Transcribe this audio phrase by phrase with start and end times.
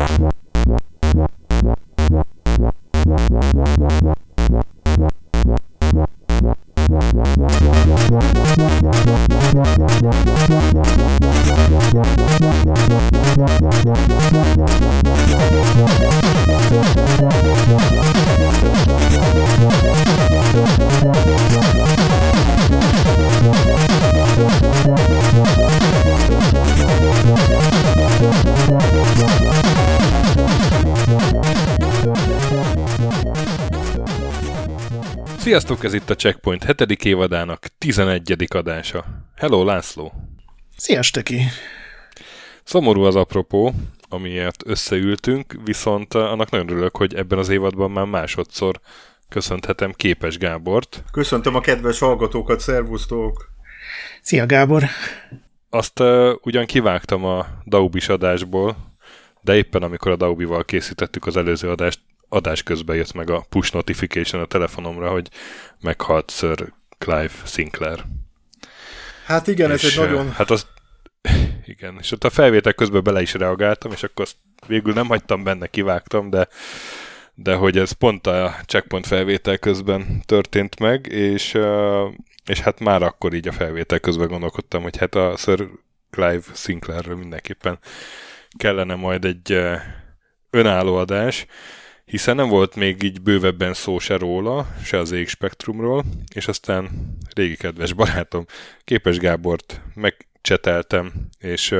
[0.00, 0.40] What?
[35.60, 37.04] Sziasztok, ez itt a Checkpoint 7.
[37.04, 38.46] évadának 11.
[38.48, 39.04] adása.
[39.36, 40.12] Hello, László!
[40.76, 41.26] Sziasztok!
[42.64, 43.72] Szomorú az apropó,
[44.08, 48.80] amiért összeültünk, viszont annak nagyon örülök, hogy ebben az évadban már másodszor
[49.28, 51.04] köszönhetem Képes Gábort.
[51.12, 53.52] Köszöntöm a kedves hallgatókat, szervusztok!
[54.22, 54.84] Szia Gábor!
[55.70, 58.76] Azt uh, ugyan kivágtam a Daubis adásból,
[59.40, 62.00] de éppen amikor a Daubival készítettük az előző adást,
[62.30, 65.28] adás közben jött meg a push notification a telefonomra, hogy
[65.80, 68.04] meghalt Sir Clive Sinclair.
[69.26, 70.32] Hát igen, és, ez egy nagyon...
[70.32, 70.66] Hát az,
[71.64, 74.36] igen, és ott a felvétel közben bele is reagáltam, és akkor azt
[74.66, 76.48] végül nem hagytam benne, kivágtam, de,
[77.34, 81.58] de hogy ez pont a checkpoint felvétel közben történt meg, és,
[82.46, 85.68] és hát már akkor így a felvétel közben gondolkodtam, hogy hát a Sir
[86.10, 87.78] Clive Sinclairről mindenképpen
[88.56, 89.58] kellene majd egy
[90.50, 91.46] önálló adás,
[92.10, 96.90] hiszen nem volt még így bővebben szó se róla, se az ég spektrumról, és aztán
[97.34, 98.44] régi kedves barátom
[98.84, 101.74] Képes Gábort megcseteltem, és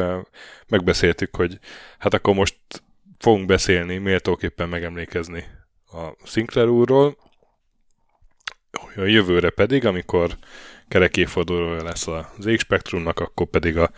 [0.69, 1.59] megbeszéltük, hogy
[1.98, 2.56] hát akkor most
[3.19, 5.45] fogunk beszélni, méltóképpen megemlékezni
[5.92, 7.17] a Sinclair úrról,
[8.97, 10.37] a jövőre pedig, amikor
[10.89, 13.91] kerekéfordulója lesz az ég spektrumnak, akkor pedig a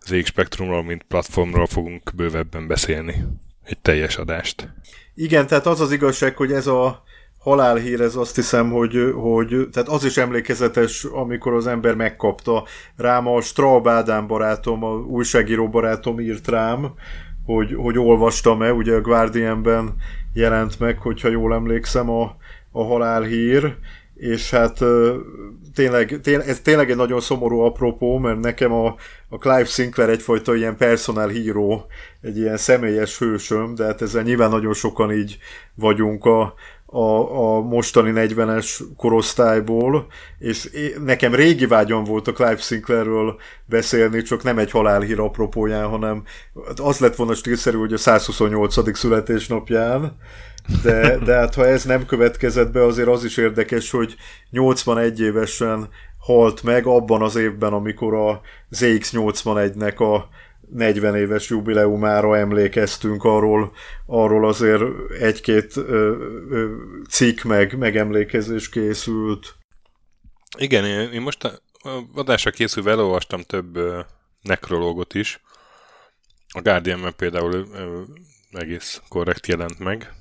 [0.00, 3.24] az ég spektrumról, mint platformról fogunk bővebben beszélni.
[3.62, 4.68] Egy teljes adást.
[5.14, 7.02] Igen, tehát az az igazság, hogy ez a
[7.38, 12.64] halálhír, ez azt hiszem, hogy, hogy tehát az is emlékezetes, amikor az ember megkapta.
[12.96, 16.92] Rám a Straub Ádám barátom, a újságíró barátom írt rám,
[17.44, 19.94] hogy, hogy olvastam-e, ugye a Guardianben
[20.32, 22.36] jelent meg, hogyha jól emlékszem a,
[22.72, 23.76] a halálhír,
[24.14, 24.78] és hát
[25.80, 28.94] tényleg, tényleg, ez tényleg egy nagyon szomorú apropó, mert nekem a,
[29.28, 31.82] a Clive Sinclair egyfajta ilyen personal hero,
[32.20, 35.38] egy ilyen személyes hősöm, de hát ezzel nyilván nagyon sokan így
[35.74, 36.54] vagyunk a,
[36.86, 40.06] a, a mostani 40-es korosztályból,
[40.38, 40.70] és
[41.04, 43.36] nekem régi vágyam volt a Clive Sinclairről
[43.66, 46.22] beszélni, csak nem egy halálhír apropóján, hanem
[46.76, 48.98] az lett volna stílszerű, hogy a 128.
[48.98, 50.16] születésnapján,
[50.82, 54.16] de, de hát ha ez nem következett be, azért az is érdekes, hogy
[54.50, 55.88] 81 évesen
[56.18, 60.28] halt meg abban az évben, amikor a ZX81-nek a
[60.70, 63.72] 40 éves jubileumára emlékeztünk, arról,
[64.06, 64.82] arról azért
[65.20, 65.74] egy-két
[67.08, 69.54] cikk meg megemlékezés készült.
[70.58, 71.60] Igen, én most a
[72.14, 73.78] adásra készülve elolvastam több
[74.42, 75.40] nekrológot is.
[76.48, 77.66] A guardian például
[78.52, 80.12] egész korrekt jelent meg,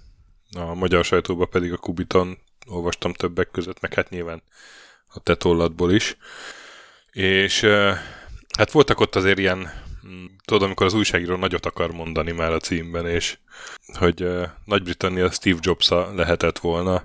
[0.55, 2.37] a magyar sajtóban pedig a Kubiton
[2.67, 4.41] olvastam többek között, meg hát nyilván
[5.07, 6.17] a te tolladból is.
[7.11, 7.61] És
[8.57, 9.71] hát voltak ott azért ilyen,
[10.07, 13.37] mm, tudod, amikor az újságíró nagyot akar mondani már a címben, és
[13.93, 14.27] hogy
[14.65, 17.03] Nagy-Britannia Steve jobs lehetett volna,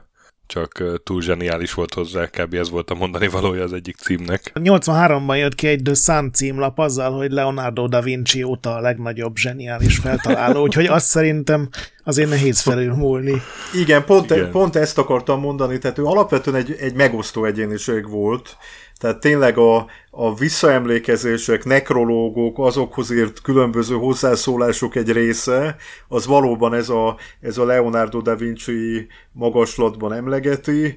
[0.55, 2.55] csak túl zseniális volt hozzá, kb.
[2.55, 4.53] ez volt a mondani valója az egyik címnek.
[4.55, 9.37] 83-ban jött ki egy The Sun címlap azzal, hogy Leonardo da Vinci óta a legnagyobb
[9.37, 11.69] zseniális feltaláló, úgyhogy azt szerintem
[12.05, 13.43] azért nehéz felülmúlni.
[13.73, 14.51] Igen, pont, Igen.
[14.51, 18.57] pont ezt akartam mondani, tehát ő alapvetően egy, egy megosztó egyéniség volt,
[18.99, 19.87] tehát tényleg a,
[20.17, 25.77] a visszaemlékezések, nekrológok, azokhoz írt különböző hozzászólások egy része,
[26.09, 30.97] az valóban ez a, ez a Leonardo da Vinci magaslatban emlegeti.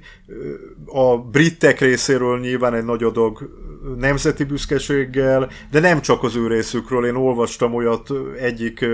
[0.85, 3.50] A britek részéről nyilván egy nagy adag
[3.97, 7.06] nemzeti büszkeséggel, de nem csak az ő részükről.
[7.06, 8.85] Én olvastam olyat, egyik,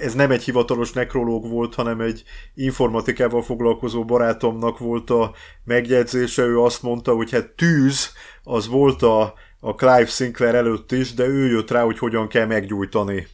[0.00, 2.22] ez nem egy hivatalos nekrológ volt, hanem egy
[2.54, 5.32] informatikával foglalkozó barátomnak volt a
[5.64, 6.42] megjegyzése.
[6.42, 8.12] Ő azt mondta, hogy hát tűz,
[8.42, 12.46] az volt a, a Clive Sinclair előtt is, de ő jött rá, hogy hogyan kell
[12.46, 13.26] meggyújtani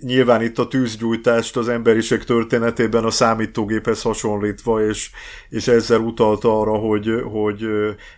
[0.00, 5.10] nyilván itt a tűzgyújtást az emberiség történetében a számítógéphez hasonlítva, és,
[5.48, 7.66] és ezzel utalta arra, hogy, hogy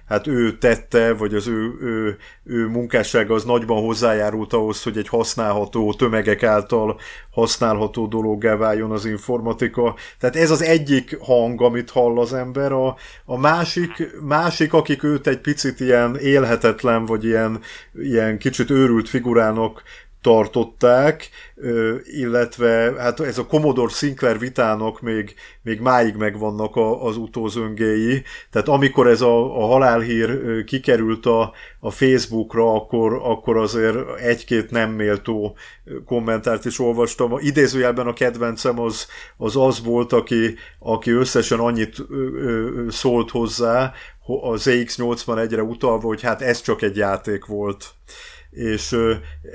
[0.08, 5.08] hát ő tette, vagy az ő, ő, ő munkássága az nagyban hozzájárult ahhoz, hogy egy
[5.08, 7.00] használható, tömegek által
[7.30, 9.94] használható dologgá váljon az informatika.
[10.18, 12.72] Tehát ez az egyik hang, amit hall az ember.
[12.72, 17.60] A, a másik, másik, akik őt egy picit ilyen élhetetlen, vagy ilyen,
[17.94, 19.82] ilyen kicsit őrült figurának
[20.22, 21.28] tartották,
[22.02, 28.68] illetve hát ez a Commodore Sinclair vitának még, még máig megvannak a, az utózöngéi, tehát
[28.68, 35.56] amikor ez a, a halálhír kikerült a, a Facebookra, akkor, akkor azért egy-két nem méltó
[36.04, 37.38] kommentárt is olvastam.
[37.38, 39.06] Idézőjelben a kedvencem az
[39.36, 41.96] az, az volt, aki, aki összesen annyit
[42.88, 43.92] szólt hozzá,
[44.40, 47.94] az ZX81-re utalva, hogy hát ez csak egy játék volt
[48.50, 48.96] és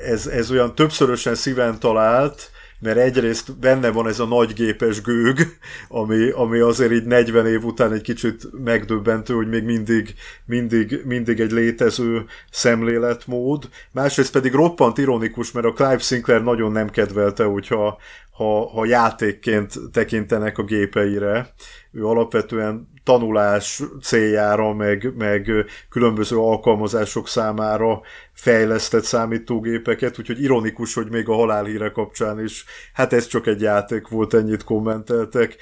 [0.06, 5.57] ez, ez olyan többszörösen szíven talált, mert egyrészt benne van ez a nagygépes gőg,
[5.88, 10.15] ami, ami azért így 40 év után egy kicsit megdöbbentő, hogy még mindig,
[10.45, 13.69] mindig, mindig egy létező szemléletmód.
[13.92, 17.97] Másrészt pedig roppant ironikus, mert a Clive Sinclair nagyon nem kedvelte, hogyha
[18.36, 21.54] ha, ha játékként tekintenek a gépeire.
[21.92, 25.52] Ő alapvetően tanulás céljára, meg, meg
[25.90, 28.02] különböző alkalmazások számára
[28.34, 34.08] fejlesztett számítógépeket, úgyhogy ironikus, hogy még a halálhíre kapcsán is, hát ez csak egy játék
[34.08, 35.56] volt, ennyit kommenteltek.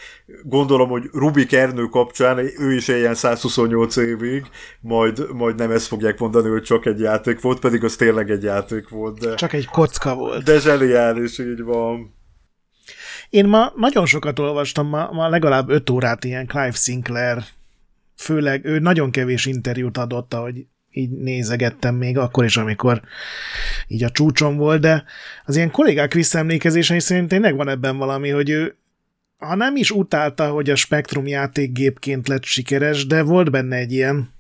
[0.44, 4.46] Gondolom, hogy Rubik Ernő kapcsán ő is éljen 128 évig,
[4.80, 8.44] majd, majd nem ezt fogják mondani, hogy csak egy játék volt, pedig az tényleg egy
[8.44, 9.20] játék volt.
[9.20, 10.44] De, csak egy kocka volt.
[10.44, 12.22] De zseniális, így van.
[13.34, 17.44] Én ma nagyon sokat olvastam, ma, ma legalább öt órát ilyen Clive Sinclair,
[18.16, 23.02] főleg ő nagyon kevés interjút adott, ahogy így nézegettem még akkor is, amikor
[23.88, 25.04] így a csúcson volt, de
[25.46, 28.78] az ilyen kollégák visszaemlékezései szerint tényleg van ebben valami, hogy ő
[29.38, 34.34] ha nem is utálta, hogy a Spectrum játékgépként lett sikeres, de volt benne egy ilyen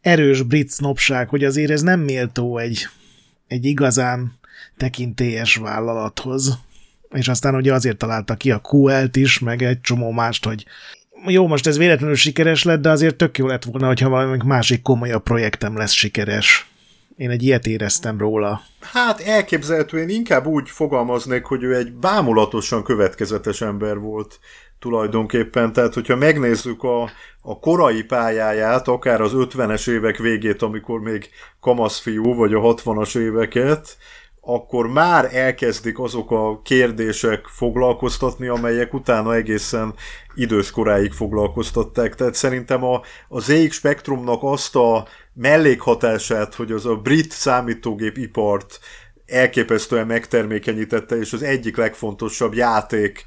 [0.00, 2.86] erős brit sznopság, hogy azért ez nem méltó egy,
[3.46, 4.38] egy igazán
[4.76, 6.58] tekintélyes vállalathoz
[7.14, 10.64] és aztán ugye azért találta ki a QL-t is, meg egy csomó mást, hogy
[11.26, 14.82] jó, most ez véletlenül sikeres lett, de azért tök jó lett volna, hogyha valami másik
[14.82, 16.68] komolyabb projektem lesz sikeres.
[17.16, 18.62] Én egy ilyet éreztem róla.
[18.80, 24.38] Hát elképzelhető, én inkább úgy fogalmaznék, hogy ő egy bámulatosan következetes ember volt
[24.78, 25.72] tulajdonképpen.
[25.72, 27.02] Tehát, hogyha megnézzük a,
[27.40, 31.28] a korai pályáját, akár az 50-es évek végét, amikor még
[31.60, 33.96] kamaszfiú, vagy a 60-as éveket,
[34.44, 39.94] akkor már elkezdik azok a kérdések foglalkoztatni, amelyek utána egészen
[40.34, 42.14] idős koráig foglalkoztatták.
[42.14, 48.80] Tehát szerintem a, a ZX Spectrumnak azt a mellékhatását, hogy az a brit számítógép ipart
[49.26, 53.24] elképesztően megtermékenyítette, és az egyik legfontosabb játék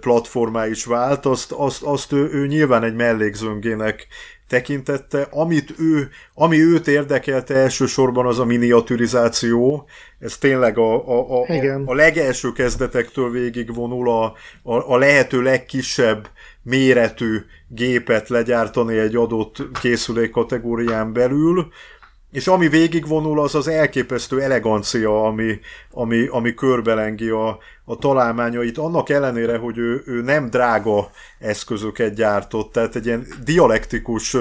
[0.00, 4.06] platformá is vált, azt, azt, azt ő, ő nyilván egy mellékzöngének
[4.48, 5.26] tekintette.
[5.30, 9.88] Amit ő, ami őt érdekelte elsősorban az a miniaturizáció,
[10.18, 14.24] ez tényleg a, a, a, a, a legelső kezdetektől végig vonul a,
[14.62, 16.28] a, a lehető legkisebb
[16.62, 17.38] méretű
[17.68, 21.68] gépet legyártani egy adott készülék kategórián belül,
[22.36, 25.60] és ami végigvonul, az az elképesztő elegancia, ami,
[25.90, 32.72] ami, ami körbelengi a, a találmányait, annak ellenére, hogy ő, ő nem drága eszközöket gyártott,
[32.72, 34.36] tehát egy ilyen dialektikus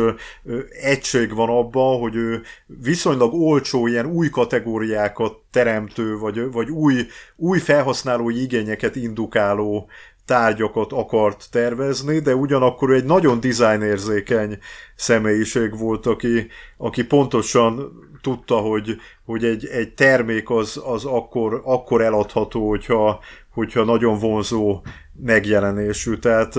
[0.82, 7.60] egység van abban, hogy ő viszonylag olcsó ilyen új kategóriákat teremtő, vagy, vagy új, új
[7.60, 9.90] felhasználói igényeket indukáló
[10.26, 14.58] tárgyakat akart tervezni, de ugyanakkor egy nagyon dizájnérzékeny
[14.96, 17.92] személyiség volt, aki, aki pontosan
[18.22, 18.96] tudta, hogy,
[19.26, 23.20] hogy egy, egy termék az, az akkor, akkor eladható, hogyha,
[23.54, 24.82] hogyha nagyon vonzó
[25.14, 26.16] megjelenésű.
[26.16, 26.52] Tehát,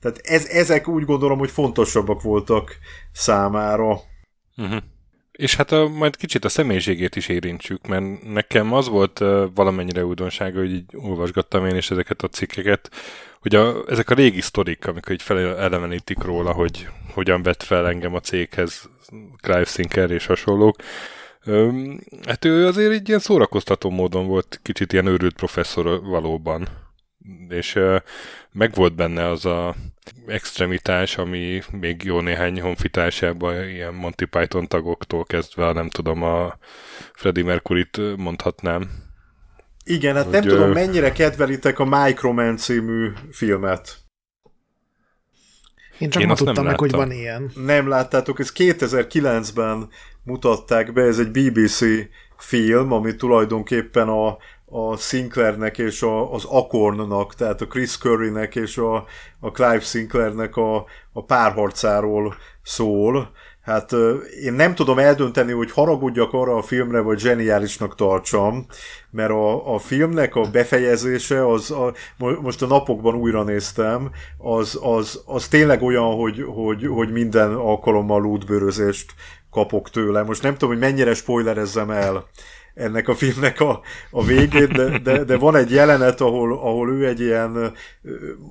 [0.00, 2.76] tehát ez, ezek úgy gondolom, hogy fontosabbak voltak
[3.12, 4.00] számára.
[4.56, 4.82] Uh-huh.
[5.38, 9.18] És hát a, majd kicsit a személyiségét is érintsük, mert nekem az volt
[9.54, 12.90] valamennyire újdonsága, hogy így olvasgattam én is ezeket a cikkeket,
[13.40, 18.14] hogy a, ezek a régi sztorik, amikor így felelevenítik róla, hogy hogyan vett fel engem
[18.14, 18.90] a céghez
[19.40, 20.76] Clive Sinker és hasonlók,
[22.26, 26.68] hát ő azért egy ilyen szórakoztató módon volt kicsit ilyen őrült professzor valóban.
[27.48, 28.00] És uh,
[28.52, 29.74] meg volt benne az a
[30.26, 36.58] extremitás, ami még jó néhány honfitársában ilyen Monty Python tagoktól kezdve, nem tudom, a
[37.12, 38.90] Freddie Mercury-t mondhatnám.
[39.84, 40.48] Igen, hát hogy, nem ő...
[40.48, 43.98] tudom, mennyire kedvelitek a Microman című filmet.
[45.98, 47.50] Én csak Én ma tudtam meg, hogy van ilyen.
[47.54, 49.88] Nem láttátok, ez 2009-ben
[50.22, 51.84] mutatták be, ez egy BBC
[52.36, 54.36] film, ami tulajdonképpen a,
[54.74, 58.94] a Sinclairnek és a, az Acornnak, tehát a Chris Currynek és a,
[59.40, 63.30] a Clive Sinclairnek a, a párharcáról szól.
[63.62, 63.92] Hát
[64.42, 68.66] én nem tudom eldönteni, hogy haragudjak arra a filmre, vagy zseniálisnak tartsam,
[69.10, 75.22] mert a, a filmnek a befejezése, az a, most a napokban újra néztem, az, az,
[75.26, 79.14] az tényleg olyan, hogy, hogy, hogy minden alkalommal útbőrözést
[79.50, 80.22] kapok tőle.
[80.22, 82.24] Most nem tudom, hogy mennyire spoilerezzem el
[82.74, 87.06] ennek a filmnek a, a végét, de, de, de van egy jelenet, ahol, ahol ő
[87.06, 87.72] egy ilyen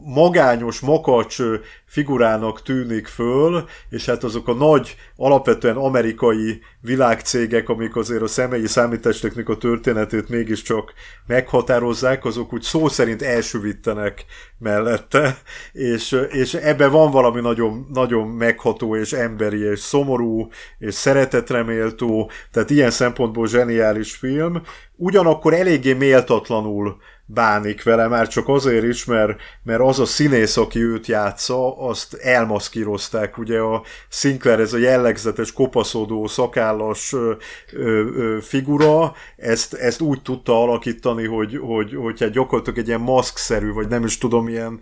[0.06, 1.38] magányos, makacs
[1.86, 8.68] figurának tűnik föl, és hát azok a nagy, alapvetően amerikai világcégek, amik azért a személyi
[8.68, 10.94] számítástechnika történetét mégiscsak
[11.28, 14.26] meghatározzák, azok úgy szó szerint elsüvítenek
[14.64, 15.38] mellette,
[15.72, 22.70] és, és ebben van valami nagyon, nagyon megható és emberi és szomorú és szeretetreméltó, tehát
[22.70, 24.62] ilyen szempontból zseniális film,
[24.96, 30.80] ugyanakkor eléggé méltatlanul bánik vele, már csak azért is, mert, mert az a színész, aki
[30.80, 33.38] őt játsza, azt elmaszkírozták.
[33.38, 37.34] Ugye a Sinclair, ez a jellegzetes, kopaszodó, szakállas ö,
[37.74, 43.72] ö, figura, ezt, ezt úgy tudta alakítani, hogy, hogy, hogy hát gyakorlatilag egy ilyen maszkszerű,
[43.72, 44.80] vagy nem is tudom, ilyen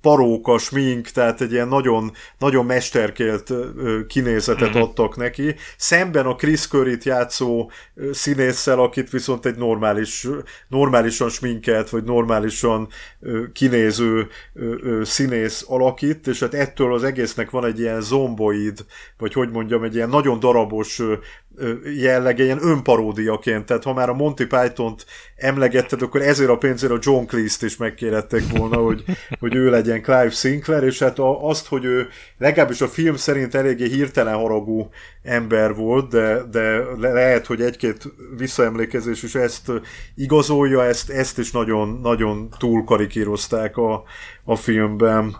[0.00, 3.52] paróka, smink, tehát egy ilyen nagyon, nagyon mesterkélt
[4.06, 4.80] kinézetet mm-hmm.
[4.80, 5.54] adtak neki.
[5.76, 7.70] Szemben a Chris curry játszó
[8.12, 10.28] színésszel, akit viszont egy normális,
[10.68, 12.88] normálisan sminkelt, vagy normálisan
[13.52, 14.28] kinéző
[15.02, 18.84] színész alakít, és hát ettől az egésznek van egy ilyen zomboid,
[19.18, 21.02] vagy hogy mondjam, egy ilyen nagyon darabos
[21.98, 25.06] jellege, ilyen önparódiaként, tehát ha már a Monty Python-t
[25.36, 29.04] emlegetted, akkor ezért a pénzért a John Cleese-t is megkérettek volna, hogy,
[29.40, 32.08] hogy ő legyen Clive Sinclair, és hát azt, hogy ő
[32.38, 34.88] legalábbis a film szerint eléggé hirtelen haragú
[35.22, 38.02] ember volt, de, de lehet, hogy egy-két
[38.36, 39.72] visszaemlékezés is ezt
[40.14, 44.02] igazolja, ezt, ezt is nagyon, nagyon túlkarikírozták a,
[44.44, 45.36] a filmben.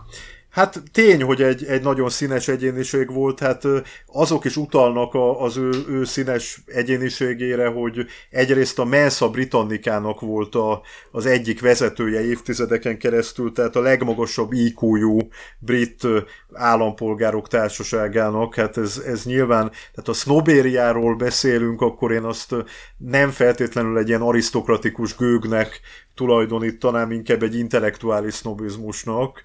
[0.55, 3.63] Hát tény, hogy egy, egy nagyon színes egyéniség volt, hát
[4.05, 10.55] azok is utalnak a, az ő, ő színes egyéniségére, hogy egyrészt a Mensa Britannikának volt
[10.55, 10.81] a,
[11.11, 15.17] az egyik vezetője évtizedeken keresztül, tehát a legmagasabb IQ-jú
[15.59, 16.07] brit
[16.55, 22.55] állampolgárok társaságának, hát ez, ez nyilván, tehát a sznobériáról beszélünk, akkor én azt
[22.97, 25.81] nem feltétlenül egy ilyen arisztokratikus gőgnek
[26.15, 29.43] tulajdonítanám, inkább egy intellektuális sznobizmusnak.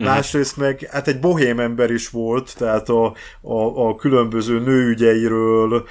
[0.00, 0.04] Mm.
[0.04, 5.86] Másrészt meg hát egy bohém ember is volt, tehát a, a, a különböző nőügyeiről,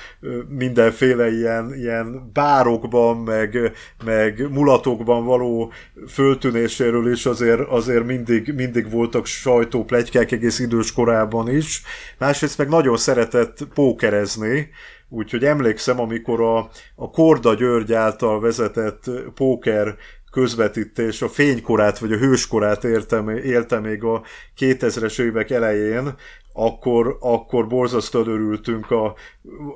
[0.47, 3.71] mindenféle ilyen, ilyen bárokban, meg,
[4.05, 5.71] meg mulatokban való
[6.07, 11.81] föltűnéséről is azért, azért mindig, mindig voltak sajtóplegykák egész idős korában is.
[12.17, 14.69] Másrészt meg nagyon szeretett pókerezni,
[15.13, 16.57] Úgyhogy emlékszem, amikor a,
[16.95, 19.95] a Korda György által vezetett póker
[20.31, 24.23] közvetítés a fénykorát, vagy a hőskorát értem, élte még a
[24.59, 26.15] 2000-es évek elején,
[26.53, 28.91] akkor, akkor borzasztóan örültünk.
[28.91, 29.15] A,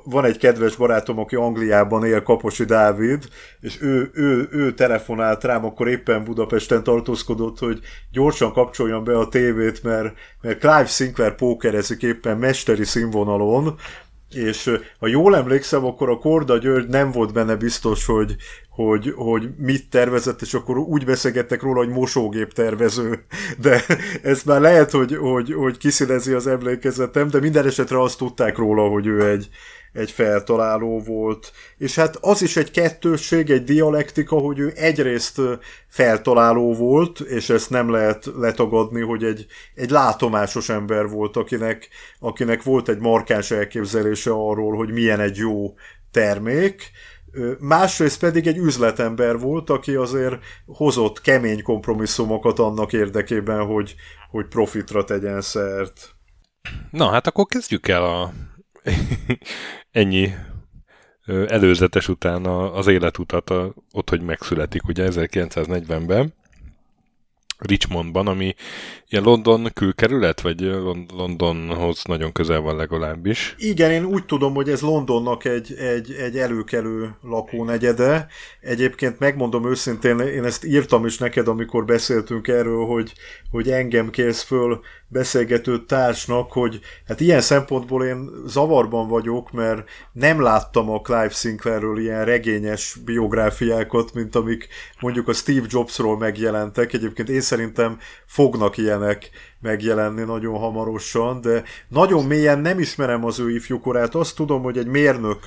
[0.04, 3.28] van egy kedves barátom, aki Angliában él, Kaposi Dávid,
[3.60, 7.80] és ő, ő, ő telefonált rám, akkor éppen Budapesten tartózkodott, hogy
[8.12, 13.78] gyorsan kapcsoljon be a tévét, mert, mert Clive Sinclair pókerezik éppen mesteri színvonalon,
[14.30, 18.36] és ha jól emlékszem, akkor a Korda György nem volt benne biztos, hogy,
[18.68, 23.24] hogy, hogy mit tervezett, és akkor úgy beszélgettek róla, hogy mosógép tervező.
[23.60, 23.84] De
[24.22, 28.88] ez már lehet, hogy, hogy, hogy kiszínezi az emlékezetem, de minden esetre azt tudták róla,
[28.88, 29.48] hogy ő egy,
[29.96, 31.52] egy feltaláló volt.
[31.78, 35.40] És hát az is egy kettősség, egy dialektika, hogy ő egyrészt
[35.88, 41.88] feltaláló volt, és ezt nem lehet letagadni, hogy egy, egy látomásos ember volt, akinek,
[42.18, 45.74] akinek volt egy markáns elképzelése arról, hogy milyen egy jó
[46.10, 46.90] termék,
[47.58, 53.94] Másrészt pedig egy üzletember volt, aki azért hozott kemény kompromisszumokat annak érdekében, hogy,
[54.30, 56.14] hogy profitra tegyen szert.
[56.90, 58.32] Na, hát akkor kezdjük el a
[59.96, 60.34] ennyi
[61.26, 63.50] előzetes után az életutat
[63.92, 66.34] ott, hogy megszületik, ugye 1940-ben.
[67.58, 68.54] Richmondban, ami
[69.08, 70.60] ilyen London külkerület, vagy
[71.16, 73.54] Londonhoz nagyon közel van legalábbis.
[73.58, 78.26] Igen, én úgy tudom, hogy ez Londonnak egy, egy, egy előkelő lakónegyede.
[78.60, 83.12] Egyébként megmondom őszintén, én ezt írtam is neked, amikor beszéltünk erről, hogy,
[83.50, 90.40] hogy engem kérsz föl beszélgető társnak, hogy hát ilyen szempontból én zavarban vagyok, mert nem
[90.40, 94.68] láttam a Clive Sinclairről ilyen regényes biográfiákat, mint amik
[95.00, 96.92] mondjuk a Steve Jobsról megjelentek.
[96.92, 103.50] Egyébként én szerintem fognak ilyenek megjelenni nagyon hamarosan, de nagyon mélyen nem ismerem az ő
[103.50, 104.14] ifjúkorát.
[104.14, 105.38] Azt tudom, hogy egy mérnök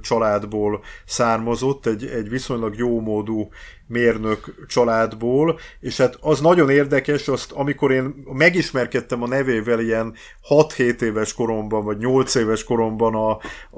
[0.00, 3.48] családból származott, egy, egy viszonylag jómódú
[3.86, 10.14] mérnök családból, és hát az nagyon érdekes, azt amikor én megismerkedtem a nevével ilyen
[10.48, 13.30] 6-7 éves koromban, vagy 8 éves koromban a,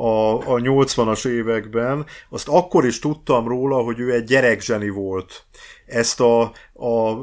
[0.02, 5.44] a, a 80-as években, azt akkor is tudtam róla, hogy ő egy gyerekzseni volt.
[5.86, 6.40] Ezt a,
[6.74, 7.14] a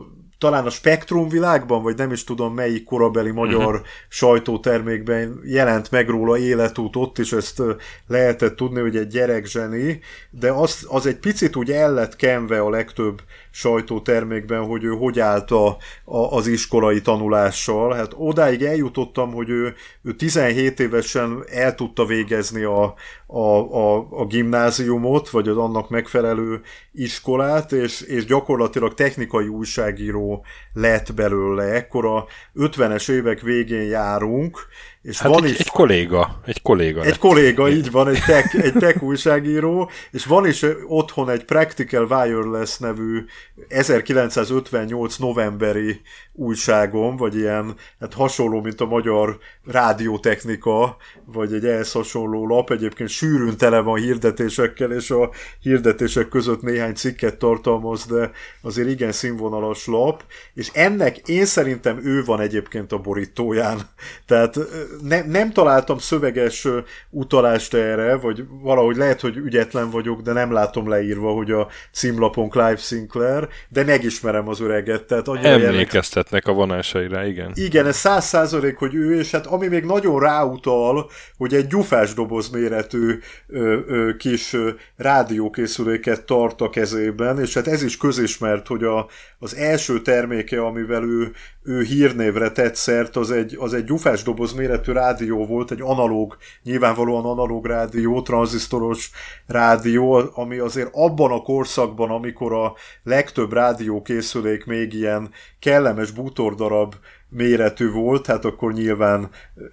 [0.43, 3.85] talán a Spektrum világban, vagy nem is tudom melyik korabeli magyar uh-huh.
[4.07, 7.61] sajtótermékben jelent meg róla életút ott is, ezt
[8.07, 12.69] lehetett tudni, hogy egy gyerekzseni, de az, az egy picit úgy el lett kenve a
[12.69, 13.21] legtöbb
[13.55, 15.67] sajtótermékben, hogy ő hogy állt a,
[16.05, 17.93] a, az iskolai tanulással.
[17.93, 22.93] Hát odáig eljutottam, hogy ő, ő 17 évesen el tudta végezni a,
[23.27, 31.13] a, a, a gimnáziumot, vagy az annak megfelelő iskolát, és, és gyakorlatilag technikai újságíró lett
[31.13, 31.63] belőle.
[31.63, 34.67] Ekkor a 50-es évek végén járunk,
[35.03, 36.39] és hát van egy, is, egy kolléga.
[36.45, 37.01] Egy kolléga.
[37.01, 37.17] Egy lett.
[37.17, 42.77] kolléga, így van, egy tech, egy tech újságíró, és van is otthon egy Practical Wireless
[42.77, 43.25] nevű
[43.67, 46.01] 1958 novemberi
[46.33, 53.09] újságom, vagy ilyen, hát hasonló, mint a magyar rádiótechnika, vagy egy ehhez hasonló lap, egyébként
[53.09, 55.29] sűrűn tele van hirdetésekkel, és a
[55.59, 58.31] hirdetések között néhány cikket tartalmaz, de
[58.61, 63.79] azért igen színvonalas lap, és ennek én szerintem ő van egyébként a borítóján.
[64.25, 64.59] Tehát
[65.01, 66.67] ne, nem találtam szöveges
[67.09, 72.49] utalást erre, vagy valahogy lehet, hogy ügyetlen vagyok, de nem látom leírva, hogy a címlapon
[72.49, 75.03] Clive Sinclair, de megismerem az öreget.
[75.03, 77.51] Tehát Emlékeztetnek a vonásaira, igen.
[77.53, 82.13] Igen, ez száz százalék, hogy ő, és hát ami még nagyon ráutal, hogy egy gyufás
[82.13, 84.55] doboz méretű ö, ö, kis
[84.97, 89.07] rádiókészüléket tart a kezében, és hát ez is közismert, hogy a,
[89.43, 91.31] az első terméke, amivel ő,
[91.63, 96.37] ő hírnévre tett szert, az egy, az egy gyufás doboz méretű rádió volt, egy analóg,
[96.63, 99.11] nyilvánvalóan analóg rádió, tranzisztoros
[99.47, 102.73] rádió, ami azért abban a korszakban, amikor a
[103.03, 106.95] legtöbb rádiókészülék még ilyen kellemes bútordarab
[107.33, 109.29] méretű volt, hát akkor nyilván,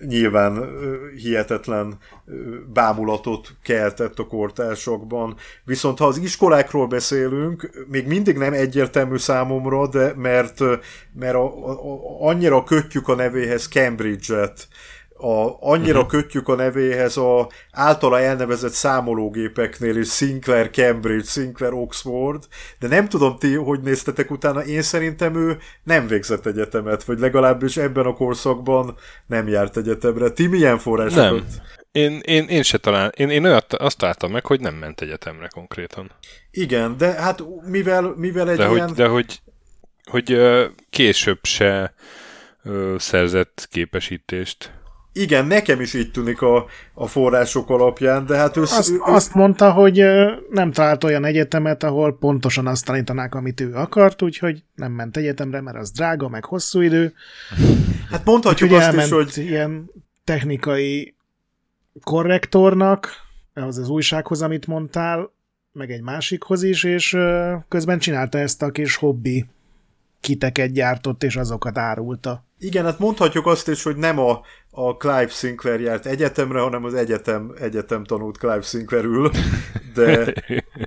[0.07, 0.69] nyilván
[1.17, 1.99] hihetetlen
[2.73, 5.37] bámulatot keltett a kortársakban.
[5.64, 10.59] Viszont ha az iskolákról beszélünk, még mindig nem egyértelmű számomra, de mert,
[11.19, 14.69] mert a, a, annyira kötjük a nevéhez Cambridge-et,
[15.20, 16.10] a, annyira uh-huh.
[16.10, 22.44] kötjük a nevéhez a általa elnevezett számológépeknél is Sinclair Cambridge, Sinclair Oxford,
[22.78, 27.76] de nem tudom ti, hogy néztetek utána, én szerintem ő nem végzett egyetemet, vagy legalábbis
[27.76, 28.96] ebben a korszakban
[29.26, 30.30] nem járt egyetemre.
[30.30, 31.30] Ti milyen forrásokat?
[31.30, 31.46] Nem.
[31.92, 35.48] Én, én, én se talán, én, én olyat, azt találtam meg, hogy nem ment egyetemre
[35.48, 36.11] konkrétan.
[36.50, 38.87] Igen, de hát mivel, mivel egy de ilyen...
[38.87, 39.40] Hogy, de hogy,
[40.04, 40.38] hogy
[40.90, 41.94] később se
[42.96, 44.72] szerzett képesítést.
[45.12, 48.62] Igen, nekem is így tűnik a, a források alapján, de hát ő...
[48.62, 50.05] Azt, ő, azt mondta, hogy
[50.51, 55.61] nem talált olyan egyetemet, ahol pontosan azt tanítanák, amit ő akart, úgyhogy nem ment egyetemre,
[55.61, 57.12] mert az drága, meg hosszú idő.
[58.11, 59.37] Hát mondhatjuk azt is, hogy...
[59.37, 59.90] ilyen
[60.25, 61.14] technikai
[62.03, 63.09] korrektornak,
[63.55, 65.33] az az újsághoz, amit mondtál,
[65.73, 67.16] meg egy másikhoz is, és
[67.68, 69.46] közben csinálta ezt a kis hobbi
[70.20, 72.44] kiteket gyártott, és azokat árulta.
[72.62, 76.94] Igen, hát mondhatjuk azt is, hogy nem a, a Clive Sinclair járt egyetemre, hanem az
[76.94, 79.31] egyetem, egyetem tanult Clive Sinclairül,
[79.94, 80.35] de,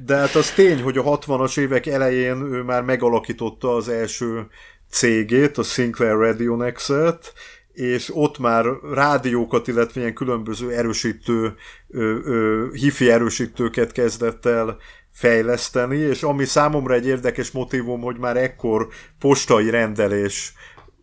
[0.05, 4.47] de hát az tény, hogy a 60-as évek elején ő már megalakította az első
[4.89, 7.33] cégét, a Sinclair Radionex-et,
[7.73, 11.53] és ott már rádiókat, illetve ilyen különböző erősítő,
[11.89, 14.77] ö, ö, hifi erősítőket kezdett el
[15.11, 18.87] fejleszteni, és ami számomra egy érdekes motivum, hogy már ekkor
[19.19, 20.53] postai rendelés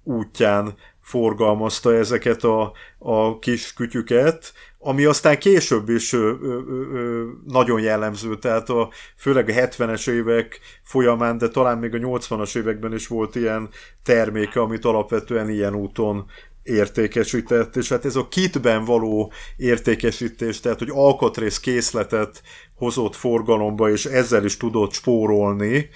[0.02, 6.60] útján forgalmazta ezeket a, a kis kütyüket, ami aztán később is ö, ö,
[6.92, 12.56] ö, nagyon jellemző, tehát a, főleg a 70-es évek folyamán, de talán még a 80-as
[12.56, 13.68] években is volt ilyen
[14.02, 16.26] terméke, amit alapvetően ilyen úton
[16.70, 22.42] értékesített, és hát ez a kitben való értékesítés, tehát hogy alkatrész készletet
[22.74, 25.88] hozott forgalomba, és ezzel is tudott spórolni,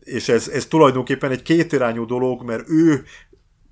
[0.00, 3.04] és ez, ez tulajdonképpen egy kétirányú dolog, mert ő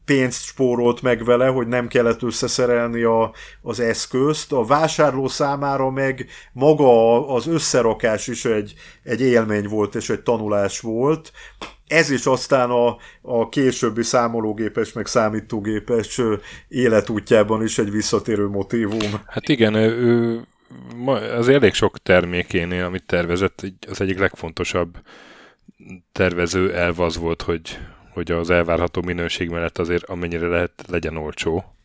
[0.06, 4.52] pénzt spórolt meg vele, hogy nem kellett összeszerelni a, az eszközt.
[4.52, 10.80] A vásárló számára meg maga az összerakás is egy, egy élmény volt, és egy tanulás
[10.80, 11.32] volt.
[11.86, 16.20] Ez is aztán a, a későbbi számológépes, meg számítógépes
[16.68, 19.10] életútjában is egy visszatérő motívum.
[19.26, 20.40] Hát igen, ő
[21.36, 24.98] az elég sok termékénél, amit tervezett, az egyik legfontosabb
[26.12, 27.78] tervező elv az volt, hogy,
[28.12, 31.75] hogy az elvárható minőség mellett azért amennyire lehet legyen olcsó.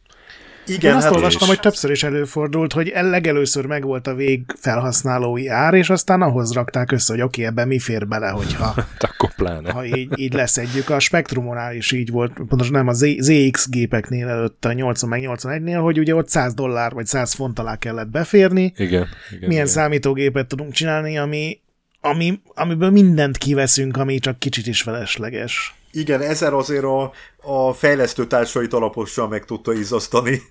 [0.76, 1.48] Igen, Én azt hát olvastam, és...
[1.48, 6.92] hogy többször is előfordult, hogy legelőször megvolt a vég felhasználói ár, és aztán ahhoz rakták
[6.92, 9.72] össze, hogy oké, okay, ebben mi fér bele, hogyha hát Akkor pláne.
[9.72, 10.90] ha így, így leszedjük.
[10.90, 15.80] A Spectrumonál is így volt, pontosan nem a ZX gépeknél előtt a 80 meg 81-nél,
[15.82, 18.74] hogy ugye ott 100 dollár vagy 100 font alá kellett beférni.
[18.76, 18.88] Igen.
[18.88, 19.66] igen Milyen igen.
[19.66, 21.60] számítógépet tudunk csinálni, ami,
[22.02, 25.76] ami, amiből mindent kiveszünk, ami csak kicsit is felesleges.
[25.92, 30.42] Igen, ezer azért a, a fejlesztő társait alaposan meg tudta izzasztani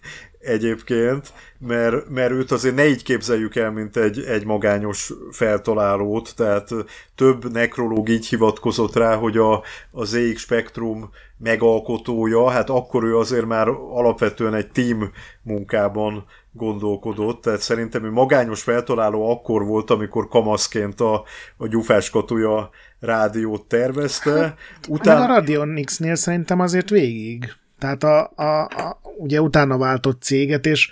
[0.41, 6.69] egyébként, mert, mert őt azért ne így képzeljük el, mint egy, egy magányos feltalálót, tehát
[7.15, 13.47] több nekrológ így hivatkozott rá, hogy a, a ZX Spectrum megalkotója, hát akkor ő azért
[13.47, 15.11] már alapvetően egy team
[15.43, 21.25] munkában gondolkodott, tehát szerintem ő magányos feltaláló akkor volt, amikor kamaszként a,
[21.57, 24.41] a gyufás katuja rádiót tervezte.
[24.41, 25.23] Hát, Után...
[25.23, 27.53] a Radion X-nél szerintem azért végig.
[27.81, 30.91] Tehát a, a, a, ugye utána váltott céget, és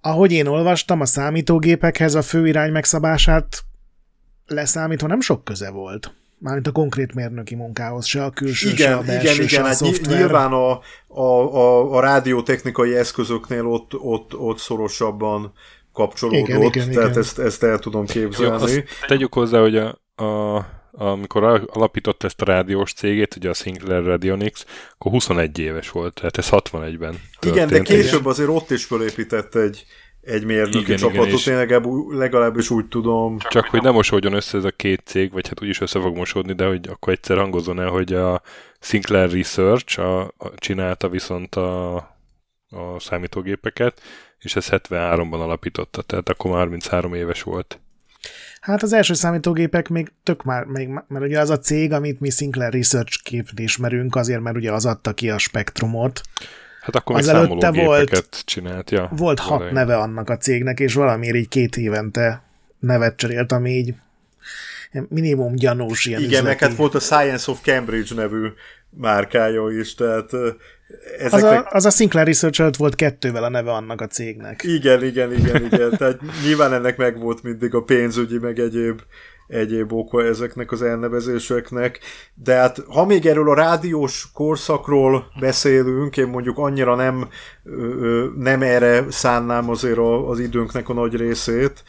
[0.00, 3.64] ahogy én olvastam, a számítógépekhez a főirány megszabását
[4.46, 6.14] leszámítva nem sok köze volt.
[6.38, 9.66] Mármint a konkrét mérnöki munkához, se a külső, igen, se a belső, igen, igen, a
[9.66, 11.22] hát Nyilván a, a,
[11.56, 15.52] a, a rádiótechnikai eszközöknél ott, ott, ott szorosabban
[15.92, 17.22] kapcsolódott, igen, igen, tehát igen.
[17.22, 18.72] Ezt, ezt el tudom képzelni.
[18.72, 19.88] Jó, tegyük hozzá, hogy a,
[20.24, 24.62] a amikor alapított ezt a rádiós cégét, ugye a Sinclair Radionics,
[24.94, 27.56] akkor 21 éves volt, tehát ez 61-ben történt.
[27.56, 29.84] Igen, de később azért ott is fölépített egy,
[30.20, 33.38] egy mérnöki igen, csapatot, igen, én legalább, legalábbis úgy tudom.
[33.38, 36.16] Csak, Csak hogy nem mosódjon össze ez a két cég, vagy hát úgyis össze fog
[36.16, 38.42] mosódni, de hogy akkor egyszer hangozzon el, hogy a
[38.80, 41.94] Sinclair Research a, a, csinálta viszont a,
[42.68, 44.00] a számítógépeket,
[44.38, 47.80] és ez 73-ban alapította, tehát akkor már 33 éves volt.
[48.62, 52.30] Hát az első számítógépek még tök már, még, mert ugye az a cég, amit mi
[52.30, 56.20] Sinclair Research képt ismerünk, azért, mert ugye az adta ki a spektrumot.
[56.80, 59.10] Hát akkor az előtte volt, csinált, ja.
[59.16, 59.74] Volt hat elején.
[59.74, 62.42] neve annak a cégnek, és valamiért így két évente
[62.78, 63.94] nevet cserélt, ami így
[65.08, 68.48] minimum gyanús ilyen Igen, meg hát volt a Science of Cambridge nevű
[68.90, 70.30] márkája is, tehát
[71.18, 71.50] Ezeknek...
[71.50, 74.62] Az, a, az a Sinclair Research volt kettővel a neve annak a cégnek.
[74.62, 75.90] Igen, igen, igen, igen.
[75.90, 79.00] Tehát nyilván ennek meg volt mindig a pénzügyi, meg egyéb,
[79.46, 82.00] egyéb oka ezeknek az elnevezéseknek.
[82.34, 87.28] De hát ha még erről a rádiós korszakról beszélünk, én mondjuk annyira nem,
[88.36, 91.82] nem erre szánnám azért az időnknek a nagy részét,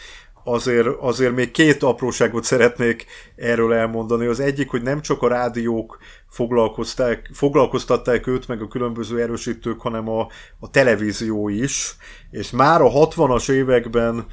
[0.44, 4.26] azért, azért még két apróságot szeretnék erről elmondani.
[4.26, 5.98] Az egyik, hogy nem csak a rádiók
[6.30, 10.28] foglalkozták, foglalkoztatták őt, meg a különböző erősítők, hanem a,
[10.60, 11.96] a televízió is,
[12.32, 14.26] és már a 60-as években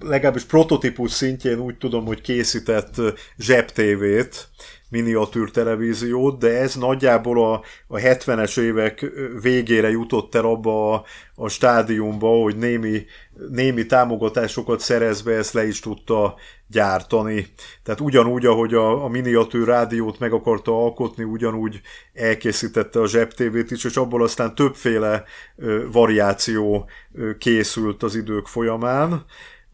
[0.00, 3.00] legalábbis prototípus szintjén úgy tudom, hogy készített
[3.38, 4.48] zsebtévét,
[4.96, 9.06] miniatűr televíziót, de ez nagyjából a, a 70-es évek
[9.42, 11.04] végére jutott el abba a,
[11.34, 13.04] a stádiumba, hogy némi,
[13.50, 16.34] némi támogatásokat szerezve ezt le is tudta
[16.66, 17.46] gyártani.
[17.82, 21.80] Tehát ugyanúgy, ahogy a, a miniatűr rádiót meg akarta alkotni, ugyanúgy
[22.14, 25.24] elkészítette a zsebtévét is, és abból aztán többféle
[25.56, 29.24] ö, variáció ö, készült az idők folyamán.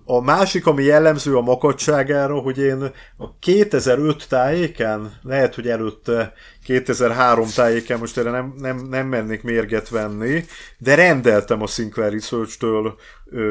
[0.04, 6.32] A másik, ami jellemző a makadságára, hogy én a 2005 tájéken, lehet, hogy előtte
[6.64, 10.44] 2003 tájéken, most erre nem, nem, nem mennék mérget venni,
[10.78, 12.94] de rendeltem a Sinclair Research-től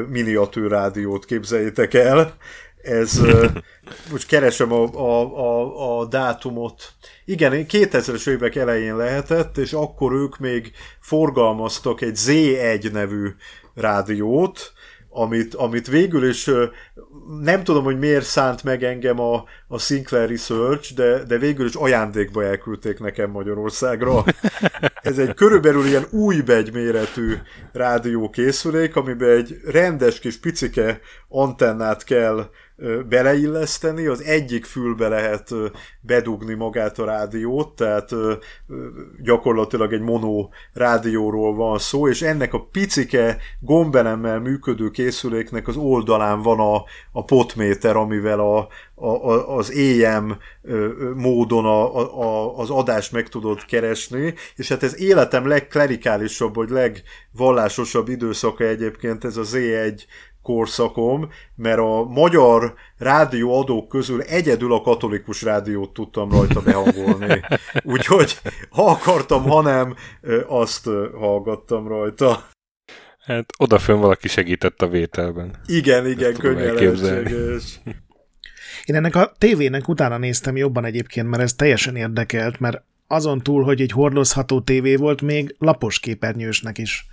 [0.08, 2.36] miniatűr rádiót, képzeljétek el.
[2.82, 3.20] Ez,
[4.10, 6.92] most keresem a, a, a, a dátumot.
[7.24, 13.28] Igen, 2000-es évek elején lehetett, és akkor ők még forgalmaztak egy Z1 nevű
[13.74, 14.72] rádiót,
[15.12, 16.50] amit, amit végül is
[17.40, 21.74] nem tudom, hogy miért szánt meg engem a, a Sinclair Research, de, de végül is
[21.74, 24.24] ajándékba elküldték nekem Magyarországra.
[25.02, 27.34] Ez egy körülbelül ilyen új begyméretű
[27.72, 32.50] rádiókészülék, amiben egy rendes kis picike antennát kell
[33.08, 35.50] beleilleszteni, az egyik fülbe lehet
[36.00, 38.10] bedugni magát a rádiót, tehát
[39.22, 46.42] gyakorlatilag egy mono rádióról van szó, és ennek a picike gombelemmel működő készüléknek az oldalán
[46.42, 50.38] van a, a potméter, amivel a, a, az EM
[51.14, 58.08] módon a, a, az adást meg tudod keresni, és hát ez életem legklerikálisabb, vagy legvallásosabb
[58.08, 60.02] időszaka egyébként ez az E1
[60.42, 67.40] korszakom, mert a magyar rádióadók közül egyedül a katolikus rádiót tudtam rajta behangolni.
[67.94, 69.94] Úgyhogy ha akartam, ha nem,
[70.46, 72.44] azt hallgattam rajta.
[73.24, 75.56] Hát odafön valaki segített a vételben.
[75.66, 77.80] Igen, igen, könnyen lehetséges.
[78.84, 83.62] Én ennek a tévének utána néztem jobban egyébként, mert ez teljesen érdekelt, mert azon túl,
[83.64, 87.06] hogy egy hordozható tévé volt, még lapos képernyősnek is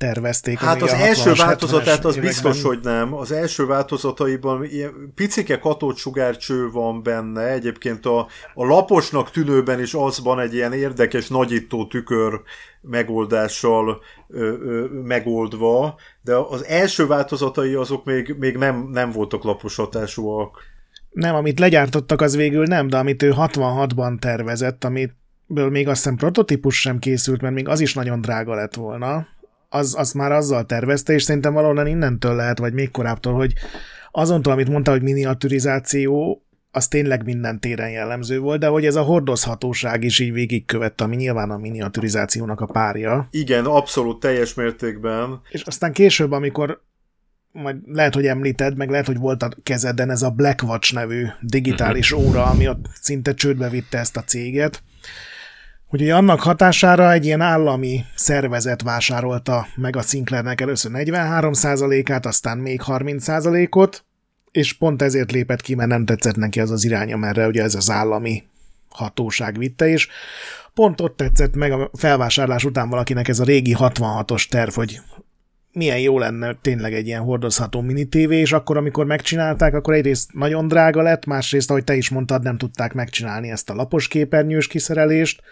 [0.00, 0.58] tervezték.
[0.58, 2.42] Hát az első változatát az években.
[2.42, 3.14] biztos, hogy nem.
[3.14, 10.22] Az első változataiban ilyen picike katócsugárcső van benne, egyébként a, a laposnak tűnőben is az
[10.22, 12.40] van egy ilyen érdekes nagyító tükör
[12.80, 19.76] megoldással ö, ö, megoldva, de az első változatai azok még, még nem, nem voltak lapos
[19.76, 20.58] hatásúak.
[21.10, 25.14] Nem, amit legyártottak, az végül nem, de amit ő 66-ban tervezett, amit
[25.46, 29.26] ből még azt hiszem prototípus sem készült, mert még az is nagyon drága lett volna.
[29.72, 33.52] Az, az már azzal tervezte, és szerintem valahonnan innentől lehet, vagy még korábbtól, hogy
[34.10, 39.02] azontól, amit mondta, hogy miniaturizáció, az tényleg minden téren jellemző volt, de hogy ez a
[39.02, 43.28] hordozhatóság is így végigkövette, ami nyilván a miniaturizációnak a párja.
[43.30, 45.40] Igen, abszolút teljes mértékben.
[45.50, 46.82] És aztán később, amikor
[47.52, 52.12] majd lehet, hogy említed, meg lehet, hogy volt a kezeden ez a Blackwatch nevű digitális
[52.12, 52.28] uh-huh.
[52.28, 54.82] óra, ami ott szinte csődbe vitte ezt a céget.
[55.92, 62.80] Úgyhogy annak hatására egy ilyen állami szervezet vásárolta meg a Sinclairnek először 43%-át, aztán még
[62.86, 64.04] 30%-ot,
[64.50, 67.74] és pont ezért lépett ki, mert nem tetszett neki az az irány, amerre ugye ez
[67.74, 68.42] az állami
[68.88, 70.08] hatóság vitte, és
[70.74, 75.00] pont ott tetszett meg a felvásárlás után valakinek ez a régi 66-os terv, hogy
[75.72, 80.32] milyen jó lenne tényleg egy ilyen hordozható mini TV, és akkor, amikor megcsinálták, akkor egyrészt
[80.32, 84.66] nagyon drága lett, másrészt, ahogy te is mondtad, nem tudták megcsinálni ezt a lapos képernyős
[84.66, 85.42] kiszerelést,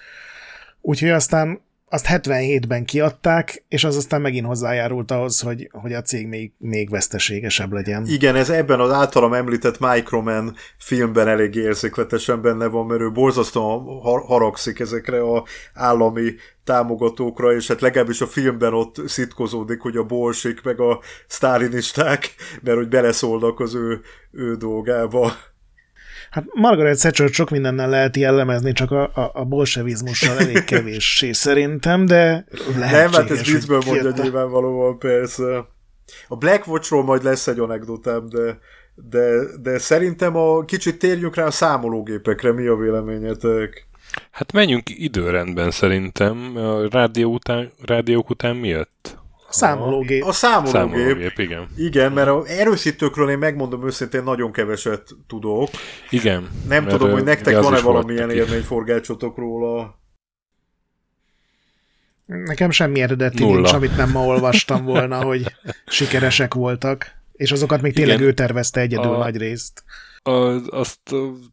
[0.81, 6.27] úgyhogy aztán azt 77-ben kiadták, és az aztán megint hozzájárult ahhoz, hogy, hogy a cég
[6.27, 8.07] még, még veszteségesebb legyen.
[8.07, 14.01] Igen, ez ebben az általam említett Microman filmben elég érzékletesen benne van, mert ő borzasztóan
[14.27, 20.63] haragszik ezekre a állami támogatókra, és hát legalábbis a filmben ott szitkozódik, hogy a bolsik
[20.63, 25.33] meg a sztálinisták, mert hogy beleszólnak az ő, ő dolgába.
[26.31, 32.07] Hát Margaret Thatcher sok mindennel lehet jellemezni, csak a, a, a bolsevizmussal elég kevés szerintem,
[32.07, 32.45] de
[32.79, 35.67] Nem, hát ez viccből mondja nyilvánvalóan persze.
[36.29, 38.59] A Black Watchról majd lesz egy anekdotám, de,
[38.95, 43.87] de, de szerintem a kicsit térjünk rá a számológépekre, mi a véleményetek?
[44.31, 46.57] Hát menjünk időrendben szerintem.
[46.57, 49.18] A rádió után, rádiók után mi jött?
[49.49, 50.25] A számológép.
[50.25, 50.73] A számológép.
[50.73, 51.69] számológép igen.
[51.77, 55.71] Igen, mert a erősítőkről én megmondom őszintén nagyon keveset tudok.
[56.11, 56.49] Igen.
[56.69, 59.99] Nem tudom, hogy nektek van-e valamilyen élményforgácsotok róla.
[62.27, 63.55] Nekem semmi eredeti Nulla.
[63.55, 65.55] nincs, amit nem ma olvastam volna, hogy
[65.87, 67.17] sikeresek voltak.
[67.33, 68.29] És azokat még tényleg Igen.
[68.29, 69.85] ő tervezte egyedül a, nagy részt.
[70.23, 70.31] A,
[70.77, 71.01] azt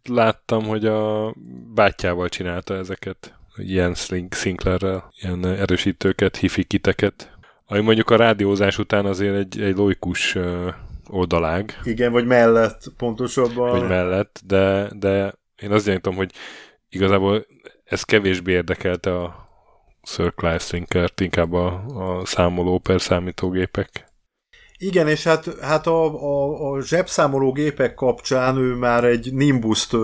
[0.04, 1.34] láttam, hogy a
[1.74, 3.34] bátyával csinálta ezeket.
[3.58, 3.96] Ilyen
[4.30, 7.35] Sinclairrel, ilyen erősítőket, hifikiteket.
[7.68, 10.38] Ami mondjuk a rádiózás után azért egy, egy loikus
[11.10, 11.80] oldalág.
[11.84, 13.80] Igen, vagy mellett pontosabban.
[13.80, 16.32] Vagy mellett, de, de én azt gyanítom, hogy
[16.90, 17.46] igazából
[17.84, 19.50] ez kevésbé érdekelte a
[20.04, 24.14] Sir Clive Sinkert, inkább a, a számoló per számítógépek.
[24.78, 29.96] Igen, és hát, hát a, a, a zsebszámológépek kapcsán ő már egy Nimbus-t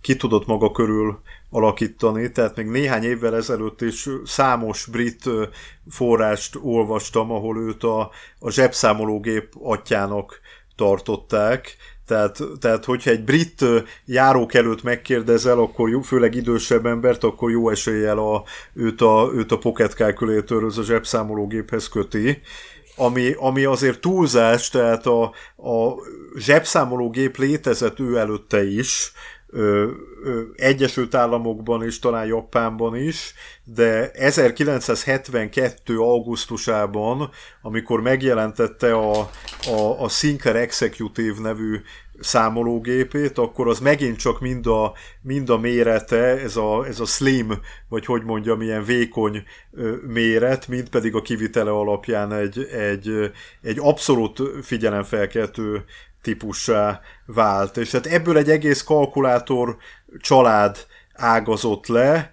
[0.00, 1.20] ki tudott maga körül
[1.56, 5.24] alakítani, tehát még néhány évvel ezelőtt is számos brit
[5.90, 10.40] forrást olvastam, ahol őt a, a zsebszámológép atyának
[10.76, 13.64] tartották, tehát, tehát, hogyha egy brit
[14.04, 19.52] járók előtt megkérdezel, akkor jó, főleg idősebb embert, akkor jó eséllyel a, őt, a, őt
[19.52, 22.40] a Pocket Calculator-höz, a zsebszámológéphez köti.
[22.96, 25.22] Ami, ami azért túlzás, tehát a,
[25.56, 25.94] a
[26.36, 29.12] zsebszámológép létezett ő előtte is,
[30.54, 35.98] Egyesült Államokban és talán Japánban is, de 1972.
[35.98, 37.30] augusztusában,
[37.62, 39.30] amikor megjelentette a,
[39.66, 41.80] a, a Sinclair Executive nevű
[42.20, 44.92] számológépét, akkor az megint csak mind a,
[45.22, 47.52] mind a mérete, ez a, ez a slim,
[47.88, 49.42] vagy hogy mondjam, ilyen vékony
[50.06, 55.84] méret, mind pedig a kivitele alapján egy, egy, egy abszolút figyelemfelkeltő
[56.26, 57.76] típussá vált.
[57.76, 59.76] És hát ebből egy egész kalkulátor
[60.18, 62.30] család ágazott le,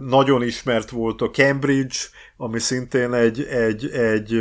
[0.00, 1.96] nagyon ismert volt a Cambridge,
[2.36, 4.40] ami szintén egy, egy, egy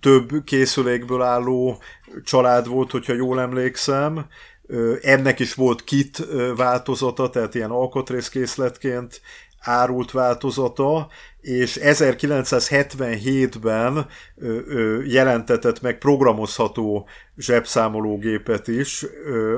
[0.00, 1.82] több készülékből álló
[2.24, 4.26] család volt, hogyha jól emlékszem.
[5.00, 9.20] Ennek is volt kit változata, tehát ilyen alkatrészkészletként
[9.62, 11.08] árult változata,
[11.40, 14.06] és 1977-ben
[15.06, 19.06] jelentetett meg programozható zsebszámológépet is,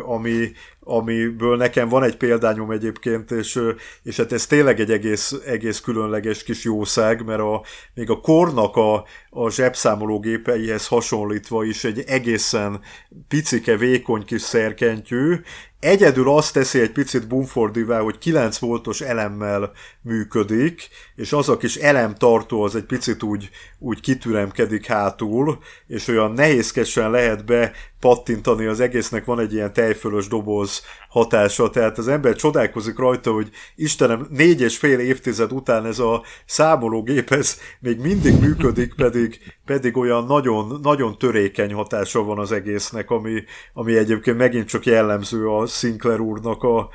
[0.07, 0.53] ami,
[0.85, 3.61] amiből nekem van egy példányom egyébként, és,
[4.03, 7.63] és hát ez tényleg egy egész, egész különleges kis jószág, mert a,
[7.95, 12.81] még a kornak a, a zsebszámológépeihez hasonlítva is egy egészen
[13.29, 15.41] picike, vékony kis szerkentyű,
[15.85, 21.77] Egyedül azt teszi egy picit Bumfordivá, hogy 9 voltos elemmel működik, és az a kis
[21.77, 23.51] elemtartó az egy picit úgy,
[23.85, 29.25] úgy kitüremkedik hátul, és olyan nehézkesen lehet be pattintani az egésznek.
[29.25, 34.79] Van egy ilyen tejfölös doboz hatása, tehát az ember csodálkozik rajta, hogy Istenem, négy és
[34.79, 41.19] fél évtized után ez a számológép, ez még mindig működik, pedig, pedig olyan nagyon, nagyon
[41.19, 43.43] törékeny hatása van az egésznek, ami,
[43.73, 46.89] ami egyébként megint csak jellemző a Sinclair úrnak a,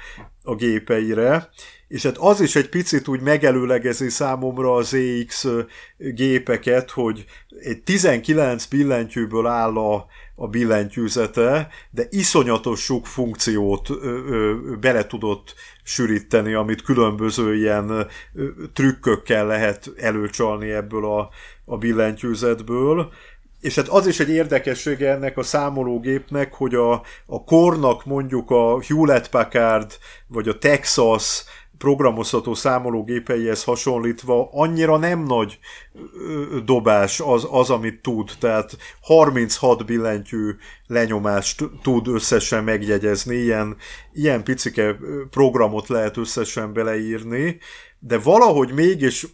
[0.44, 1.50] a gépeire,
[1.90, 5.48] és hát az is egy picit úgy megelőlegezi számomra az EX
[5.98, 7.26] gépeket, hogy
[7.60, 13.96] egy 19 billentyűből áll a, a billentyűzete, de iszonyatos sok funkciót ö,
[14.30, 18.04] ö, bele tudott sűríteni, amit különböző ilyen ö,
[18.74, 21.30] trükkökkel lehet előcsalni ebből a,
[21.66, 23.12] a billentyűzetből.
[23.62, 26.92] És hát az is egy érdekessége ennek a számológépnek, hogy a,
[27.26, 29.98] a kornak mondjuk a Hewlett Packard,
[30.28, 31.44] vagy a Texas
[31.80, 35.60] programozható számológépeihez hasonlítva annyira nem nagy
[36.66, 38.32] dobás az, az, amit tud.
[38.40, 40.56] Tehát 36 billentyű
[40.88, 43.78] lenyomást tud összesen megjegyezni, ilyen,
[44.14, 44.98] ilyen picike
[45.30, 47.58] programot lehet összesen beleírni,
[48.00, 49.28] de valahogy mégis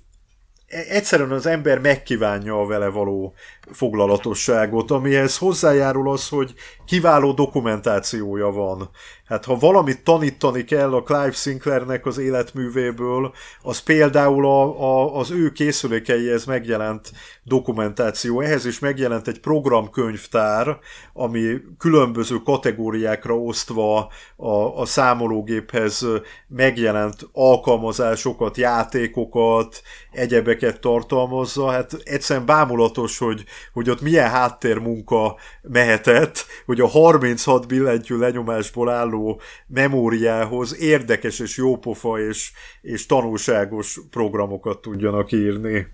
[0.67, 3.33] e, egyszerűen az ember megkívánja a vele való
[3.71, 6.53] foglalatosságot, amihez hozzájárul az, hogy
[6.85, 8.89] kiváló dokumentációja van.
[9.25, 15.31] Hát ha valamit tanítani kell a Clive Sinclairnek az életművéből, az például a, a, az
[15.31, 17.11] ő készülékeihez megjelent
[17.43, 18.41] dokumentáció.
[18.41, 20.77] Ehhez is megjelent egy programkönyvtár,
[21.13, 24.49] ami különböző kategóriákra osztva a,
[24.79, 26.05] a számológéphez
[26.47, 31.69] megjelent alkalmazásokat, játékokat, egyebeket tartalmazza.
[31.69, 33.43] Hát egyszerűen bámulatos, hogy,
[33.73, 42.19] hogy ott milyen háttérmunka mehetett, hogy a 36 billentyű lenyomásból álló memóriához érdekes és jópofa
[42.19, 45.87] és, és tanulságos programokat tudjanak írni.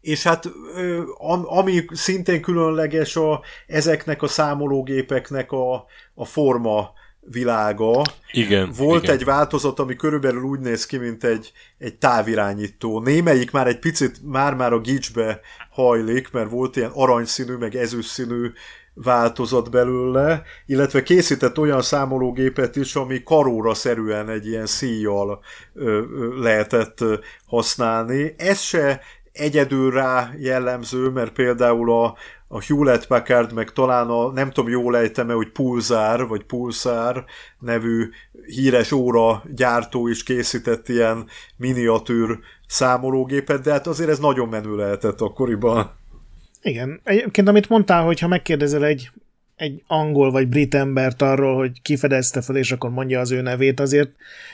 [0.00, 0.50] És hát
[1.44, 8.02] ami szintén különleges a, ezeknek a számológépeknek a, a forma világa.
[8.32, 9.14] Igen, Volt igen.
[9.14, 13.00] egy változat, ami körülbelül úgy néz ki, mint egy, egy távirányító.
[13.00, 18.52] Némelyik már egy picit már-már a gicsbe hajlik, mert volt ilyen aranyszínű, meg ezüstszínű
[18.94, 25.40] változat belőle, illetve készített olyan számológépet is, ami karóra szerűen egy ilyen szíjjal
[26.40, 27.04] lehetett
[27.46, 28.34] használni.
[28.38, 29.00] Ez se
[29.32, 32.16] egyedül rá jellemző, mert például a,
[32.48, 37.24] a Hewlett Packard, meg talán a, nem tudom jól ejtem hogy Pulsar, vagy Pulsar
[37.58, 38.08] nevű
[38.46, 45.20] híres óra gyártó is készített ilyen miniatűr számológépet, de hát azért ez nagyon menő lehetett
[45.20, 45.98] akkoriban.
[46.62, 47.00] Igen.
[47.04, 49.10] Egyébként, amit mondtál, hogy ha megkérdezel egy,
[49.56, 53.80] egy angol vagy brit embert arról, hogy kifedezte fel, és akkor mondja az ő nevét,
[53.80, 54.10] azért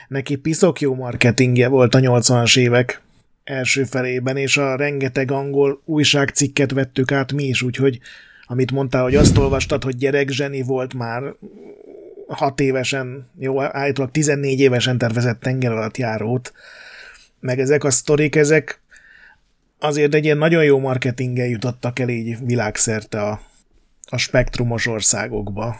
[0.07, 3.01] neki piszok jó marketingje volt a 80-as évek
[3.47, 7.99] első felében, és a rengeteg angol újságcikket vettük át mi is, úgyhogy
[8.45, 11.23] amit mondtál, hogy azt olvastad, hogy gyerek zseni volt már
[12.27, 16.53] hat évesen, jó, állítólag 14 évesen tervezett tenger alatt járót,
[17.39, 18.81] meg ezek a sztorik, ezek
[19.79, 23.41] azért egy ilyen nagyon jó marketinggel jutottak el így világszerte a,
[24.05, 25.79] a spektrumos országokba.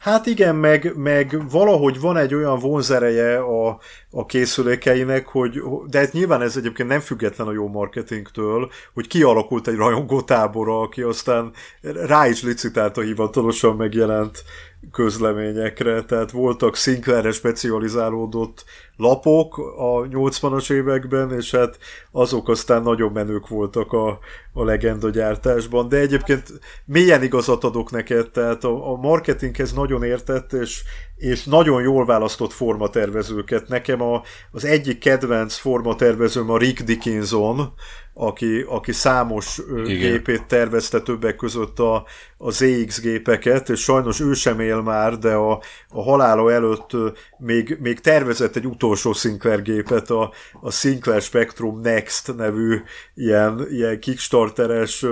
[0.00, 3.78] Hát igen, meg, meg valahogy van egy olyan vonzereje a,
[4.10, 9.68] a készülékeinek, hogy, de hát nyilván ez egyébként nem független a jó marketingtől, hogy kialakult
[9.68, 14.44] egy rajongótábora, aki aztán rá is licitálta hivatalosan megjelent
[14.92, 18.64] közleményekre, tehát voltak Sinclairre specializálódott
[18.96, 21.78] lapok a 80-as években, és hát
[22.10, 24.18] azok aztán nagyon menők voltak a,
[24.52, 26.48] a legenda gyártásban, de egyébként
[26.84, 30.82] milyen igazat adok neked, tehát a, a marketinghez nagyon értett, és,
[31.16, 33.68] és nagyon jól választott formatervezőket.
[33.68, 37.72] Nekem a, az egyik kedvenc formatervezőm a Rick Dickinson,
[38.20, 39.98] aki, aki számos Igen.
[39.98, 42.04] gépét tervezte többek között a,
[42.38, 46.90] a ZX gépeket, és sajnos ő sem él már, de a, a halála előtt
[47.38, 52.80] még, még tervezett egy utolsó Sinclair gépet, a, a Sinclair Spectrum Next nevű
[53.14, 55.06] ilyen, ilyen kickstarteres,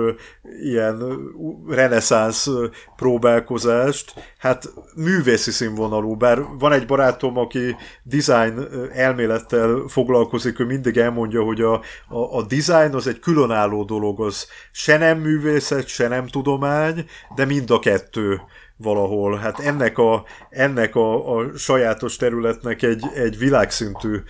[0.63, 1.19] ilyen
[1.67, 2.47] reneszánsz
[2.95, 4.13] próbálkozást.
[4.37, 11.61] Hát művészi színvonalú, bár van egy barátom, aki design elmélettel foglalkozik, ő mindig elmondja, hogy
[11.61, 11.73] a,
[12.07, 17.45] a, a design az egy különálló dolog, az se nem művészet, se nem tudomány, de
[17.45, 18.41] mind a kettő
[18.77, 19.37] valahol.
[19.37, 24.21] Hát ennek a, ennek a, a sajátos területnek egy, egy világszintű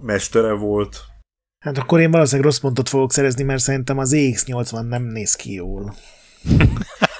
[0.00, 1.00] mestere volt.
[1.64, 5.52] Hát akkor én valószínűleg rossz pontot fogok szerezni, mert szerintem az EX80 nem néz ki
[5.52, 5.94] jól.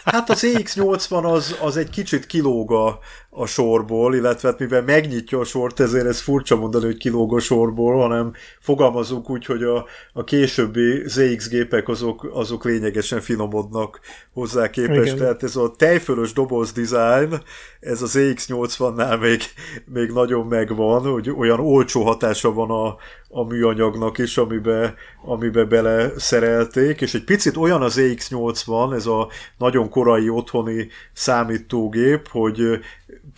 [0.05, 2.99] Hát az EX80 az, az egy kicsit kilóg a,
[3.39, 7.39] a sorból, illetve hát mivel megnyitja a sort, ezért ez furcsa mondani, hogy kilóg a
[7.39, 14.01] sorból, hanem fogalmazunk úgy, hogy a, a későbbi ZX gépek azok, azok lényegesen finomodnak
[14.33, 15.03] hozzá képest.
[15.07, 15.17] Igen.
[15.17, 17.35] Tehát ez a tejfölös doboz design,
[17.81, 19.41] ez az EX80-nál még,
[19.85, 22.97] még nagyon megvan, hogy olyan olcsó hatása van a,
[23.31, 29.29] a műanyagnak is, amibe, amibe bele szerelték, és egy picit olyan az EX80, ez a
[29.59, 32.81] nagyon korai otthoni számítógép, hogy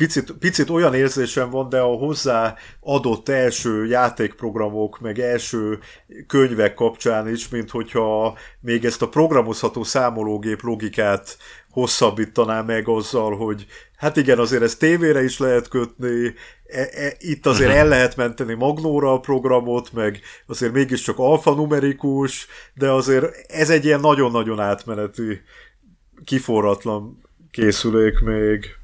[0.00, 5.78] picit, picit olyan érzésem van, de a hozzá adott első játékprogramok, meg első
[6.26, 11.36] könyvek kapcsán is, mint hogyha még ezt a programozható számológép logikát
[11.70, 16.34] hosszabbítaná meg azzal, hogy hát igen, azért ezt tévére is lehet kötni,
[16.66, 22.90] e, e, itt azért el lehet menteni magnóra a programot, meg azért mégiscsak alfanumerikus, de
[22.90, 25.40] azért ez egy ilyen nagyon-nagyon átmeneti,
[26.24, 28.79] kiforratlan készülék még.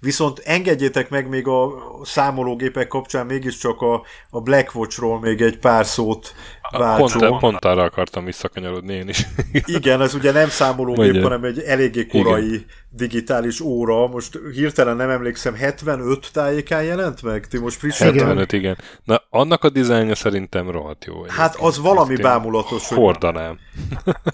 [0.00, 1.70] Viszont engedjétek meg még a
[2.02, 6.34] számológépek kapcsán mégiscsak a, a Blackwatchról még egy pár szót
[6.70, 7.18] váltsó.
[7.18, 9.26] Pont, pont arra akartam visszakanyarodni én is.
[9.78, 11.22] Igen, ez ugye nem számológép, Mondja.
[11.22, 12.64] hanem egy eléggé korai Igen.
[12.90, 14.06] digitális óra.
[14.06, 17.46] Most hirtelen nem emlékszem, 75 tájékán jelent meg?
[17.46, 18.12] Ti most frissen?
[18.12, 18.78] 75, igen.
[19.04, 21.22] Na, annak a dizájnja szerintem rohadt jó.
[21.28, 22.88] Hát az valami bámulatos.
[22.88, 23.58] Hordanám.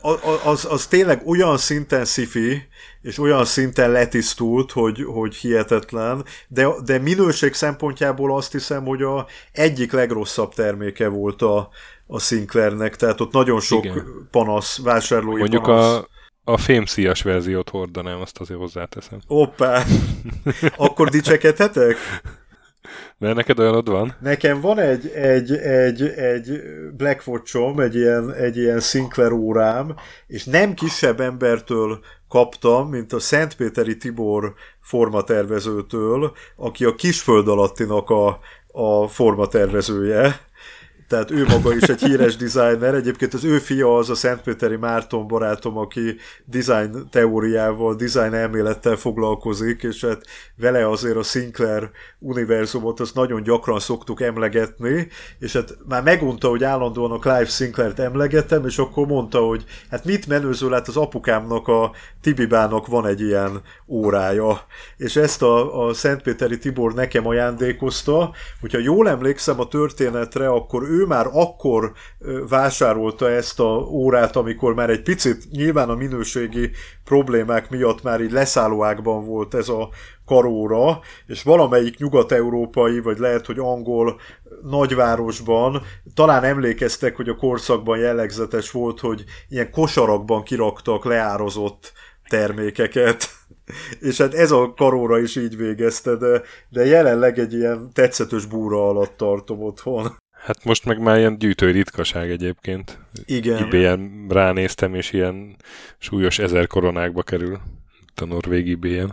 [0.00, 2.62] Az, az, az tényleg olyan szinten szifi,
[3.02, 9.26] és olyan szinten letisztult, hogy, hogy hihetetlen, de, de minőség szempontjából azt hiszem, hogy a
[9.52, 11.68] egyik legrosszabb terméke volt a,
[12.06, 14.28] a Sinclairnek, tehát ott nagyon sok Igen.
[14.30, 15.84] panasz, vásárlói Mondjuk panasz.
[15.84, 16.06] a,
[16.44, 19.18] a fémszíjas verziót hordanám, azt azért hozzáteszem.
[19.26, 19.82] Hoppá!
[20.76, 21.96] Akkor dicsekedhetek?
[23.18, 24.14] Mert neked olyanod van?
[24.20, 26.60] Nekem van egy, egy, egy, egy
[26.96, 29.94] Blackwatchom, egy ilyen, egy ilyen Sinclair órám,
[30.26, 38.38] és nem kisebb embertől kaptam, mint a Szentpéteri Tibor formatervezőtől, aki a Kisföld alattinak a,
[38.72, 40.40] a formatervezője
[41.14, 42.94] tehát ő maga is egy híres designer.
[42.94, 49.82] Egyébként az ő fia az a Szentpéteri Márton barátom, aki design teóriával, design elmélettel foglalkozik,
[49.82, 55.08] és hát vele azért a Sinclair univerzumot azt nagyon gyakran szoktuk emlegetni,
[55.38, 60.04] és hát már megunta, hogy állandóan a Clive Sinclair-t emlegetem, és akkor mondta, hogy hát
[60.04, 64.60] mit menőző lát az apukámnak, a Tibibának van egy ilyen órája.
[64.96, 71.03] És ezt a, a Szentpéteri Tibor nekem ajándékozta, hogyha jól emlékszem a történetre, akkor ő
[71.06, 71.92] már akkor
[72.48, 76.70] vásárolta ezt a órát, amikor már egy picit nyilván a minőségi
[77.04, 79.88] problémák miatt már így leszállóákban volt ez a
[80.24, 84.20] karóra, és valamelyik nyugat-európai, vagy lehet, hogy angol
[84.62, 85.82] nagyvárosban
[86.14, 91.92] talán emlékeztek, hogy a korszakban jellegzetes volt, hogy ilyen kosarakban kiraktak leározott
[92.28, 93.28] termékeket.
[94.00, 98.88] És hát ez a karóra is így végezte, de, de jelenleg egy ilyen tetszetős búra
[98.88, 100.16] alatt tartom otthon.
[100.44, 102.98] Hát most meg már ilyen gyűjtői ritkaság egyébként.
[103.24, 103.64] Igen.
[103.64, 105.56] IBM ránéztem, és ilyen
[105.98, 107.60] súlyos ezer koronákba kerül
[108.14, 109.08] a norvég IBM.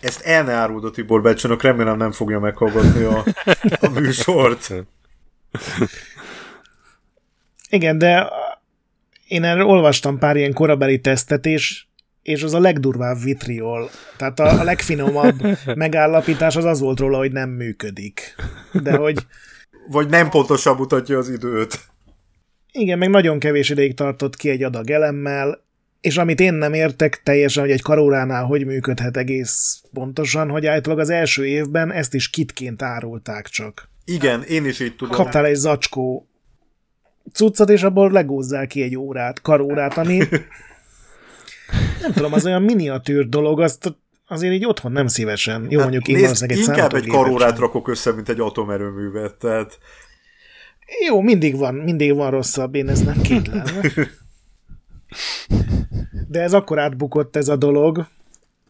[0.00, 3.24] Ezt el ne áruld a Tibor Becsonok, remélem nem fogja meghallgatni a,
[3.80, 4.74] a műsort.
[7.68, 8.28] Igen, de
[9.28, 11.84] én erről olvastam pár ilyen korabeli tesztet, és,
[12.22, 13.90] és az a legdurvább vitriol.
[14.16, 18.34] Tehát a, a legfinomabb megállapítás az az volt róla, hogy nem működik.
[18.72, 19.26] De hogy
[19.88, 21.80] vagy nem pontosan mutatja az időt.
[22.72, 25.64] Igen, meg nagyon kevés ideig tartott ki egy adag elemmel,
[26.00, 31.04] és amit én nem értek teljesen, hogy egy karóránál hogy működhet egész pontosan, hogy általában
[31.04, 33.88] az első évben ezt is kitként árulták csak.
[34.04, 35.14] Igen, én is így tudom.
[35.14, 36.28] Kaptál egy zacskó
[37.32, 40.16] cuccot, és abból legózzál ki egy órát, karórát, ami
[42.02, 43.96] nem tudom, az olyan miniatűr dolog, azt
[44.26, 45.66] azért így otthon nem szívesen.
[45.70, 49.78] Jó, hát mondjuk én nézd, egy Inkább egy karórát rakok össze, mint egy atomerőművet, tehát...
[51.06, 53.64] Jó, mindig van, mindig van rosszabb, én ezt nem kétlem.
[56.28, 58.06] De ez akkor átbukott ez a dolog,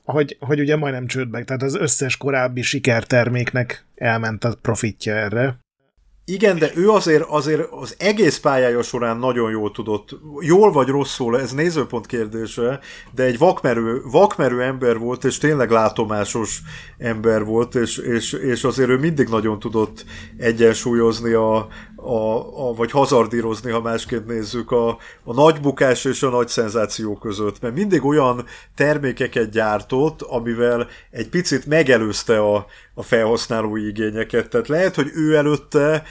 [0.05, 5.59] hogy, hogy ugye majdnem csődbe, tehát az összes korábbi sikerterméknek elment a profitja erre.
[6.33, 10.11] Igen, de ő azért, azért az egész pályája során nagyon jól tudott,
[10.41, 12.81] jól vagy rosszul, ez nézőpont kérdése,
[13.15, 16.63] de egy vakmerő, vakmerő ember volt, és tényleg látomásos
[16.99, 20.05] ember volt, és, és, és azért ő mindig nagyon tudott
[20.39, 21.69] egyensúlyozni a,
[22.05, 24.89] a, a, vagy hazardírozni, ha másként nézzük, a,
[25.25, 27.61] a nagy bukás és a nagy szenzáció között.
[27.61, 28.45] Mert mindig olyan
[28.75, 34.49] termékeket gyártott, amivel egy picit megelőzte a, a felhasználói igényeket.
[34.49, 36.03] Tehát lehet, hogy ő előtte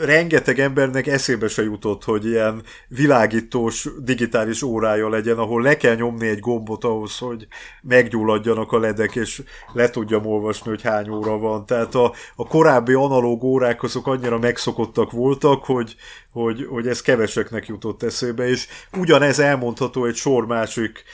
[0.00, 6.28] rengeteg embernek eszébe se jutott, hogy ilyen világítós digitális órája legyen, ahol le kell nyomni
[6.28, 7.46] egy gombot ahhoz, hogy
[7.82, 9.42] meggyulladjanak a ledek, és
[9.72, 11.66] le tudjam olvasni, hogy hány óra van.
[11.66, 15.96] Tehát a, a korábbi analóg órák azok annyira megszokottak voltak, hogy,
[16.32, 21.04] hogy, hogy ez keveseknek jutott eszébe, és ugyanez elmondható egy sor másik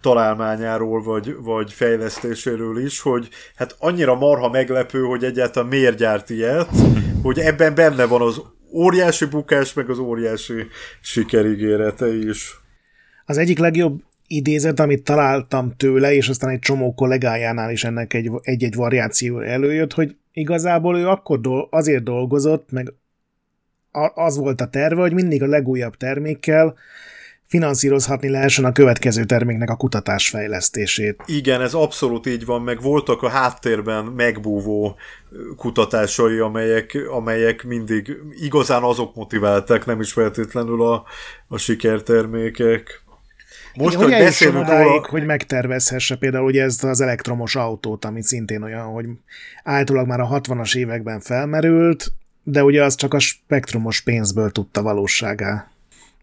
[0.00, 6.68] találmányáról, vagy, vagy fejlesztéséről is, hogy hát annyira marha meglepő, hogy egyáltalán miért gyárt ilyet,
[7.22, 8.42] hogy ebben benne van az
[8.72, 10.66] óriási bukás, meg az óriási
[11.00, 12.60] sikerigérete is.
[13.26, 18.30] Az egyik legjobb idézet, amit találtam tőle, és aztán egy csomó kollégájánál is ennek egy,
[18.42, 22.92] egy-egy variáció előjött, hogy igazából ő akkor do- azért dolgozott, meg
[24.14, 26.74] az volt a terve, hogy mindig a legújabb termékkel
[27.50, 31.22] finanszírozhatni lehessen a következő terméknek a kutatásfejlesztését.
[31.26, 34.96] Igen, ez abszolút így van, meg voltak a háttérben megbúvó
[35.56, 41.04] kutatásai, amelyek, amelyek mindig igazán azok motiválták, nem is feltétlenül a,
[41.48, 43.02] a sikertermékek.
[43.74, 45.06] Most, Igen, hogy beszélünk róla...
[45.08, 49.06] hogy megtervezhesse például ugye ezt az elektromos autót, ami szintén olyan, hogy
[49.64, 55.70] általában már a 60-as években felmerült, de ugye az csak a spektrumos pénzből tudta valóságá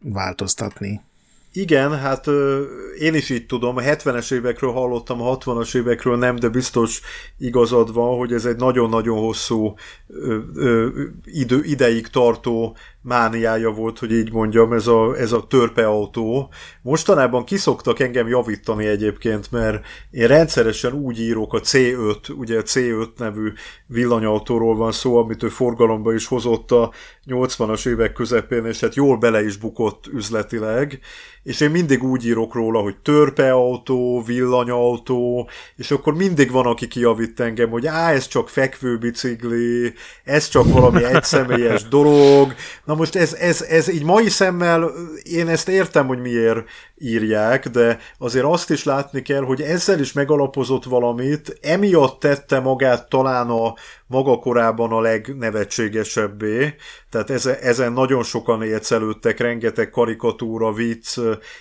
[0.02, 1.06] változtatni.
[1.52, 2.62] Igen, hát ö,
[3.00, 7.02] én is így tudom, a 70-es évekről hallottam, a 60-as évekről nem, de biztos
[7.38, 9.74] igazad van, hogy ez egy nagyon-nagyon hosszú
[10.08, 12.78] ö, ö, idő, ideig tartó
[13.08, 16.50] mániája volt, hogy így mondjam, ez a, ez a törpeautó.
[16.82, 23.08] Mostanában kiszoktak engem javítani egyébként, mert én rendszeresen úgy írok a C5, ugye a C5
[23.18, 23.54] nevű
[23.86, 26.92] villanyautóról van szó, amit ő forgalomba is hozott a
[27.28, 31.00] 80-as évek közepén, és hát jól bele is bukott üzletileg,
[31.44, 37.40] és én mindig úgy írok róla, hogy törpeautó, villanyautó, és akkor mindig van, aki kijavít
[37.40, 39.94] engem, hogy á, ez csak fekvőbicikli,
[40.24, 42.54] ez csak valami egyszemélyes dolog.
[42.86, 44.92] Na most ez, ez, ez így mai szemmel,
[45.24, 46.64] én ezt értem, hogy miért
[46.98, 53.10] írják, de azért azt is látni kell, hogy ezzel is megalapozott valamit, emiatt tette magát
[53.10, 53.74] talán a
[54.08, 56.76] maga korában a legnevetségesebbé,
[57.10, 57.30] tehát
[57.62, 61.20] ezen nagyon sokan élcelődtek, rengeteg karikatúra, vicc,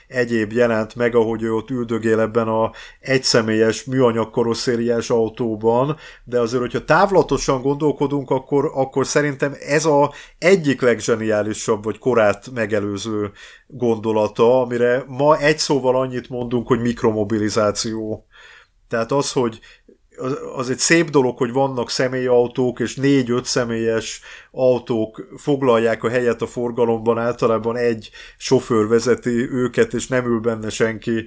[0.09, 2.71] egyéb jelent meg, ahogy ő ott üldögél ebben a
[3.01, 10.81] egyszemélyes műanyag karosszériás autóban, de azért, hogyha távlatosan gondolkodunk, akkor, akkor szerintem ez a egyik
[10.81, 13.31] legzseniálisabb, vagy korát megelőző
[13.67, 18.27] gondolata, amire ma egy szóval annyit mondunk, hogy mikromobilizáció.
[18.89, 19.61] Tehát az, hogy
[20.57, 26.47] az, egy szép dolog, hogy vannak személyautók, és négy-öt személyes autók foglalják a helyet a
[26.47, 31.25] forgalomban, általában egy sofőr vezeti őket, és nem ül benne senki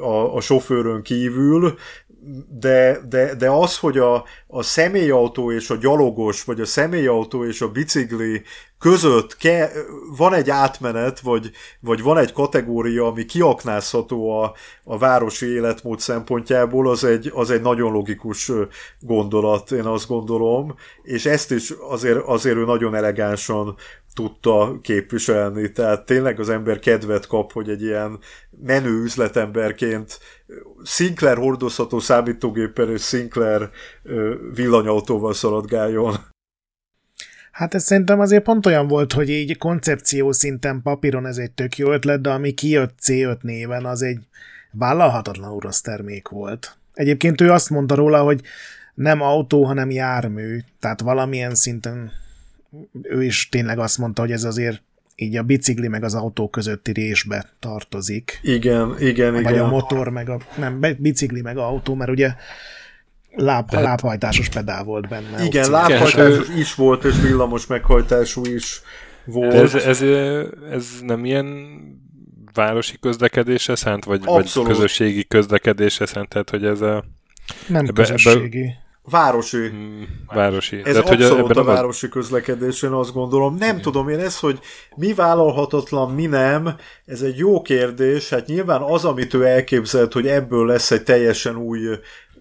[0.00, 1.74] a, a sofőrön kívül,
[2.48, 7.60] de, de, de az, hogy a, a személyautó és a gyalogos, vagy a személyautó és
[7.60, 8.42] a bicikli
[8.78, 9.70] között ke,
[10.16, 11.50] van egy átmenet, vagy,
[11.80, 14.52] vagy van egy kategória, ami kiaknázható a,
[14.84, 18.52] a városi életmód szempontjából, az egy, az egy nagyon logikus
[19.00, 23.76] gondolat, én azt gondolom, és ezt is azért, azért ő nagyon elegánsan
[24.14, 28.18] tudta képviselni, tehát tényleg az ember kedvet kap, hogy egy ilyen
[28.50, 30.18] menő üzletemberként
[30.84, 33.70] Sinclair hordozható számítógéppel és Sinclair
[34.54, 36.14] villanyautóval szaladgáljon.
[37.52, 41.76] Hát ez szerintem azért pont olyan volt, hogy így koncepció szinten papíron ez egy tök
[41.76, 44.18] jó ötlet, de ami kijött C5 néven, az egy
[44.72, 46.76] vállalhatatlan orosz termék volt.
[46.94, 48.40] Egyébként ő azt mondta róla, hogy
[48.94, 52.12] nem autó, hanem jármű, tehát valamilyen szinten
[53.02, 54.82] ő is tényleg azt mondta, hogy ez azért
[55.14, 58.40] így a bicikli meg az autó közötti résbe tartozik.
[58.42, 59.64] Igen, igen, Vagy igen.
[59.64, 62.34] a motor meg a, nem, bicikli meg a autó, mert ugye
[63.34, 63.84] láb, Tehát...
[63.84, 65.44] lábhajtásos pedál volt benne.
[65.44, 68.80] Igen, lábhajtásos is volt, és villamos meghajtású is
[69.24, 69.54] volt.
[69.54, 70.02] ez, ez,
[70.70, 71.46] ez nem ilyen
[72.54, 77.04] városi közlekedésre szánt, vagy, vagy közösségi közlekedésre szánt, tehát hogy ez a...
[77.66, 78.60] Nem ebbe, közösségi.
[78.60, 79.68] Ebbe, Városi.
[79.68, 80.76] Hmm, városi.
[80.76, 83.54] Ez Tehát, abszolút hogy a városi közlekedés, én azt gondolom.
[83.54, 83.80] Nem Igen.
[83.80, 84.58] tudom én ez, hogy
[84.96, 88.28] mi vállalhatatlan, mi nem, ez egy jó kérdés.
[88.28, 91.80] Hát nyilván az, amit ő elképzelt, hogy ebből lesz egy teljesen új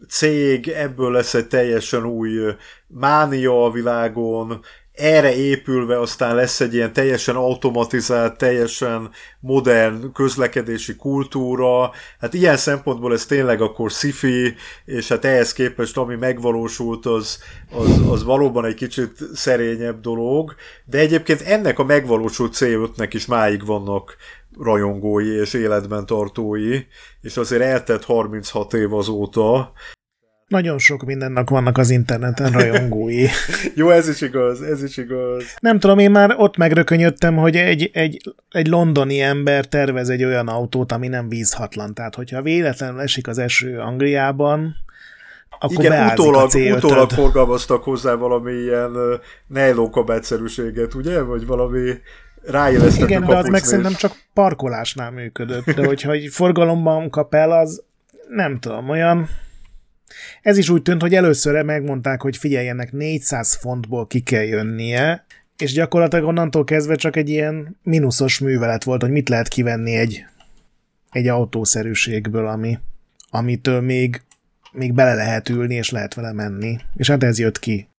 [0.09, 2.39] cég, ebből lesz egy teljesen új
[2.87, 4.61] mánia a világon,
[4.99, 11.91] erre épülve aztán lesz egy ilyen teljesen automatizált, teljesen modern közlekedési kultúra.
[12.19, 17.39] Hát ilyen szempontból ez tényleg akkor sci és hát ehhez képest ami megvalósult, az,
[17.71, 23.65] az, az valóban egy kicsit szerényebb dolog, de egyébként ennek a megvalósult C5-nek is máig
[23.65, 24.15] vannak
[24.59, 26.79] rajongói és életben tartói,
[27.21, 29.73] és azért eltett 36 év azóta,
[30.49, 33.25] nagyon sok mindennek vannak az interneten rajongói.
[33.75, 35.43] Jó, ez is igaz, ez is igaz.
[35.59, 40.47] Nem tudom, én már ott megrökönyödtem, hogy egy, egy, egy londoni ember tervez egy olyan
[40.47, 41.93] autót, ami nem vízhatlan.
[41.93, 44.75] Tehát, hogyha véletlenül esik az eső Angliában,
[45.59, 48.91] akkor Igen, utólag, a utólag forgalmaztak hozzá valami ilyen
[49.47, 51.21] nejlókabátszerűséget, ugye?
[51.21, 51.91] Vagy valami
[52.43, 57.51] ráélesztető Igen, de az meg szerintem csak parkolásnál működött, de hogyha egy forgalomban kap el,
[57.51, 57.83] az
[58.29, 59.29] nem tudom, olyan
[60.41, 65.25] ez is úgy tűnt, hogy először megmondták, hogy figyeljenek, 400 fontból ki kell jönnie,
[65.57, 70.25] és gyakorlatilag onnantól kezdve csak egy ilyen mínuszos művelet volt, hogy mit lehet kivenni egy
[71.11, 72.79] egy autószerűségből, ami,
[73.29, 74.21] amitől még,
[74.71, 76.77] még bele lehet ülni, és lehet vele menni.
[76.95, 77.89] És hát ez jött ki.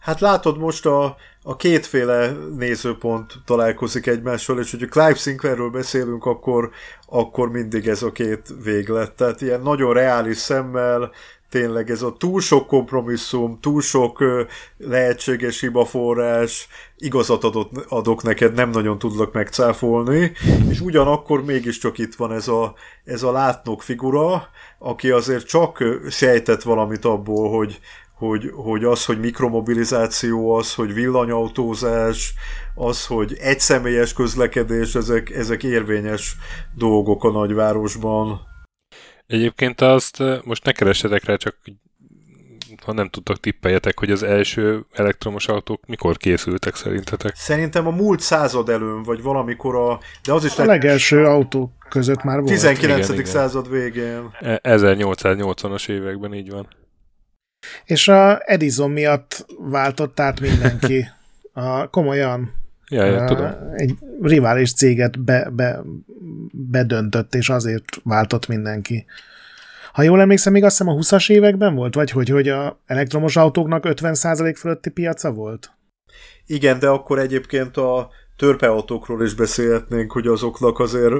[0.00, 6.70] Hát látod, most a, a kétféle nézőpont találkozik egymással, és hogyha Clive Sinclairről beszélünk, akkor,
[7.06, 9.12] akkor mindig ez a két véglet.
[9.12, 11.10] Tehát ilyen nagyon reális szemmel,
[11.50, 14.24] tényleg ez a túl sok kompromisszum, túl sok
[14.78, 20.32] lehetséges hibaforrás, igazat adott, adok neked, nem nagyon tudlak megcáfolni,
[20.68, 22.74] és ugyanakkor mégiscsak itt van ez a,
[23.04, 24.48] ez a látnok figura,
[24.78, 27.80] aki azért csak sejtett valamit abból, hogy,
[28.14, 32.34] hogy, hogy az, hogy mikromobilizáció, az, hogy villanyautózás,
[32.74, 36.36] az, hogy egyszemélyes közlekedés, ezek, ezek érvényes
[36.74, 38.48] dolgok a nagyvárosban.
[39.30, 41.56] Egyébként azt most ne keressetek rá, csak
[42.84, 47.34] ha nem tudtok tippeljetek, hogy az első elektromos autók mikor készültek szerintetek?
[47.36, 50.00] Szerintem a múlt század előn, vagy valamikor a...
[50.22, 52.52] De az is a legelső autók között már volt.
[52.52, 53.08] 19.
[53.08, 53.80] Igen, század igen.
[53.80, 54.30] végén.
[54.40, 56.68] 1880-as e- években így van.
[57.84, 61.08] És a Edison miatt váltott át mindenki.
[61.52, 62.52] A, komolyan.
[62.90, 63.50] Ja, ja, tudom.
[63.76, 65.82] Egy rivális céget be, be,
[66.52, 69.06] bedöntött, és azért váltott mindenki.
[69.92, 73.36] Ha jól emlékszem, még azt hiszem a 20-as években volt, vagy hogy, hogy a elektromos
[73.36, 75.70] autóknak 50% fölötti piaca volt?
[76.46, 81.14] Igen, de akkor egyébként a törpeautókról is beszélhetnénk, hogy azoknak azért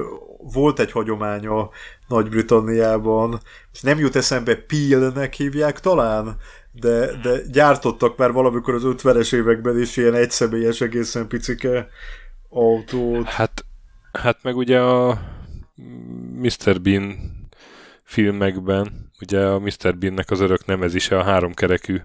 [0.53, 1.69] volt egy hagyománya
[2.07, 3.39] Nagy-Britanniában,
[3.71, 6.35] és nem jut eszembe Peel-nek hívják talán,
[6.71, 11.87] de, de gyártottak már valamikor az 50-es években is ilyen egyszemélyes, egészen picike
[12.49, 13.27] autót.
[13.27, 13.65] Hát,
[14.11, 15.21] hát meg ugye a
[16.35, 16.81] Mr.
[16.81, 17.15] Bean
[18.03, 19.97] filmekben, ugye a Mr.
[19.97, 21.97] Beannek az örök nemezise a háromkerekű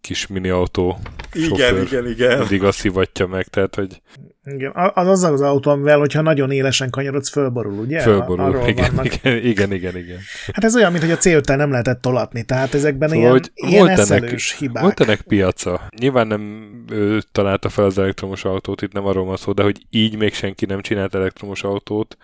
[0.00, 0.98] kis mini autó
[1.32, 2.38] igen, igen, igen.
[2.38, 4.02] Mindig azt szivatja meg, tehát, hogy...
[4.44, 8.00] Igen, az az az autó, amivel, hogyha nagyon élesen kanyarodsz, fölborul, ugye?
[8.00, 10.18] Fölborul, igen, igen, igen, igen, igen.
[10.52, 13.96] Hát ez olyan, mint hogy a c nem lehetett tolatni, tehát ezekben szóval, ilyen, ilyen
[13.96, 14.82] volt ennek, hibák.
[14.82, 15.80] Volt ennek piaca.
[15.98, 19.86] Nyilván nem ő találta fel az elektromos autót, itt nem arról van szó, de hogy
[19.90, 22.16] így még senki nem csinált elektromos autót,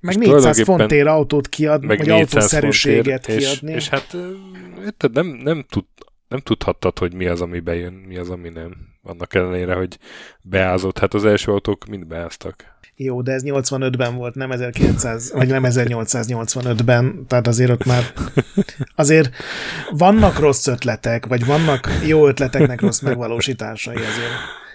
[0.00, 3.72] meg 400 fontért autót kiadni, meg vagy autószerűséget kiadni.
[3.72, 4.16] És, és hát
[5.12, 5.84] nem, nem, tud,
[6.28, 8.76] nem tudhattad, hogy mi az, ami bejön, mi az, ami nem.
[9.02, 9.98] Annak ellenére, hogy
[10.40, 10.98] beázott.
[10.98, 12.76] Hát az első autók mind beáztak.
[13.00, 18.12] Jó, de ez 85-ben volt, nem 1900, vagy nem 1885-ben, tehát azért ott már
[18.94, 19.34] azért
[19.90, 24.66] vannak rossz ötletek, vagy vannak jó ötleteknek rossz megvalósításai azért.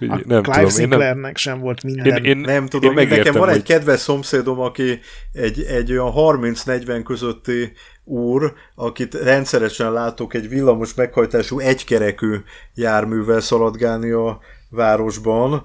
[0.00, 2.06] A nem Clive tudom, Sinclairnek nem, sem volt minden.
[2.06, 3.56] Én, én, nem tudom, én nekem van hogy...
[3.56, 5.00] egy kedves szomszédom, aki
[5.32, 7.72] egy, egy olyan 30-40 közötti
[8.10, 12.36] úr, akit rendszeresen látok egy villamos meghajtású egykerekű
[12.74, 14.40] járművel szaladgálni a
[14.70, 15.62] városban,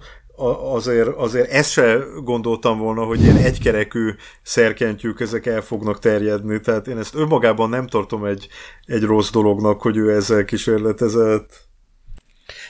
[0.73, 4.09] azért, azért ezt se gondoltam volna, hogy ilyen egykerekű
[4.41, 8.47] szerkentyűk ezek el fognak terjedni, tehát én ezt önmagában nem tartom egy,
[8.85, 11.63] egy rossz dolognak, hogy ő ezzel kísérletezett.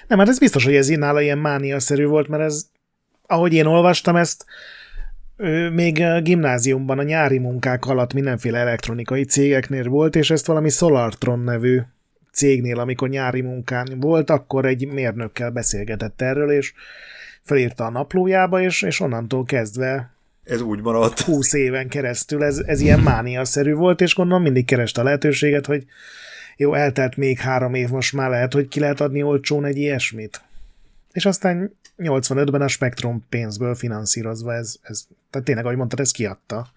[0.08, 2.66] Nem, hát ez biztos, hogy ez nála ilyen mániaszerű volt, mert ez,
[3.28, 4.46] ahogy én olvastam ezt,
[5.38, 10.70] ő még a gimnáziumban a nyári munkák alatt mindenféle elektronikai cégeknél volt, és ezt valami
[10.70, 11.82] Solartron nevű
[12.32, 16.74] cégnél, amikor nyári munkán volt, akkor egy mérnökkel beszélgetett erről, és
[17.42, 20.16] felírta a naplójába, és, és onnantól kezdve
[20.46, 21.20] ez úgy maradt.
[21.20, 25.86] 20 éven keresztül ez, ez ilyen mániaszerű volt, és gondolom mindig kereste a lehetőséget, hogy
[26.58, 30.42] jó, eltelt még három év, most már lehet, hogy ki lehet adni olcsón egy ilyesmit.
[31.12, 36.68] És aztán 85-ben a Spektrum pénzből finanszírozva ez, ez tehát tényleg, ahogy mondtad, ez kiadta.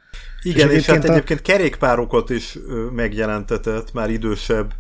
[0.43, 1.13] Igen, és, és hát a...
[1.13, 2.59] egyébként kerékpárokat is
[2.93, 4.75] megjelentetett már idősebb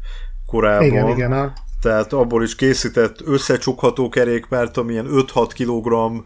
[0.46, 0.86] korában.
[0.86, 1.32] Igen, igen.
[1.32, 1.52] A...
[1.80, 6.24] Tehát abból is készített összecsukható kerékpárt, amilyen 5-6 kg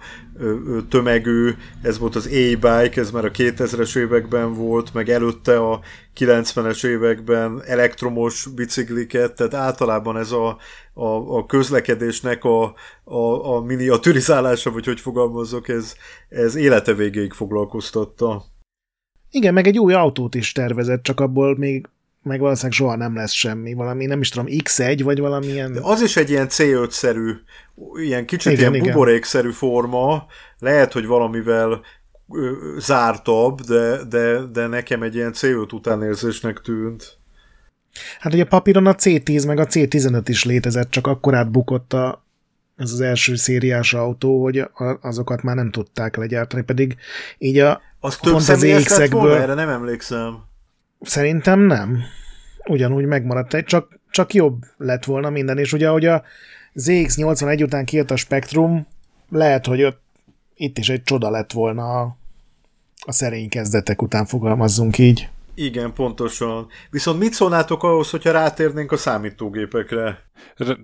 [0.89, 1.51] tömegű,
[1.83, 5.81] ez volt az A-Bike, ez már a 2000-es években volt, meg előtte a
[6.19, 10.59] 90-es években elektromos bicikliket, tehát általában ez a,
[10.95, 12.75] a, a közlekedésnek a,
[13.05, 15.95] a, a miniaturizálása, vagy hogy fogalmazok, ez,
[16.29, 18.43] ez élete végéig foglalkoztatta.
[19.31, 21.89] Igen, meg egy új autót is tervezett, csak abból még
[22.23, 25.73] meg valószínűleg soha nem lesz semmi, valami, nem is tudom, X1, vagy valamilyen...
[25.73, 27.33] De az is egy ilyen C5-szerű,
[27.95, 30.27] ilyen kicsit igen, ilyen buborékszerű forma,
[30.59, 31.81] lehet, hogy valamivel
[32.79, 37.19] zártabb, de, de, de nekem egy ilyen C5 utánérzésnek tűnt.
[38.19, 42.25] Hát ugye papíron a C10 meg a C15 is létezett, csak akkor átbukott a,
[42.77, 44.69] ez az első szériás autó, hogy
[45.01, 46.97] azokat már nem tudták legyártani, pedig
[47.39, 49.37] így a az több személyes lett volna?
[49.37, 50.51] Erre nem emlékszem.
[51.03, 52.03] Szerintem nem.
[52.67, 56.23] Ugyanúgy megmaradt csak, csak jobb lett volna minden, és ugye, hogy a
[56.75, 58.87] ZX81 után kijött a Spectrum,
[59.31, 60.01] lehet, hogy ott,
[60.55, 62.17] itt is egy csoda lett volna a,
[63.07, 65.29] a szerény kezdetek után fogalmazzunk így.
[65.55, 66.67] Igen, pontosan.
[66.91, 70.23] Viszont mit szólnátok ahhoz, hogyha rátérnénk a számítógépekre?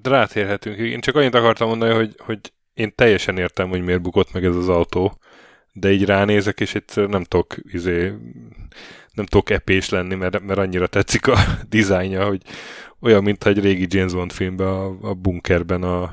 [0.02, 0.76] Rátérhetünk.
[0.76, 4.56] Én csak annyit akartam mondani, hogy, hogy én teljesen értem, hogy miért bukott meg ez
[4.56, 5.18] az autó,
[5.72, 8.12] de így ránézek, és egyszerűen nem tudok, izé,
[9.18, 11.36] nem tudok epés lenni, mert, mert annyira tetszik a
[11.68, 12.42] dizájnja, hogy
[13.00, 16.12] olyan, mint egy régi James Bond filmben, a, a bunkerben a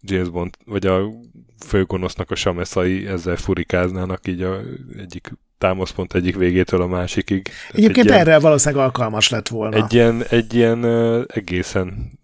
[0.00, 1.10] James Bond, vagy a
[1.66, 4.60] főgonosznak a sameszai ezzel furikáznának így a
[4.98, 7.48] egyik támaszpont egyik végétől a másikig.
[7.72, 9.76] Egyébként erre ilyen, valószínűleg alkalmas lett volna.
[9.76, 10.84] Egy ilyen, egy ilyen
[11.28, 12.18] egészen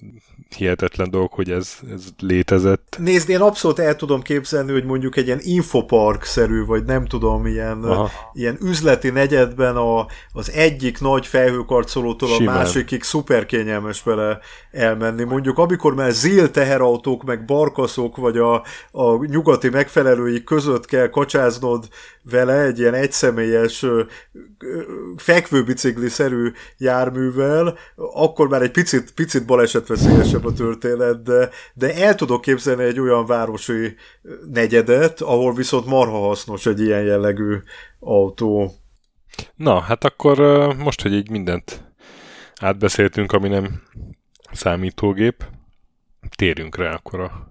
[0.56, 2.96] hihetetlen dolog, hogy ez, ez létezett.
[2.98, 7.86] Nézd, én abszolút el tudom képzelni, hogy mondjuk egy ilyen infopark-szerű, vagy nem tudom, ilyen,
[8.32, 14.38] ilyen üzleti negyedben a, az egyik nagy felhőkarcolótól a másikig szuper kényelmes vele
[14.70, 15.24] elmenni.
[15.24, 18.54] Mondjuk amikor már zél teherautók, meg barkaszok, vagy a,
[18.90, 21.88] a nyugati megfelelői között kell kacsáznod
[22.22, 23.86] vele egy ilyen egyszemélyes
[25.16, 32.82] fekvőbicikli-szerű járművel, akkor már egy picit, picit balesetveszélyesebb a történet, de, de el tudok képzelni
[32.82, 33.96] egy olyan városi
[34.52, 37.56] negyedet, ahol viszont marha hasznos egy ilyen jellegű
[37.98, 38.72] autó.
[39.54, 40.38] Na, hát akkor
[40.78, 41.92] most, hogy így mindent
[42.60, 43.82] átbeszéltünk, ami nem
[44.52, 45.44] számítógép,
[46.36, 47.48] térjünk rá akkor a...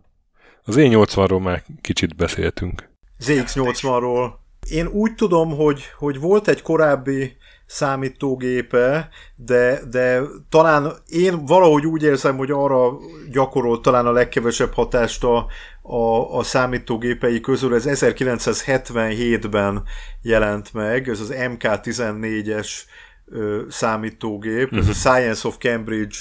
[0.63, 2.89] Az E80-ról már kicsit beszéltünk.
[3.19, 4.31] ZX80-ról.
[4.69, 12.03] Én úgy tudom, hogy, hogy volt egy korábbi számítógépe, de, de talán én valahogy úgy
[12.03, 12.97] érzem, hogy arra
[13.31, 15.45] gyakorolt talán a legkevesebb hatást a,
[15.81, 17.75] a, a számítógépei közül.
[17.75, 19.83] Ez 1977-ben
[20.21, 22.69] jelent meg, ez az MK14-es
[23.69, 24.79] számítógép, uh-huh.
[24.79, 24.97] ez a mhm.
[24.97, 26.17] Science of Cambridge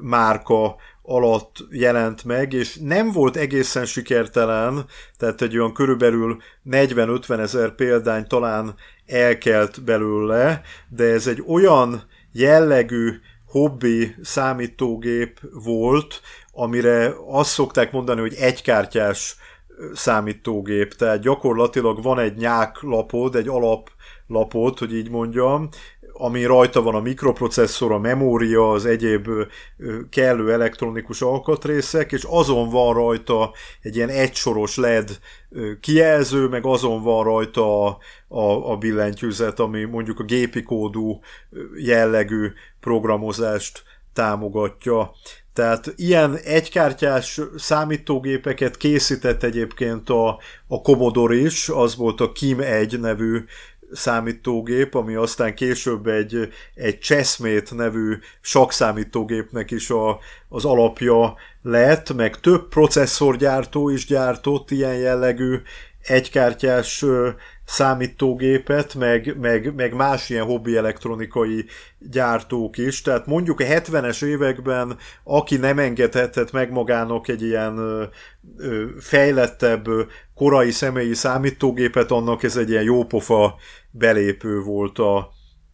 [0.00, 0.76] márka
[1.06, 4.86] alatt jelent meg, és nem volt egészen sikertelen,
[5.16, 6.36] tehát egy olyan körülbelül
[6.70, 8.74] 40-50 ezer példány talán
[9.06, 12.02] elkelt belőle, de ez egy olyan
[12.32, 13.12] jellegű
[13.46, 16.20] hobbi számítógép volt,
[16.52, 19.36] amire azt szokták mondani, hogy egykártyás
[19.94, 25.68] számítógép, tehát gyakorlatilag van egy nyáklapod, egy alaplapod, hogy így mondjam,
[26.18, 29.28] ami rajta van a mikroprocesszor, a memória, az egyéb
[30.10, 35.18] kellő elektronikus alkatrészek, és azon van rajta egy ilyen egysoros LED
[35.80, 37.98] kijelző, meg azon van rajta a,
[38.28, 41.20] a, a billentyűzet, ami mondjuk a gépi kódú
[41.76, 45.12] jellegű programozást támogatja.
[45.56, 50.38] Tehát ilyen egykártyás számítógépeket készített egyébként a,
[50.68, 53.44] a Commodore is, az volt a Kim 1 nevű
[53.92, 62.40] számítógép, ami aztán később egy, egy Chessmate nevű sakszámítógépnek is a, az alapja lett, meg
[62.40, 65.60] több processzorgyártó is gyártott ilyen jellegű
[66.02, 67.04] egykártyás
[67.66, 71.64] számítógépet, meg, meg, meg más ilyen hobbi elektronikai
[71.98, 73.02] gyártók is.
[73.02, 78.04] Tehát mondjuk a 70-es években, aki nem engedhetett meg magának egy ilyen ö,
[78.56, 79.86] ö, fejlettebb
[80.34, 83.56] korai személyi számítógépet, annak ez egy ilyen jópofa
[83.90, 85.30] belépő volt a,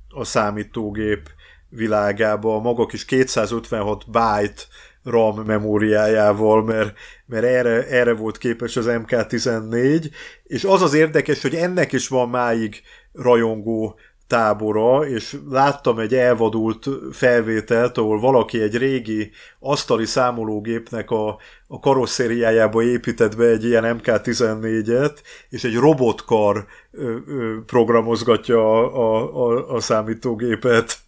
[0.09, 1.28] a számítógép
[1.68, 2.55] világába.
[2.55, 4.62] A maga kis 256 byte
[5.05, 6.92] RAM memóriájával, mert,
[7.26, 10.11] mert erre, erre volt képes az MK14,
[10.44, 12.82] és az az érdekes, hogy ennek is van máig
[13.12, 13.98] rajongó
[14.32, 19.30] tábora, és láttam egy elvadult felvételt, ahol valaki egy régi
[19.61, 25.16] asztali számológépnek a, a karosszériájába épített be egy ilyen MK14-et,
[25.48, 30.98] és egy robotkar ö, ö, programozgatja a, a, a, a számítógépet.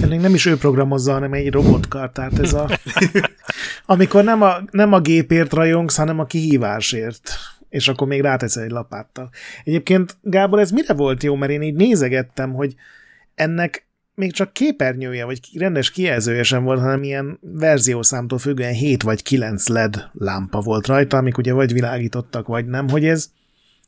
[0.00, 2.68] Pedig nem is ő programozza, hanem egy robotkar, tehát ez a...
[3.86, 7.30] Amikor nem a, nem a gépért rajongsz, hanem a kihívásért
[7.74, 9.30] és akkor még ráteszel egy lapáttal.
[9.64, 11.34] Egyébként, Gábor, ez mire volt jó?
[11.34, 12.74] Mert én így nézegettem, hogy
[13.34, 19.22] ennek még csak képernyője, vagy rendes kijelzője sem volt, hanem ilyen verziószámtól függően 7 vagy
[19.22, 23.30] 9 LED lámpa volt rajta, amik ugye vagy világítottak, vagy nem, hogy ez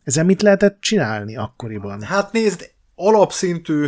[0.05, 2.03] ezzel mit lehetett csinálni akkoriban?
[2.03, 3.87] Hát nézd, alapszintű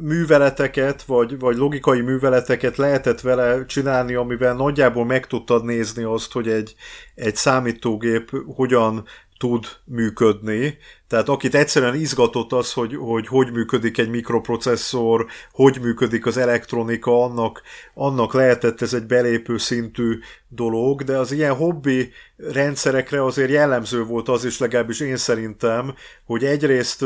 [0.00, 6.48] műveleteket, vagy, vagy logikai műveleteket lehetett vele csinálni, amivel nagyjából meg tudtad nézni azt, hogy
[6.48, 6.74] egy,
[7.14, 9.04] egy számítógép hogyan
[9.38, 10.78] tud működni.
[11.14, 17.24] Tehát akit egyszerűen izgatott az, hogy, hogy hogy működik egy mikroprocesszor, hogy működik az elektronika,
[17.24, 17.62] annak,
[17.94, 24.28] annak lehetett ez egy belépő szintű dolog, de az ilyen hobbi rendszerekre azért jellemző volt
[24.28, 25.94] az is, legalábbis én szerintem,
[26.24, 27.04] hogy egyrészt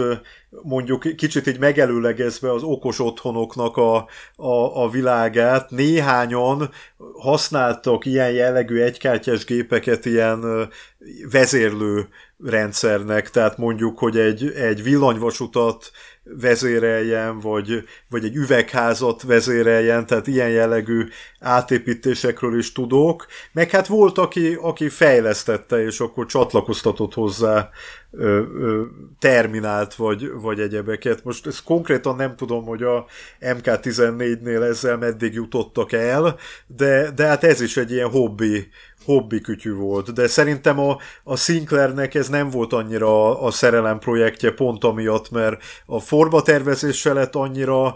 [0.63, 3.97] mondjuk kicsit így megelőlegezve az okos otthonoknak a,
[4.37, 6.71] a, a világát, néhányan
[7.19, 10.71] használtak ilyen jellegű egykártyás gépeket ilyen
[11.31, 12.09] vezérlő
[12.45, 15.91] rendszernek, tehát mondjuk, hogy egy, egy villanyvasutat
[16.23, 21.09] vezéreljen, vagy, vagy egy üvegházat vezéreljen, tehát ilyen jellegű
[21.41, 27.71] átépítésekről is tudok, meg hát volt, aki, aki fejlesztette, és akkor csatlakoztatott hozzá
[28.11, 28.83] ö, ö,
[29.19, 31.25] terminált, vagy, vagy egyebeket.
[31.25, 33.07] Most ezt konkrétan nem tudom, hogy a
[33.41, 36.37] MK14-nél ezzel meddig jutottak el,
[36.67, 38.69] de, de hát ez is egy ilyen hobbi,
[39.09, 44.51] hobbi kütyű volt, de szerintem a, a Sinclairnek ez nem volt annyira a, szerelem projektje
[44.51, 47.95] pont amiatt, mert a forma tervezése lett annyira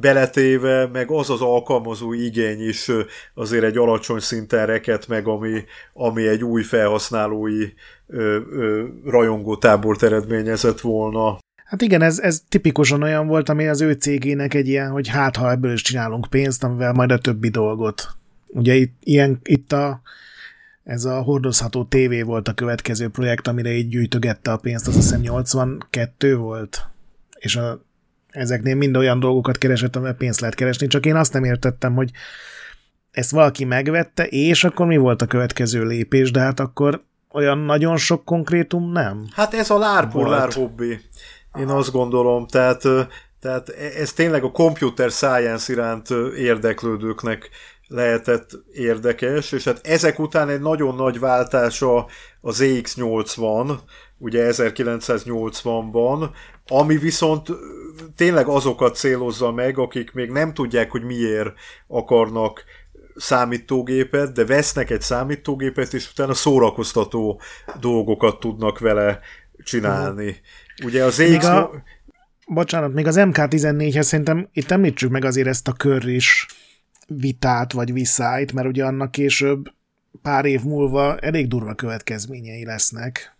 [0.00, 2.90] beletéve, meg az az alkalmazó igény is
[3.34, 7.64] azért egy alacsony szinten reket meg, ami, ami egy új felhasználói
[8.06, 11.38] ö, ö, rajongó tábort eredményezett volna.
[11.64, 15.36] Hát igen, ez, ez tipikusan olyan volt, ami az ő cégének egy ilyen, hogy hát
[15.36, 18.08] ha ebből is csinálunk pénzt, amivel majd a többi dolgot.
[18.46, 20.00] Ugye itt, ilyen, itt a
[20.88, 25.20] ez a hordozható tévé volt a következő projekt, amire így gyűjtögette a pénzt, azt hiszem
[25.20, 26.86] 82 volt,
[27.38, 27.84] és a,
[28.28, 32.10] ezeknél mind olyan dolgokat keresett, amivel pénzt lehet keresni, csak én azt nem értettem, hogy
[33.10, 37.96] ezt valaki megvette, és akkor mi volt a következő lépés, de hát akkor olyan nagyon
[37.96, 39.26] sok konkrétum nem.
[39.32, 41.00] Hát ez a lárpurlár hobbi,
[41.58, 42.82] én azt gondolom, tehát,
[43.40, 43.68] tehát
[43.98, 47.50] ez tényleg a computer science iránt érdeklődőknek
[47.88, 52.06] lehetett érdekes, és hát ezek után egy nagyon nagy váltása
[52.40, 53.78] az EX80,
[54.18, 56.28] ugye 1980-ban,
[56.66, 57.48] ami viszont
[58.16, 61.48] tényleg azokat célozza meg, akik még nem tudják, hogy miért
[61.86, 62.64] akarnak
[63.16, 67.40] számítógépet, de vesznek egy számítógépet, és utána szórakoztató
[67.80, 69.20] dolgokat tudnak vele
[69.62, 70.40] csinálni.
[70.84, 71.44] Ugye az EX...
[71.44, 71.70] A,
[72.46, 76.46] bocsánat, még az MK14-hez szerintem itt említsük meg azért ezt a kör is,
[77.08, 79.72] vitát vagy viszályt, mert ugye annak később
[80.22, 83.36] pár év múlva elég durva következményei lesznek.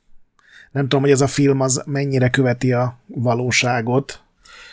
[0.71, 4.23] Nem tudom, hogy ez a film az mennyire követi a valóságot.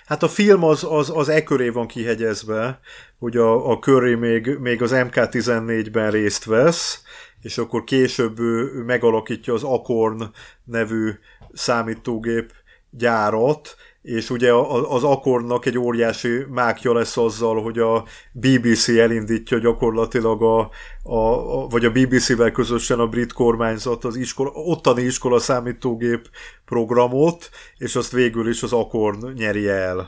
[0.05, 2.79] Hát a film az, az, az e köré van kihegyezve,
[3.19, 7.01] hogy a, a köré még, még az MK14-ben részt vesz,
[7.41, 10.23] és akkor később ő megalakítja az Akorn
[10.63, 11.11] nevű
[11.53, 12.53] számítógép
[12.89, 13.75] gyárat,
[14.05, 14.53] és ugye
[14.89, 20.59] az Akornak egy óriási mákja lesz azzal, hogy a BBC elindítja gyakorlatilag a,
[21.03, 21.17] a,
[21.59, 26.29] a vagy a BBC-vel közösen a brit kormányzat az iskola, ottani iskola számítógép
[26.65, 30.07] programot, és azt végül is az Akorn nyeri el.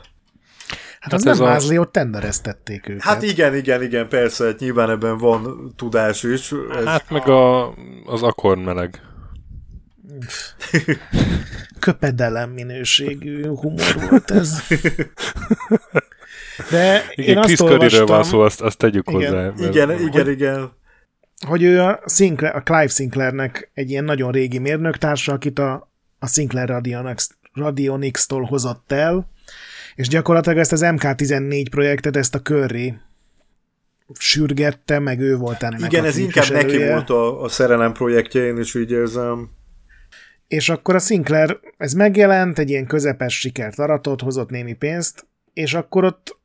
[1.00, 1.80] Hát az hát nem mázli, a...
[1.80, 3.02] ott tendereztették őket.
[3.02, 6.52] Hát igen, igen, igen, persze, hát nyilván ebben van tudás is.
[6.76, 6.84] Ez...
[6.84, 7.72] Hát meg a,
[8.04, 9.07] az Akorn meleg.
[11.78, 14.62] Köpedelem minőségű humor volt ez.
[16.70, 18.06] De igen, én azt olvastam...
[18.06, 19.42] van szó, azt, azt tegyük igen, hozzá.
[19.42, 19.58] Mert...
[19.58, 20.72] Igen, igen, hogy, igen.
[21.46, 26.26] Hogy ő a, Sinclair, a Clive Sinclairnek egy ilyen nagyon régi mérnöktársa, akit a, a
[26.26, 29.30] Sinclair Radionics, Radionics-tól hozott el,
[29.94, 32.94] és gyakorlatilag ezt az MK14 projektet, ezt a Curry
[34.18, 38.58] sürgette, meg ő volt ennek Igen, ez inkább neki volt a, a szerelem projektje, én
[38.58, 39.50] is így érzem.
[40.48, 45.74] És akkor a Sinclair, ez megjelent, egy ilyen közepes sikert aratott, hozott némi pénzt, és
[45.74, 46.38] akkor ott,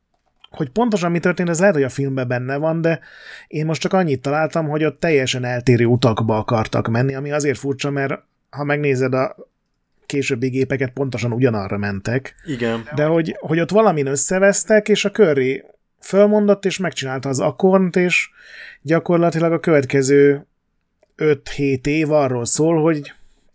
[0.50, 3.00] hogy pontosan mi történt, ez lehet, hogy a filmben benne van, de
[3.48, 7.90] én most csak annyit találtam, hogy ott teljesen eltérő utakba akartak menni, ami azért furcsa,
[7.90, 9.36] mert ha megnézed a
[10.06, 12.36] későbbi gépeket, pontosan ugyanarra mentek.
[12.46, 12.90] Igen.
[12.96, 15.64] De hogy, hogy ott valamin összevesztek, és a köré
[16.00, 18.30] fölmondott, és megcsinálta az akkornt, és
[18.82, 20.48] gyakorlatilag a következő
[21.18, 23.14] 5-7 év arról szól, hogy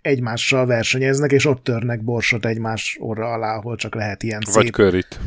[0.09, 4.73] egymással versenyeznek, és ott törnek borsot egymás orra alá, ahol csak lehet ilyen Vagy szép.
[4.73, 5.21] körit.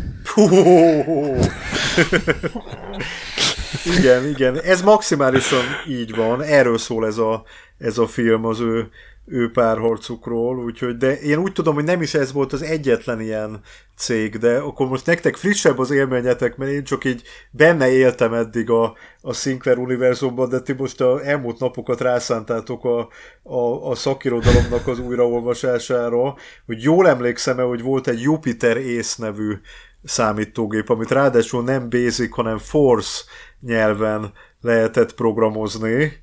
[3.97, 4.61] igen, igen.
[4.61, 6.41] Ez maximálisan így van.
[6.41, 7.43] Erről szól ez a,
[7.77, 8.89] ez a film az ő
[9.31, 13.61] ő párharcukról, úgyhogy, de én úgy tudom, hogy nem is ez volt az egyetlen ilyen
[13.97, 17.21] cég, de akkor most nektek frissebb az élményetek, mert én csak így
[17.51, 23.07] benne éltem eddig a, a Sinclair univerzumban, de ti most a elmúlt napokat rászántátok a,
[23.43, 29.53] a, a szakirodalomnak az újraolvasására, hogy jól emlékszem-e, hogy volt egy Jupiter Ace nevű
[30.03, 33.23] számítógép, amit ráadásul nem Basic, hanem Force
[33.59, 36.21] nyelven lehetett programozni,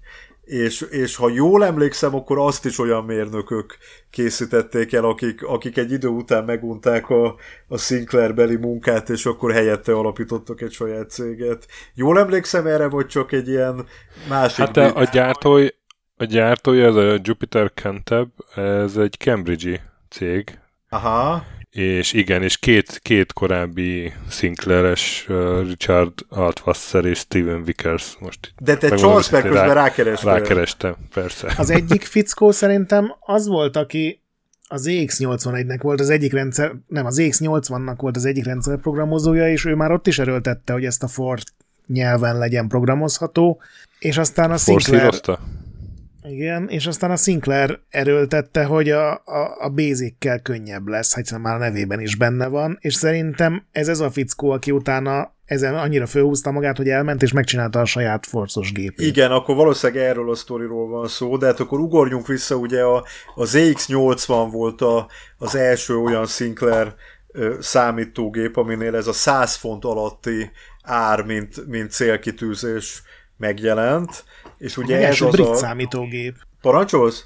[0.48, 3.78] és, és ha jól emlékszem, akkor azt is olyan mérnökök
[4.10, 7.34] készítették el, akik, akik egy idő után megunták a,
[7.68, 11.66] a Sinclair beli munkát, és akkor helyette alapítottak egy saját céget.
[11.94, 13.86] Jól emlékszem erre, vagy csak egy ilyen
[14.28, 14.64] másik...
[14.64, 15.68] Hát a, a gyártói,
[16.16, 21.44] a gyártója, ez a Jupiter Cantab, ez egy Cambridge-i cég, Aha.
[21.78, 28.52] És igen, és két, két korábbi Sinclair-es uh, Richard Altwasser és Steven Vickers most.
[28.60, 30.32] De te Charles meg közben rákerestél.
[30.32, 31.54] Rákerestem, persze.
[31.56, 34.22] Az egyik fickó szerintem az volt, aki
[34.68, 39.64] az EX81-nek volt az egyik rendszer, nem, az EX80-nak volt az egyik rendszer programozója, és
[39.64, 41.42] ő már ott is erőltette, hogy ezt a Ford
[41.86, 43.60] nyelven legyen programozható,
[43.98, 45.20] és aztán a Sinclair...
[46.30, 51.54] Igen, és aztán a Sinclair erőltette, hogy a, a, a basic könnyebb lesz, hiszen már
[51.54, 56.06] a nevében is benne van, és szerintem ez ez a fickó, aki utána ezen annyira
[56.06, 59.06] fölhúzta magát, hogy elment és megcsinálta a saját forcos gépét.
[59.06, 63.04] Igen, akkor valószínűleg erről a sztoriról van szó, de hát akkor ugorjunk vissza, ugye a,
[63.34, 65.08] a ZX80 volt a,
[65.38, 66.94] az első olyan Sinclair
[67.32, 70.50] ö, számítógép, aminél ez a 100 font alatti
[70.82, 73.02] ár, mint, mint célkitűzés
[73.36, 74.24] megjelent,
[74.58, 75.54] és ugye az ez első az brit a...
[75.54, 76.36] számítógép.
[76.60, 77.24] Parancsolsz?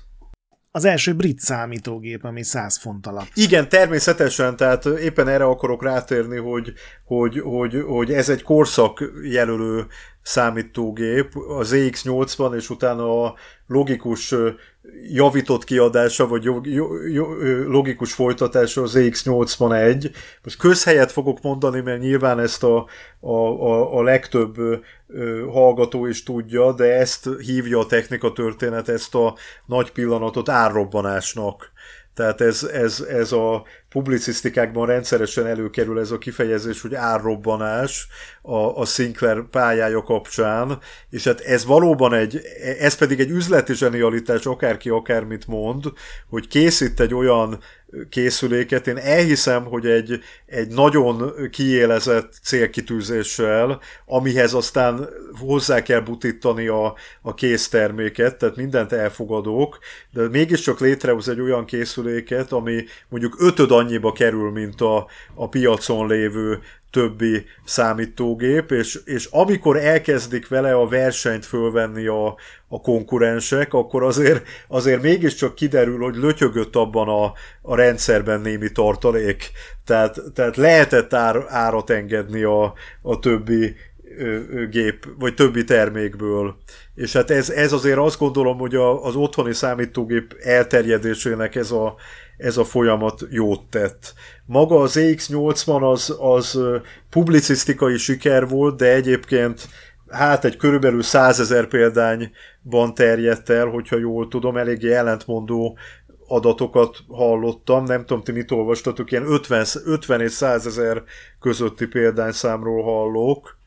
[0.75, 3.31] Az első brit számítógép, ami 100 font alatt.
[3.35, 6.73] Igen, természetesen, tehát éppen erre akarok rátérni, hogy,
[7.05, 9.87] hogy, hogy, hogy ez egy korszak jelölő
[10.23, 13.35] számítógép, az EX80, és utána a
[13.67, 14.35] logikus
[15.13, 16.51] javított kiadása, vagy
[17.67, 20.15] logikus folytatása az EX81.
[20.43, 22.87] Most közhelyet fogok mondani, mert nyilván ezt a,
[23.21, 24.57] a, a, a legtöbb
[25.51, 31.73] hallgató is tudja, de ezt hívja a technika történet, ezt a nagy pillanatot árrobbanásnak.
[32.15, 38.07] Tehát ez, ez, ez a publicisztikákban rendszeresen előkerül ez a kifejezés, hogy árrobbanás
[38.43, 40.79] a, a Sinclair pályája kapcsán,
[41.11, 42.41] és hát ez valóban egy,
[42.79, 45.85] ez pedig egy üzleti zsenialitás, akárki akármit mond,
[46.29, 47.61] hogy készít egy olyan
[48.09, 56.95] készüléket, én elhiszem, hogy egy, egy nagyon kiélezett célkitűzéssel, amihez aztán hozzá kell butítani a,
[57.23, 59.79] a készterméket, tehát mindent elfogadok,
[60.11, 66.07] de mégiscsak létrehoz egy olyan készüléket, ami mondjuk ötöd annyiba kerül, mint a, a piacon
[66.07, 66.61] lévő
[66.93, 72.37] többi számítógép, és, és amikor elkezdik vele a versenyt fölvenni a,
[72.69, 77.33] a konkurensek, akkor azért, azért mégiscsak kiderül, hogy lötyögött abban a,
[77.63, 79.51] a rendszerben némi tartalék.
[79.85, 83.75] Tehát, tehát lehetett ár, árat engedni a, a többi
[84.71, 86.57] gép, vagy többi termékből.
[86.95, 91.95] És hát ez, ez azért azt gondolom, hogy a, az otthoni számítógép elterjedésének ez a,
[92.43, 94.15] ez a folyamat jót tett.
[94.47, 96.61] Maga az EX80 az, az
[97.11, 99.69] publicisztikai siker volt, de egyébként
[100.09, 105.79] hát egy körülbelül százezer példányban terjedt el, hogyha jól tudom, eléggé ellentmondó
[106.29, 111.03] adatokat hallottam, nem tudom, ti mit olvastatok, ilyen 50, 50 és 100 ezer
[111.41, 113.61] közötti példányszámról hallok.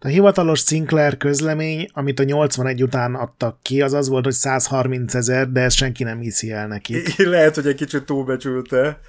[0.00, 5.14] A hivatalos Sinclair közlemény, amit a 81 után adtak ki, az az volt, hogy 130
[5.14, 7.02] ezer, de ezt senki nem hiszi el neki.
[7.16, 9.00] Lehet, hogy egy kicsit túlbecsülte.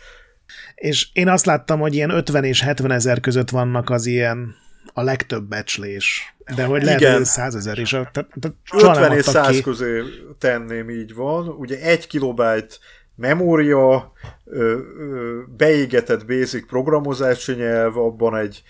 [0.75, 4.55] És én azt láttam, hogy ilyen 50 és 70 ezer között vannak az ilyen
[4.93, 6.35] a legtöbb becslés.
[6.55, 7.15] De hogy lehet, Igen.
[7.15, 7.89] hogy 100 ezer is.
[7.89, 9.61] Tehát, tehát 50 és 100 ki.
[9.61, 10.01] közé
[10.37, 11.47] tenném, így van.
[11.47, 12.79] Ugye egy kilobájt
[13.15, 14.11] memória,
[15.57, 18.63] beégetett basic programozási nyelv, abban egy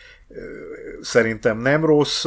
[1.02, 2.26] szerintem nem rossz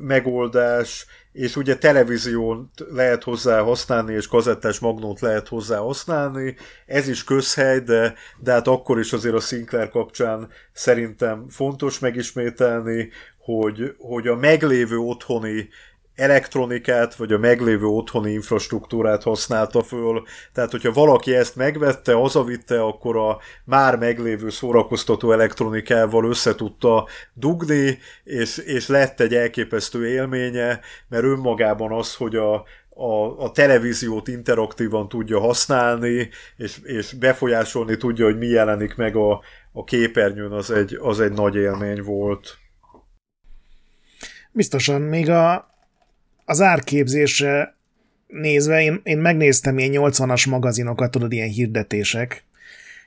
[0.00, 6.56] megoldás, és ugye televíziót lehet hozzá használni, és kazettás magnót lehet hozzá használni,
[6.86, 13.10] ez is közhely, de, de hát akkor is azért a Sinclair kapcsán szerintem fontos megismételni,
[13.38, 15.68] hogy, hogy a meglévő otthoni
[16.14, 20.22] elektronikát, vagy a meglévő otthoni infrastruktúrát használta föl.
[20.52, 27.98] Tehát, hogyha valaki ezt megvette, hazavitte, akkor a már meglévő szórakoztató elektronikával össze tudta dugni,
[28.24, 32.54] és, és lett egy elképesztő élménye, mert önmagában az, hogy a,
[32.94, 39.40] a, a televíziót interaktívan tudja használni, és, és befolyásolni tudja, hogy mi jelenik meg a,
[39.72, 42.56] a képernyőn, az egy, az egy nagy élmény volt.
[44.52, 45.71] Biztosan, még a,
[46.44, 47.76] az árképzésre
[48.26, 52.44] nézve, én, én megnéztem ilyen 80-as magazinokat, tudod, ilyen hirdetések,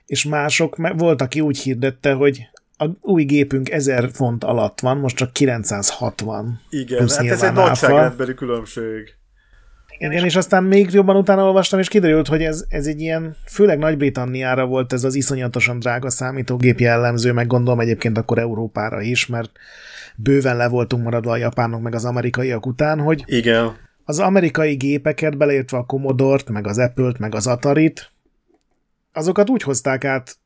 [0.05, 5.15] és mások volt, aki úgy hirdette, hogy a új gépünk 1000 font alatt van, most
[5.15, 6.61] csak 960.
[6.69, 9.15] Igen, hát ez egy nagyságrendbeli különbség.
[9.97, 13.77] Igen, és aztán még jobban utána olvastam, és kiderült, hogy ez, ez egy ilyen, főleg
[13.77, 19.51] Nagy-Britanniára volt ez az iszonyatosan drága számítógép jellemző, meg gondolom egyébként akkor Európára is, mert
[20.15, 23.75] bőven le voltunk maradva a japánok meg az amerikaiak után, hogy Igen.
[24.03, 28.11] az amerikai gépeket, beleértve a Commodore-t, meg az Apple-t, meg az Atari-t,
[29.13, 30.37] azokat úgy hozták át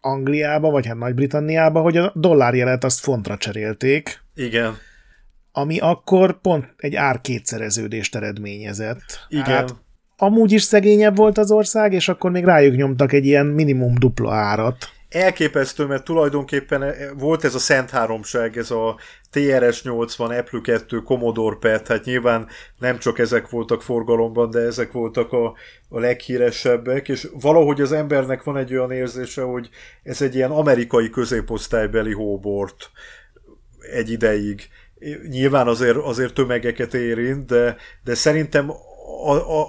[0.00, 4.22] Angliába, vagy hát Nagy-Britanniába, hogy a dollárjelet azt fontra cserélték.
[4.34, 4.76] Igen.
[5.56, 9.26] Ami akkor pont egy ár kétszereződést eredményezett.
[9.28, 9.44] Igen.
[9.44, 9.74] Hát
[10.16, 14.32] amúgy is szegényebb volt az ország, és akkor még rájuk nyomtak egy ilyen minimum dupla
[14.32, 14.88] árat.
[15.08, 18.96] Elképesztő, mert tulajdonképpen volt ez a szent háromság, ez a
[19.32, 22.46] TRS-80, Apple 2, Commodore PET, hát nyilván
[22.78, 25.54] nem csak ezek voltak forgalomban, de ezek voltak a,
[25.88, 29.68] a leghíresebbek, és valahogy az embernek van egy olyan érzése, hogy
[30.02, 32.90] ez egy ilyen amerikai középosztálybeli hóbort
[33.92, 34.68] egy ideig.
[35.28, 38.72] Nyilván azért, azért tömegeket érint, de, de szerintem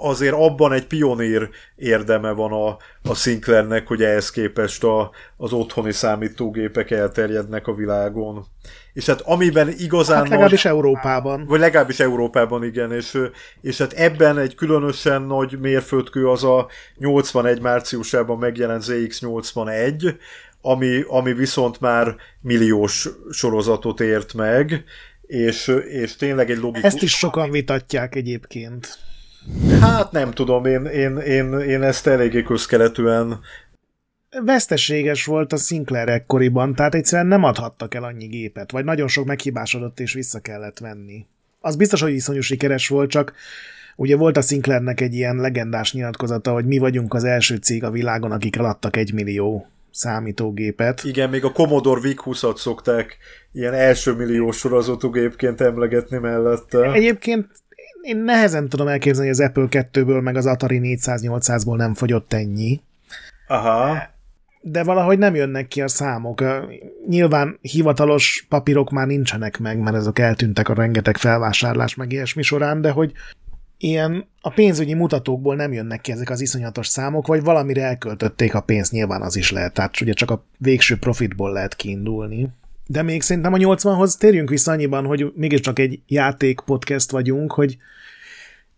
[0.00, 2.76] azért abban egy pionír érdeme van a,
[3.10, 8.46] a Sinclairnek, hogy ehhez képest a, az otthoni számítógépek elterjednek a világon.
[8.92, 10.16] És hát amiben igazán...
[10.16, 11.44] Hát legalábbis nagy, Európában.
[11.46, 12.92] Vagy legalábbis Európában, igen.
[12.92, 13.18] És,
[13.60, 16.68] és hát ebben egy különösen nagy mérföldkő az a
[16.98, 20.14] 81 márciusában megjelent ZX81,
[20.60, 24.84] ami, ami viszont már milliós sorozatot ért meg,
[25.26, 26.82] és, és tényleg egy logikus...
[26.82, 28.98] Ezt is sokan vitatják egyébként.
[29.80, 33.40] Hát nem tudom, én, én, én, én ezt eléggé közkeletűen
[34.44, 39.26] veszteséges volt a Sinclair ekkoriban, tehát egyszerűen nem adhattak el annyi gépet, vagy nagyon sok
[39.26, 41.26] meghibásodott és vissza kellett venni.
[41.60, 43.32] Az biztos, hogy iszonyú sikeres volt, csak
[43.96, 47.90] ugye volt a Sinclairnek egy ilyen legendás nyilatkozata, hogy mi vagyunk az első cég a
[47.90, 49.66] világon, akik eladtak egy millió
[49.96, 51.04] számítógépet.
[51.04, 53.16] Igen, még a Commodore VIC-20-at szokták
[53.52, 56.92] ilyen első millió sorozatú gépként emlegetni mellette.
[56.92, 57.46] Egyébként
[58.02, 62.80] én nehezen tudom elképzelni, hogy az Apple 2-ből meg az Atari 400-800-ból nem fogyott ennyi.
[63.46, 63.96] Aha.
[64.60, 66.42] De valahogy nem jönnek ki a számok.
[67.08, 72.80] Nyilván hivatalos papírok már nincsenek meg, mert ezek eltűntek a rengeteg felvásárlás meg ilyesmi során,
[72.80, 73.12] de hogy
[73.78, 78.60] ilyen a pénzügyi mutatókból nem jönnek ki ezek az iszonyatos számok, vagy valamire elköltötték a
[78.60, 82.48] pénzt, nyilván az is lehet, tehát ugye csak a végső profitból lehet kiindulni.
[82.86, 87.76] De még szerintem a 80-hoz térjünk vissza annyiban, hogy mégiscsak egy játék podcast vagyunk, hogy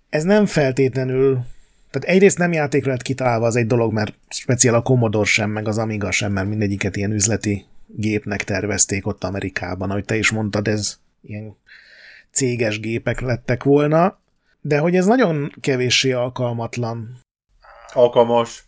[0.09, 1.45] ez nem feltétlenül
[1.91, 5.69] tehát egyrészt nem játékra lett kitalálva az egy dolog, mert speciál a Commodore sem, meg
[5.69, 10.69] az Amiga sem, mert mindegyiket ilyen üzleti gépnek tervezték ott Amerikában, ahogy te is mondtad,
[10.69, 11.57] ez ilyen
[12.31, 14.19] céges gépek lettek volna,
[14.61, 17.19] de hogy ez nagyon kevéssé alkalmatlan.
[17.93, 18.65] Alkalmas.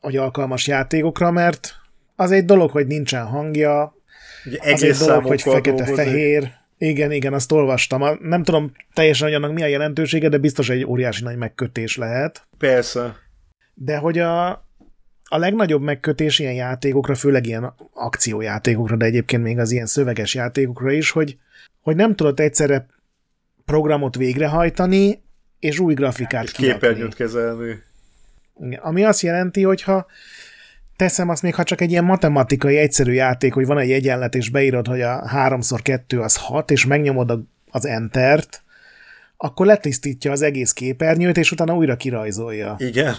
[0.00, 1.74] Hogy alkalmas játékokra, mert
[2.16, 3.94] az egy dolog, hogy nincsen hangja,
[4.44, 8.18] Ugye az egy dolog, hogy fekete-fehér, igen, igen, azt olvastam.
[8.20, 12.46] Nem tudom teljesen, hogy annak mi a jelentősége, de biztos egy óriási nagy megkötés lehet.
[12.58, 13.16] Persze.
[13.74, 14.50] De hogy a,
[15.24, 20.92] a legnagyobb megkötés ilyen játékokra, főleg ilyen akciójátékokra, de egyébként még az ilyen szöveges játékokra
[20.92, 21.38] is, hogy,
[21.80, 22.86] hogy nem tudod egyszerre
[23.72, 25.22] programot végrehajtani,
[25.58, 27.82] és új grafikát és képernyőt kezelni.
[28.80, 30.06] Ami azt jelenti, hogy ha
[30.96, 34.48] teszem azt még, ha csak egy ilyen matematikai egyszerű játék, hogy van egy egyenlet, és
[34.48, 37.38] beírod, hogy a 3x2 az 6, és megnyomod
[37.70, 38.62] az Entert,
[39.36, 42.74] akkor letisztítja az egész képernyőt, és utána újra kirajzolja.
[42.78, 43.14] Igen.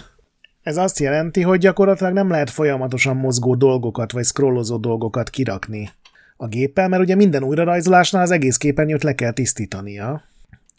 [0.62, 5.90] Ez azt jelenti, hogy gyakorlatilag nem lehet folyamatosan mozgó dolgokat, vagy scrollozó dolgokat kirakni
[6.36, 10.32] a géppel, mert ugye minden újrarajzolásnál az egész képernyőt le kell tisztítania.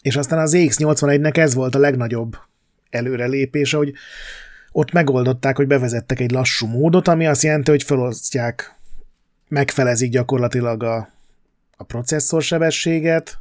[0.05, 2.37] És aztán az EX81-nek ez volt a legnagyobb
[2.89, 3.93] előrelépése, hogy
[4.71, 8.75] ott megoldották, hogy bevezettek egy lassú módot, ami azt jelenti, hogy felosztják,
[9.47, 11.09] megfelezik gyakorlatilag a,
[11.77, 13.37] a processzor sebességet,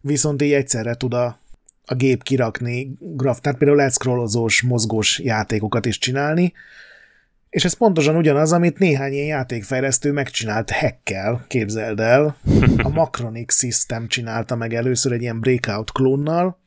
[0.00, 1.38] viszont így egyszerre tud a,
[1.84, 6.52] a gép kirakni graf, tehát például lehet scrollozós, mozgós játékokat is csinálni,
[7.52, 12.36] és ez pontosan ugyanaz, amit néhány ilyen játékfejlesztő megcsinált hackkel, képzeld el.
[12.76, 16.58] A Macronic System csinálta meg először egy ilyen breakout klónnal,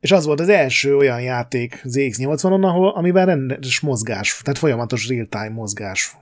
[0.00, 5.48] és az volt az első olyan játék ZX80-on, ahol, amiben rendes mozgás, tehát folyamatos real-time
[5.50, 6.16] mozgás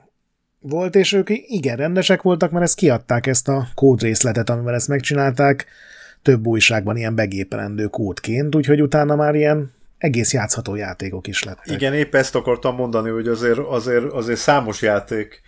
[0.59, 5.65] volt, és ők igen rendesek voltak, mert ezt kiadták ezt a kódrészletet, amivel ezt megcsinálták,
[6.21, 11.75] több újságban ilyen begépelendő kódként, úgyhogy utána már ilyen egész játszható játékok is lettek.
[11.75, 15.41] Igen, épp ezt akartam mondani, hogy azért, azért, azért számos játék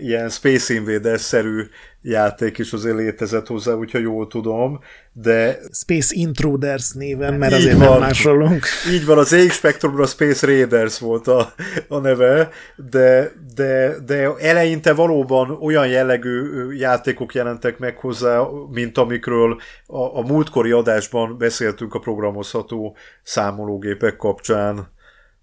[0.00, 1.62] ilyen Space Invaders-szerű
[2.02, 4.80] játék is azért létezett hozzá, úgyhogy jól tudom,
[5.12, 5.58] de...
[5.72, 8.66] Space Intruders néven, mert azért van, nem másolunk.
[8.92, 11.54] Így van, az EX Spectrumra a Space Raiders volt a,
[11.88, 19.60] a neve, de, de, de eleinte valóban olyan jellegű játékok jelentek meg hozzá, mint amikről
[19.86, 24.92] a, a múltkori adásban beszéltünk a programozható számológépek kapcsán.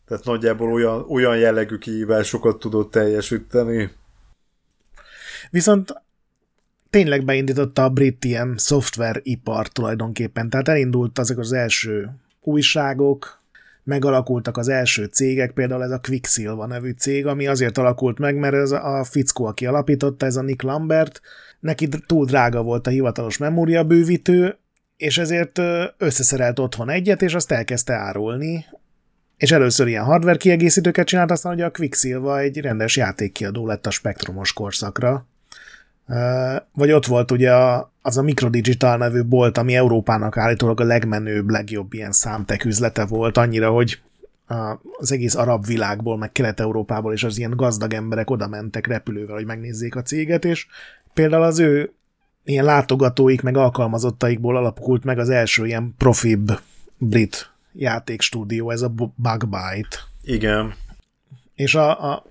[0.08, 3.99] Tehát nagyjából olyan, olyan jellegű kihívásokat tudott teljesíteni.
[5.52, 5.94] Viszont
[6.90, 10.49] tényleg beindította a brit ilyen szoftveripar tulajdonképpen.
[10.49, 12.10] Tehát elindult azok az első
[12.41, 13.41] újságok,
[13.84, 18.53] megalakultak az első cégek, például ez a Quicksilva nevű cég, ami azért alakult meg, mert
[18.53, 21.22] ez a fickó, aki alapította, ez a Nick Lambert,
[21.60, 24.57] neki túl drága volt a hivatalos memóriabővítő,
[24.98, 25.61] és ezért
[25.98, 28.65] összeszerelt otthon egyet, és azt elkezdte árulni,
[29.38, 33.91] és először ilyen hardware kiegészítőket csinált, aztán ugye a Quicksilva egy rendes játékkiadó lett a
[33.91, 35.28] spektrumos korszakra.
[36.74, 37.52] Vagy ott volt ugye
[38.02, 43.38] az a Microdigital nevű bolt, ami Európának állítólag a legmenőbb, legjobb ilyen számtek üzlete volt,
[43.38, 44.02] annyira, hogy
[44.98, 49.46] az egész arab világból, meg Kelet-Európából, és az ilyen gazdag emberek oda mentek repülővel, hogy
[49.46, 50.68] megnézzék a céget, és
[51.14, 51.94] például az ő
[52.44, 56.60] ilyen látogatóik, meg alkalmazottaikból alakult meg az első ilyen profibb
[56.98, 59.98] brit játékstúdió, ez a Bugbyte.
[60.24, 60.74] Igen.
[61.56, 62.26] És a, a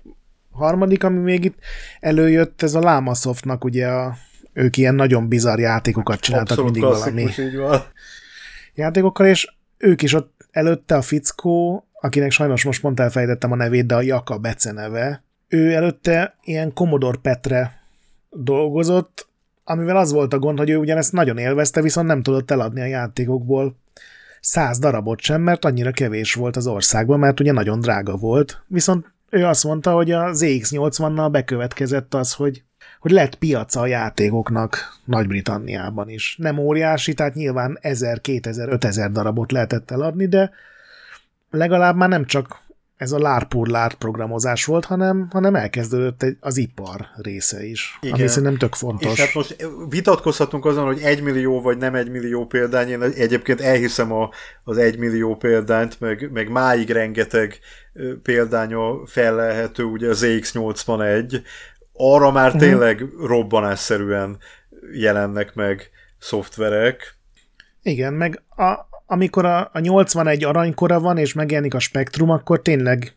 [0.51, 1.57] harmadik, ami még itt
[1.99, 4.15] előjött, ez a Lamasoftnak ugye a,
[4.53, 7.81] ők ilyen nagyon bizarr játékokat csináltak Abszolút mindig valami így van.
[8.73, 9.47] játékokkal, és
[9.77, 14.01] ők is ott előtte a fickó, akinek sajnos most pont elfejtettem a nevét, de a
[14.01, 17.81] Jaka beceneve, ő előtte ilyen Commodore Petre
[18.29, 19.27] dolgozott,
[19.63, 22.85] amivel az volt a gond, hogy ő ugyanezt nagyon élvezte, viszont nem tudott eladni a
[22.85, 23.75] játékokból
[24.41, 28.63] száz darabot sem, mert annyira kevés volt az országban, mert ugye nagyon drága volt.
[28.67, 32.63] Viszont ő azt mondta, hogy a ZX80-nal bekövetkezett az, hogy,
[32.99, 36.35] hogy lett piaca a játékoknak Nagy-Britanniában is.
[36.37, 40.51] Nem óriási, tehát nyilván 1000, 2000, 5000 darabot lehetett eladni, de
[41.49, 42.61] legalább már nem csak
[43.01, 48.15] ez a lárpurlár programozás volt, hanem, hanem elkezdődött egy, az ipar része is, Igen.
[48.15, 49.11] ami szerintem tök fontos.
[49.11, 53.61] És hát most vitatkozhatunk azon, hogy egy millió vagy nem egy millió példány, én egyébként
[53.61, 54.29] elhiszem a,
[54.63, 57.59] az egy millió példányt, meg, meg máig rengeteg
[58.23, 61.41] példánya fellelhető, ugye az ZX81,
[61.93, 62.61] arra már uh-huh.
[62.61, 64.37] tényleg robbanásszerűen
[64.93, 67.15] jelennek meg szoftverek.
[67.81, 73.15] Igen, meg a, amikor a, a 81 aranykora van, és megjelenik a spektrum, akkor tényleg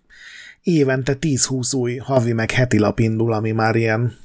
[0.62, 4.16] évente 10-20 új havi meg heti lap indul, ami már ilyen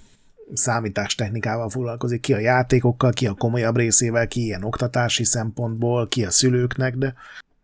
[0.54, 6.30] számítástechnikával foglalkozik, ki a játékokkal, ki a komolyabb részével, ki ilyen oktatási szempontból, ki a
[6.30, 7.14] szülőknek, de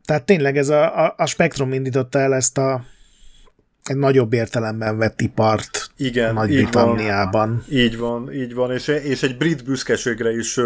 [0.06, 2.84] tehát tényleg ez a, a, a Spektrum indította el ezt a
[3.90, 7.64] egy nagyobb értelemben vett ipart Igen, Nagy-Britanniában.
[7.70, 10.60] Így van, így van, és, és egy brit büszkeségre is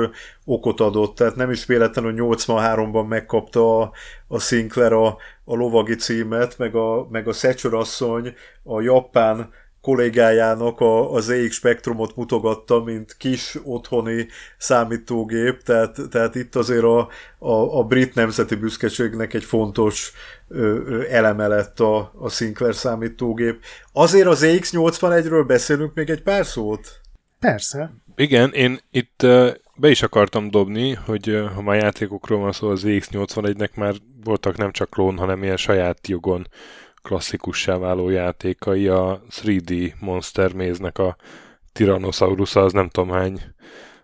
[0.45, 3.91] okot adott, tehát nem is véletlen, hogy 83-ban megkapta a,
[4.27, 5.07] a Sinclair a,
[5.43, 8.33] a lovagi címet, meg a, meg a Thatcher asszony
[8.63, 9.49] a japán
[9.81, 14.27] kollégájának a, az ZX Spectrumot mutogatta, mint kis otthoni
[14.57, 20.11] számítógép, tehát, tehát itt azért a, a, a brit nemzeti büszkeségnek egy fontos
[20.47, 23.59] ö, ö, eleme lett a, a Sinclair számítógép.
[23.93, 27.01] Azért az ZX81-ről beszélünk még egy pár szót?
[27.39, 27.93] Persze.
[28.15, 29.25] Igen, én itt
[29.75, 33.93] be is akartam dobni, hogy ha már játékokról van szó, az ZX81-nek már
[34.23, 36.47] voltak nem csak klón, hanem ilyen saját jogon
[37.01, 41.15] klasszikussá váló játékai, a 3D Monster Maze-nek a
[41.73, 43.41] Tyrannosaurus, az nem tudom hány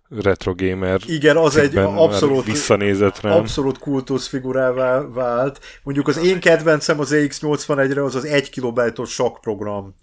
[0.10, 1.00] retro gamer.
[1.06, 3.34] Igen, az egy abszolút, visszanézett rám.
[3.34, 5.60] abszolút kultuszfigurává vált.
[5.84, 9.96] Mondjuk az én kedvencem az EX81-re az az 1 kilobájtos sakk program.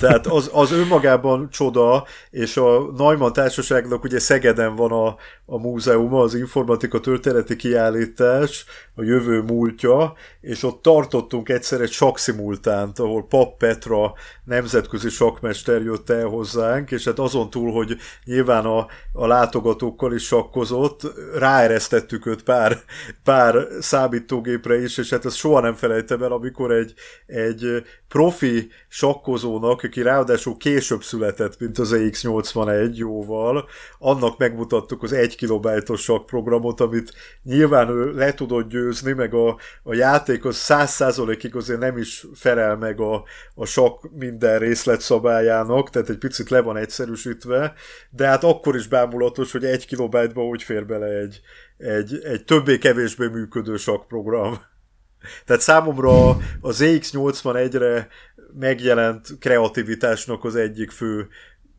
[0.00, 6.20] Tehát az, az önmagában csoda, és a Neumann Társaságnak ugye Szegeden van a, a múzeuma,
[6.20, 13.58] az informatika történeti kiállítás, a jövő múltja, és ott tartottunk egyszer egy sakszimultánt, ahol Pap
[13.58, 14.12] Petra
[14.44, 20.24] nemzetközi sakmester jött el hozzánk, és hát azon túl, hogy nyilván a, a látogatókkal is
[20.24, 21.00] sakkozott,
[21.38, 22.78] ráeresztettük őt pár,
[23.24, 26.94] pár számítógépre is, és hát ezt soha nem felejtem el, amikor egy,
[27.26, 33.68] egy profi sakkozónak, aki ráadásul később született, mint az EX81 jóval,
[33.98, 37.12] annak megmutattuk az 1 kilobájtos sakprogramot, amit
[37.42, 42.76] nyilván ő le tudott győzni, meg a, a játék az 100%-ig azért nem is felel
[42.76, 43.24] meg a,
[43.54, 47.74] a sok minden részletszabályának, tehát egy picit le van egyszerűsítve,
[48.10, 51.40] de hát akkor is bámulatos, hogy egy kilobájtba úgy fér bele egy,
[51.76, 54.58] egy, egy többé-kevésbé működő sakprogram.
[55.44, 56.28] Tehát számomra
[56.60, 58.08] az ZX81-re
[58.58, 61.28] megjelent kreativitásnak az egyik fő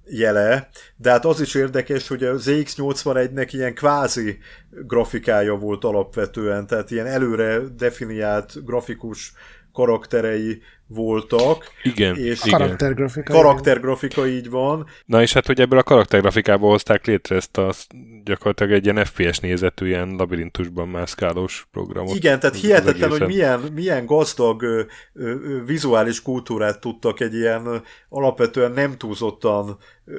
[0.10, 4.38] jele, de hát az is érdekes, hogy az ZX81-nek ilyen kvázi
[4.70, 9.34] grafikája volt alapvetően, tehát ilyen előre definiált grafikus
[9.78, 11.72] karakterei voltak.
[11.84, 12.60] Igen, és igen.
[12.60, 13.34] Karaktergrafika.
[13.34, 14.88] Karaktergrafika így van.
[15.06, 17.74] Na és hát, hogy ebből a karaktergrafikából hozták létre ezt a
[18.24, 22.16] gyakorlatilag egy ilyen FPS nézetű, ilyen labirintusban mászkálós programot.
[22.16, 24.82] Igen, tehát hihetetlen, hogy milyen, milyen gazdag ö,
[25.14, 25.36] ö,
[25.66, 29.78] vizuális kultúrát tudtak egy ilyen alapvetően nem túlzottan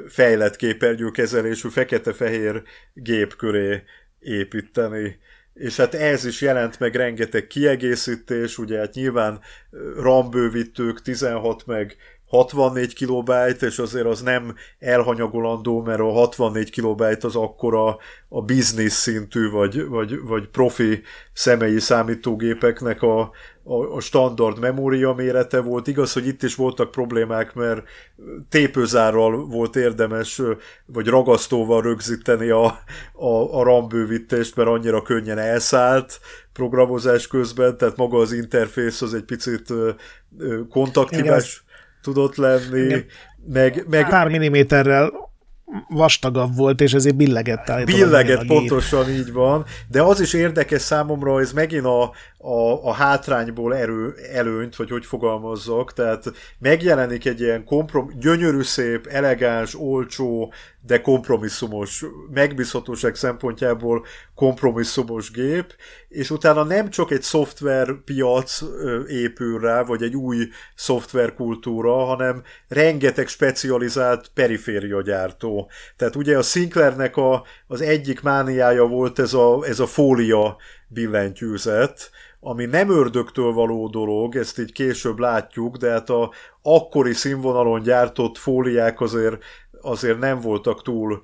[0.08, 2.62] fejlett képernyőkezelésű fekete-fehér
[2.94, 3.82] gép köré
[4.20, 5.18] építeni
[5.58, 9.40] és hát ez is jelent meg rengeteg kiegészítés, ugye hát nyilván
[9.96, 11.96] RAM bővítők 16 meg
[12.28, 17.96] 64 kilobájt, és azért az nem elhanyagolandó, mert a 64 kilobájt az akkora
[18.28, 21.02] a biznisz szintű, vagy, vagy, vagy profi
[21.32, 23.30] személyi számítógépeknek a,
[23.68, 25.86] a, a standard memória mérete volt.
[25.86, 27.82] Igaz, hogy itt is voltak problémák, mert
[28.48, 30.42] tépőzárral volt érdemes,
[30.86, 32.64] vagy ragasztóval rögzíteni a,
[33.12, 36.20] a, a RAM bővítést, mert annyira könnyen elszállt
[36.52, 39.72] programozás közben, tehát maga az interfész az egy picit
[40.70, 41.64] kontaktíves
[42.02, 43.04] tudott lenni,
[43.46, 44.08] meg, meg...
[44.08, 45.28] Pár milliméterrel
[45.88, 51.52] vastagabb volt, és ezért billegett Billegett, pontosan így van, de az is érdekes számomra, ez
[51.52, 56.24] megint a, a, a hátrányból erő, előnyt, vagy hogy fogalmazzak, tehát
[56.58, 60.52] megjelenik egy ilyen komprom, gyönyörű szép, elegáns, olcsó,
[60.86, 65.74] de kompromisszumos, megbízhatóság szempontjából kompromisszumos gép,
[66.08, 68.62] és utána nem csak egy szoftverpiac
[69.08, 75.70] épül rá, vagy egy új szoftverkultúra, hanem rengeteg specializált periféria gyártó.
[75.96, 80.56] Tehát ugye a Sinclairnek a, az egyik mániája volt ez a, ez a fólia
[80.88, 82.10] billentyűzet,
[82.40, 86.32] ami nem ördögtől való dolog, ezt így később látjuk, de hát a
[86.62, 89.42] akkori színvonalon gyártott fóliák azért,
[89.80, 91.20] azért nem voltak túl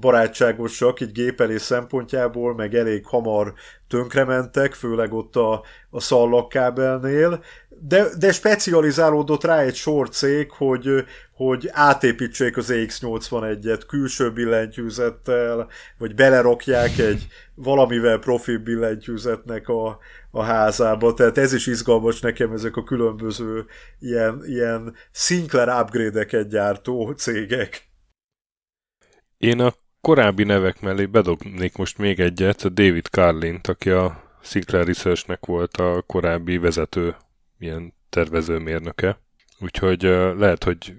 [0.00, 3.54] barátságosak, így gépelés szempontjából, meg elég hamar
[3.88, 7.42] tönkrementek, főleg ott a, a szallagkábelnél,
[7.88, 16.14] de, de specializálódott rá egy sor cég, hogy, hogy átépítsék az EX81-et külső billentyűzettel, vagy
[16.14, 19.98] belerakják egy valamivel profi billentyűzetnek a,
[20.30, 23.64] a házába, tehát ez is izgalmas nekem, ezek a különböző
[23.98, 27.90] ilyen, ilyen Sinclair upgrade-eket gyártó cégek.
[29.36, 34.86] Én a korábbi nevek mellé bedobnék most még egyet, a David Carlin-t, aki a Sinclair
[34.86, 37.16] Research-nek volt a korábbi vezető
[37.58, 39.20] ilyen tervezőmérnöke.
[39.60, 40.94] Úgyhogy uh, lehet, hogy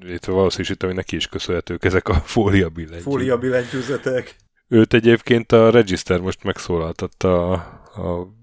[0.00, 3.12] itt valószínűsítem, hogy neki is köszönhetők ezek a fólia billentyűzetek.
[3.12, 4.36] Fólia billentyűzetek.
[4.68, 7.54] Őt egyébként a Register most megszólaltatta a,
[8.02, 8.34] a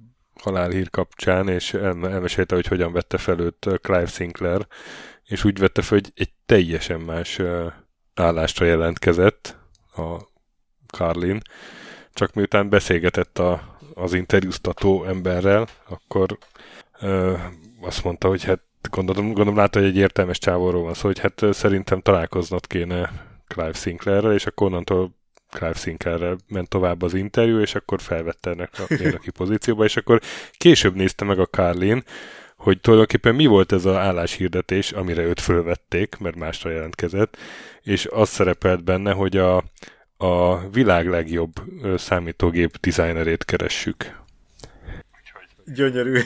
[0.42, 4.68] halálhír kapcsán, és elmesélte, hogy hogyan vette fel őt Clive Sinclair,
[5.24, 7.42] és úgy vette fel, hogy egy teljesen más
[8.14, 9.62] állásra jelentkezett
[9.96, 10.32] a
[10.88, 11.42] Carlin,
[12.14, 16.38] csak miután beszélgetett a, az interjúztató emberrel, akkor
[17.00, 17.34] ö,
[17.82, 21.42] azt mondta, hogy hát gondolom, gondolom látta, hogy egy értelmes csávóról van szó, hogy hát
[21.52, 23.12] szerintem találkoznod kéne
[23.48, 25.16] Clive Sinclairrel, és akkor onnantól
[25.50, 30.22] Clive Sinclairrel ment tovább az interjú, és akkor felvette ennek a mérnöki pozícióba, és akkor
[30.58, 32.04] később nézte meg a Carlin,
[32.64, 37.38] hogy tulajdonképpen mi volt ez az álláshirdetés, amire őt fölvették, mert másra jelentkezett,
[37.82, 39.64] és az szerepelt benne, hogy a,
[40.18, 41.52] a világ legjobb
[41.96, 44.22] számítógép dizájnerét keressük.
[45.66, 46.20] Gyönyörű.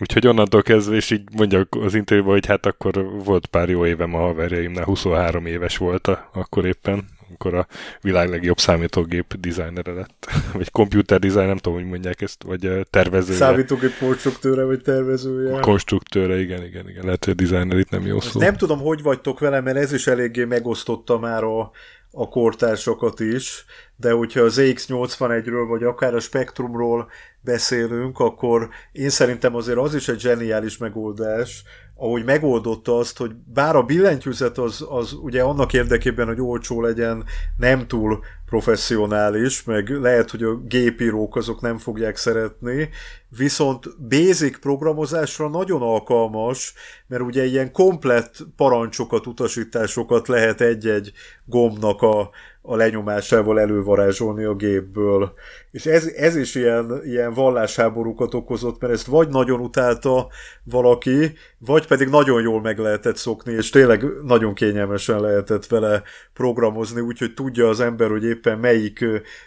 [0.00, 4.14] Úgyhogy onnantól kezdve, és így mondja az interjúban, hogy hát akkor volt pár jó évem
[4.14, 7.66] a haverjaimnál, 23 éves volt a, akkor éppen, amikor a
[8.00, 10.26] világ legjobb számítógép dizájnere lett.
[10.52, 13.38] Vagy computer design, nem tudom, hogy mondják ezt, vagy tervezője.
[13.38, 15.60] Számítógép konstruktőre, vagy tervezője.
[15.60, 17.04] Konstruktőre, igen, igen, igen.
[17.04, 18.40] Lehet, hogy a designer itt nem jó szó.
[18.40, 21.70] Nem tudom, hogy vagytok vele, mert ez is eléggé megosztotta már a,
[22.10, 23.64] a kortársokat is,
[23.96, 27.10] de hogyha az EX81-ről, vagy akár a Spectrumról
[27.40, 31.62] beszélünk, akkor én szerintem azért az is egy zseniális megoldás,
[32.00, 37.24] ahogy megoldotta azt, hogy bár a billentyűzet az, az ugye annak érdekében, hogy olcsó legyen,
[37.56, 42.88] nem túl professzionális, meg lehet, hogy a gépírók azok nem fogják szeretni,
[43.28, 46.74] viszont basic programozásra nagyon alkalmas,
[47.06, 51.12] mert ugye ilyen komplett parancsokat, utasításokat lehet egy-egy
[51.44, 52.30] gombnak a,
[52.70, 55.32] a lenyomásával elővarázsolni a gépből.
[55.70, 60.28] És ez, ez is ilyen, ilyen vallásháborúkat okozott, mert ezt vagy nagyon utálta
[60.64, 67.00] valaki, vagy pedig nagyon jól meg lehetett szokni, és tényleg nagyon kényelmesen lehetett vele programozni,
[67.00, 69.04] úgyhogy tudja az ember, hogy éppen melyik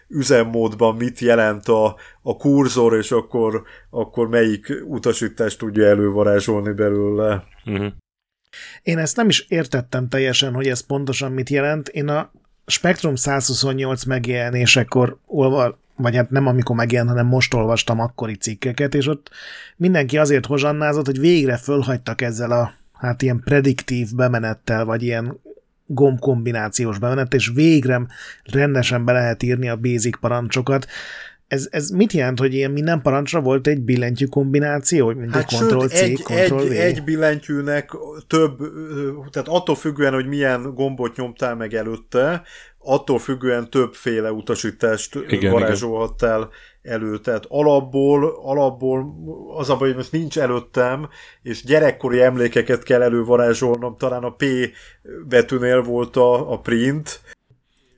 [0.07, 7.43] üzemmódban mit jelent a, a kurzor, és akkor, akkor melyik utasítást tudja elővarázsolni belőle.
[7.65, 7.91] Uh-huh.
[8.81, 11.88] Én ezt nem is értettem teljesen, hogy ez pontosan mit jelent.
[11.88, 12.31] Én a
[12.72, 19.07] Spectrum 128 megjelenésekor olva, vagy hát nem amikor megjelent, hanem most olvastam akkori cikkeket, és
[19.07, 19.30] ott
[19.77, 25.39] mindenki azért hozsannázott, hogy végre fölhagytak ezzel a hát ilyen prediktív bemenettel, vagy ilyen
[25.85, 28.06] gombkombinációs bemenet, és végre
[28.43, 30.88] rendesen be lehet írni a basic parancsokat.
[31.52, 35.48] Ez, ez mit jelent, hogy ilyen minden parancsra volt egy billentyű kombináció, hogy mindig hát
[35.48, 36.72] Ctrl C, egy, Ctrl egy, V?
[36.72, 37.91] egy billentyűnek
[38.28, 38.57] több,
[39.30, 42.44] tehát attól függően, hogy milyen gombot nyomtál meg előtte,
[42.78, 46.49] attól függően többféle utasítást igen, varázsolhattál
[46.82, 47.18] elő.
[47.18, 49.15] Tehát alapból, alapból
[49.57, 51.10] az a baj, hogy most nincs előttem,
[51.41, 54.45] és gyerekkori emlékeket kell elővarázsolnom, talán a P
[55.28, 57.22] betűnél volt a, a print,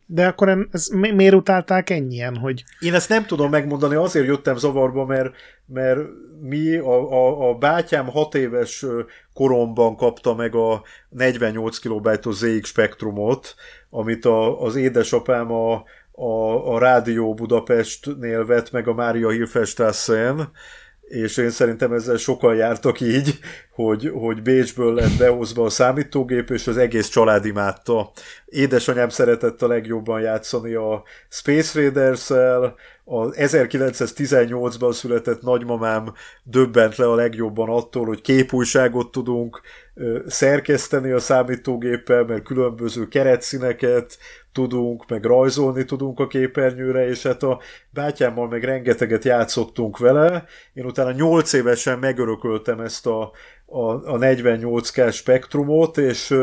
[0.05, 2.63] de akkor ez, miért utálták ennyien, hogy...
[2.80, 5.34] Én ezt nem tudom megmondani, azért jöttem zavarba, mert,
[5.65, 5.99] mert
[6.41, 8.85] mi, a, a, a bátyám hat éves
[9.34, 13.55] koromban kapta meg a 48 kilobajtos ZX spektrumot,
[13.89, 20.51] amit a, az édesapám a, a, a Rádió Budapestnél vett meg a Mária Hilfestraszen,
[21.01, 23.39] és én szerintem ezzel sokan jártak így,
[23.73, 28.11] hogy, hogy Bécsből lett behozva a számítógép, és az egész család imádta.
[28.45, 32.75] Édesanyám szeretett a legjobban játszani a Space Raiders-el,
[33.05, 36.13] a 1918-ban született nagymamám
[36.43, 39.61] döbbent le a legjobban attól, hogy képújságot tudunk
[40.25, 44.17] szerkeszteni a számítógéppel, mert különböző keretszíneket
[44.51, 47.59] tudunk, meg rajzolni tudunk a képernyőre, és hát a
[47.89, 50.45] bátyámmal meg rengeteget játszottunk vele.
[50.73, 53.31] Én utána 8 évesen megörököltem ezt a,
[53.73, 56.33] a, a 48K spektrumot, és,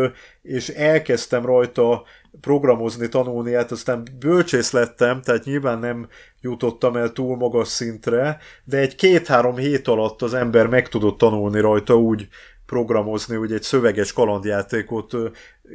[0.42, 2.02] és elkezdtem rajta
[2.40, 6.08] programozni, tanulni, hát aztán bölcsész lettem, tehát nyilván nem
[6.40, 11.60] jutottam el túl magas szintre, de egy két-három hét alatt az ember meg tudott tanulni
[11.60, 12.28] rajta úgy
[12.70, 15.12] programozni, hogy egy szöveges kalandjátékot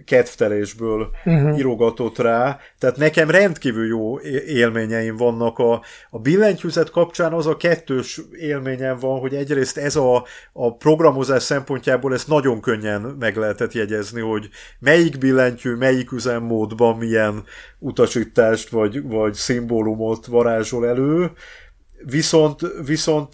[0.06, 1.58] kedvtelésből uh-huh.
[1.58, 2.60] írogatott rá.
[2.80, 9.20] Tehát nekem rendkívül jó élményeim vannak a, a billentyűzet kapcsán, az a kettős élményem van,
[9.20, 14.50] hogy egyrészt ez a, a programozás szempontjából ezt nagyon könnyen meg lehetett jegyezni, hogy
[14.80, 17.44] melyik billentyű, melyik üzemmódban milyen
[17.80, 21.32] utasítást vagy, vagy szimbólumot varázsol elő,
[22.10, 23.34] Viszont, viszont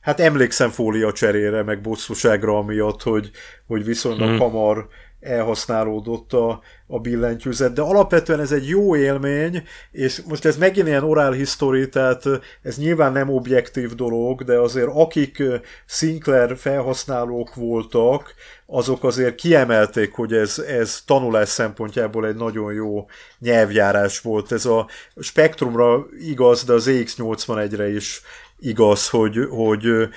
[0.00, 3.30] hát emlékszem fólia cserére, meg bosszúságra amiatt, hogy,
[3.66, 4.38] hogy viszonylag hmm.
[4.38, 4.88] hamar
[5.20, 11.04] elhasználódott a, a billentyűzet, de alapvetően ez egy jó élmény, és most ez megint ilyen
[11.04, 12.24] oral history, tehát
[12.62, 15.42] ez nyilván nem objektív dolog, de azért akik
[15.86, 18.34] Sinclair felhasználók voltak,
[18.66, 23.06] azok azért kiemelték, hogy ez, ez tanulás szempontjából egy nagyon jó
[23.38, 24.52] nyelvjárás volt.
[24.52, 24.88] Ez a
[25.20, 28.22] spektrumra igaz, de az EX81-re is
[28.58, 30.08] igaz, hogy, hogy,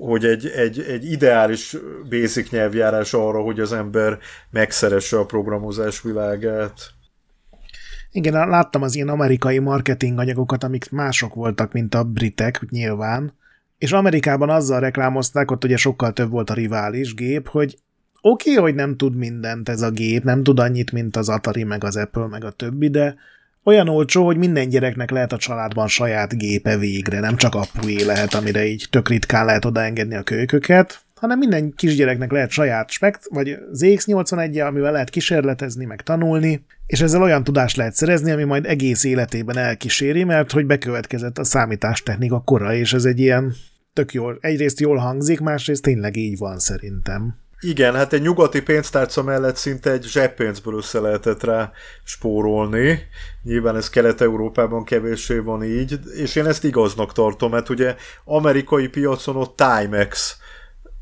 [0.00, 1.76] hogy egy, egy, egy ideális
[2.08, 4.18] basic nyelvjárás arra, hogy az ember
[4.50, 6.90] megszeresse a programozás világát.
[8.10, 13.36] Igen, láttam az ilyen amerikai marketing anyagokat, amik mások voltak, mint a britek, nyilván,
[13.78, 17.78] és Amerikában azzal reklámozták, ott ugye sokkal több volt a rivális gép, hogy
[18.20, 21.64] oké, okay, hogy nem tud mindent ez a gép, nem tud annyit, mint az Atari,
[21.64, 23.16] meg az Apple, meg a többi, de
[23.64, 28.34] olyan olcsó, hogy minden gyereknek lehet a családban saját gépe végre, nem csak apué lehet,
[28.34, 33.58] amire így tök ritkán lehet odaengedni a kölyköket, hanem minden kisgyereknek lehet saját spekt, vagy
[33.72, 39.04] ZX81 amivel lehet kísérletezni, meg tanulni, és ezzel olyan tudást lehet szerezni, ami majd egész
[39.04, 43.54] életében elkíséri, mert hogy bekövetkezett a számítástechnika kora, és ez egy ilyen
[43.92, 47.34] tök jól, egyrészt jól hangzik, másrészt tényleg így van szerintem.
[47.60, 51.72] Igen, hát egy nyugati pénztárca mellett szinte egy zseppénzből össze lehetett rá
[52.04, 53.08] spórolni.
[53.42, 59.36] Nyilván ez Kelet-Európában kevéssé van így, és én ezt igaznak tartom, mert ugye amerikai piacon
[59.36, 60.38] ott Timex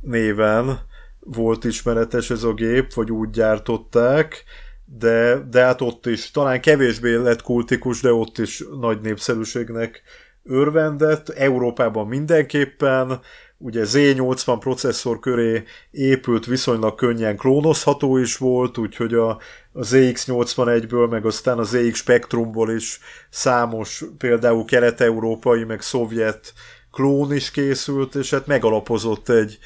[0.01, 0.81] néven
[1.21, 4.45] volt ismeretes ez a gép, vagy úgy gyártották,
[4.85, 10.03] de, de hát ott is talán kevésbé lett kultikus, de ott is nagy népszerűségnek
[10.45, 13.21] örvendett, Európában mindenképpen,
[13.59, 19.29] ugye Z80 processzor köré épült, viszonylag könnyen klónozható is volt, úgyhogy a,
[19.73, 22.99] a ZX81-ből, meg aztán a ZX Spectrumból is
[23.31, 26.53] számos, például kelet-európai, meg szovjet
[26.91, 29.59] klón is készült, és hát megalapozott egy,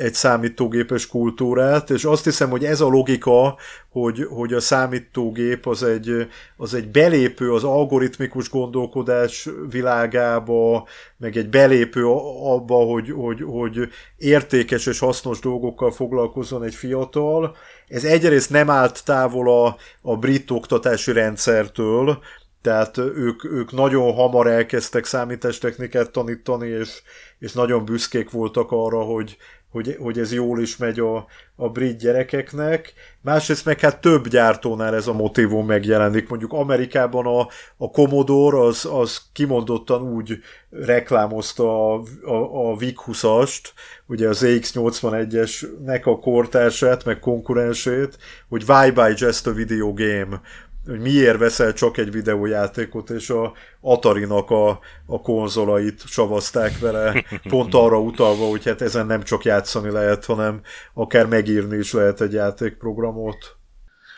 [0.00, 3.56] egy számítógépes kultúrát, és azt hiszem, hogy ez a logika,
[3.90, 11.48] hogy, hogy a számítógép az egy, az egy belépő az algoritmikus gondolkodás világába, meg egy
[11.48, 12.06] belépő
[12.42, 17.56] abba, hogy, hogy, hogy értékes és hasznos dolgokkal foglalkozzon egy fiatal.
[17.88, 22.18] Ez egyrészt nem állt távol a, a brit oktatási rendszertől,
[22.62, 27.02] tehát ők, ők nagyon hamar elkezdtek számítástechnikát tanítani, és,
[27.38, 29.36] és nagyon büszkék voltak arra, hogy,
[29.70, 31.26] hogy, hogy ez jól is megy a,
[31.56, 32.92] a brit gyerekeknek.
[33.20, 36.28] Másrészt meg hát több gyártónál ez a motivum megjelenik.
[36.28, 40.38] Mondjuk Amerikában a, a Commodore az, az kimondottan úgy
[40.70, 43.62] reklámozta a, a, a VIC-20-ast,
[44.06, 48.18] ugye az EX81-esnek a kortársát, meg konkurensét,
[48.48, 50.40] hogy why buy just a video game?
[50.86, 57.74] Hogy miért veszel csak egy videójátékot, és a Atari-nak a, a konzolait savazták vele, pont
[57.74, 60.60] arra utalva, hogy hát ezen nem csak játszani lehet, hanem
[60.94, 63.58] akár megírni is lehet egy játékprogramot.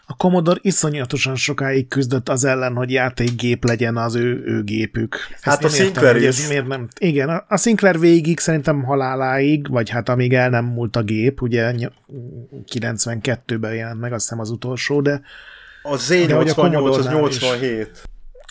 [0.07, 5.17] A Commodore iszonyatosan sokáig küzdött az ellen, hogy játékgép legyen az ő, ő gépük.
[5.35, 6.49] Ezt hát a Sinclair értem, is.
[6.49, 6.89] miért nem.
[6.99, 11.75] Igen, a Sinclair végig szerintem haláláig, vagy hát amíg el nem múlt a gép, ugye
[12.73, 15.23] 92-ben jelent meg, azt hiszem az utolsó, de
[15.83, 17.91] a Z88 az 87.
[17.93, 17.99] Is.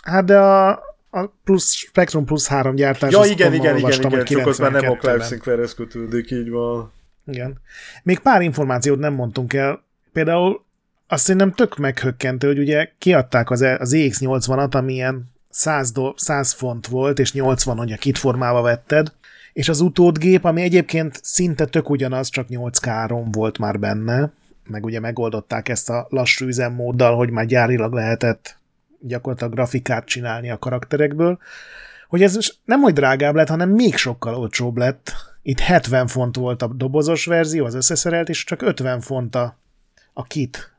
[0.04, 0.70] Hát de a,
[1.10, 3.12] a plusz, Spectrum plusz három gyártás.
[3.12, 6.92] Ja, igen, igen, igen, igen, csak az már nem a Clive Sinclairhez kötődik, így van.
[7.28, 7.60] Igen.
[8.04, 9.84] Még pár információt nem mondtunk el.
[10.14, 10.64] Például
[11.08, 16.14] azt szerintem tök meghökkentő, hogy ugye kiadták az, e- az EX80-at, ami ilyen 100, do,
[16.16, 19.12] 100 font volt, és 80, hogy a kit formába vetted,
[19.54, 24.32] és az utódgép, ami egyébként szinte tök ugyanaz, csak 8K volt már benne,
[24.72, 28.60] meg ugye megoldották ezt a lassú üzemmóddal, hogy már gyárilag lehetett
[29.00, 31.40] gyakorlatilag grafikát csinálni a karakterekből,
[32.08, 35.12] hogy ez nem hogy drágább lett, hanem még sokkal olcsóbb lett.
[35.42, 39.58] Itt 70 font volt a dobozos verzió, az összeszerelt, és csak 50 font a,
[40.14, 40.74] a kit.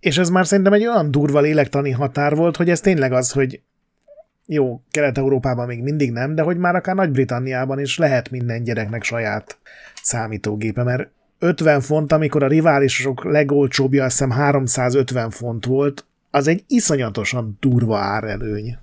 [0.00, 3.60] És ez már szerintem egy olyan durva lélektani határ volt, hogy ez tényleg az, hogy
[4.46, 9.58] jó, Kelet-Európában még mindig nem, de hogy már akár Nagy-Britanniában is lehet minden gyereknek saját
[10.02, 11.10] számítógépe, mert
[11.44, 17.98] 50 font, amikor a riválisok legolcsóbbja azt hiszem 350 font volt, az egy iszonyatosan durva
[17.98, 18.78] árelőny.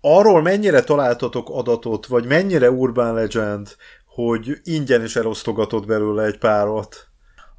[0.00, 3.68] Arról mennyire találtatok adatot, vagy mennyire urban legend,
[4.06, 7.08] hogy ingyen is elosztogatott belőle egy párat?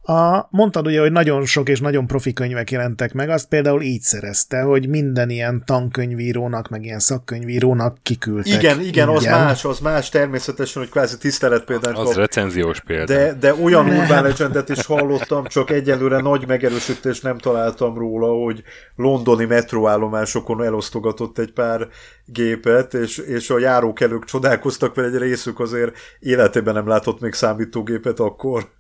[0.08, 4.02] A, mondtad ugye, hogy nagyon sok és nagyon profi könyvek jelentek meg, azt például így
[4.02, 8.62] szerezte, hogy minden ilyen tankönyvírónak, meg ilyen szakkönyvírónak kiküldtek.
[8.62, 11.96] Igen, igen, az más, az más természetesen, hogy kvázi tisztelet például.
[11.96, 12.16] Az kap.
[12.16, 13.14] recenziós példa.
[13.14, 13.98] De, de olyan ne.
[13.98, 18.64] Urban Legendet is hallottam, csak egyelőre nagy megerősítést nem találtam róla, hogy
[18.96, 21.88] londoni metróállomásokon elosztogatott egy pár
[22.26, 28.20] gépet, és, és a járókelők csodálkoztak, mert egy részük azért életében nem látott még számítógépet
[28.20, 28.76] akkor.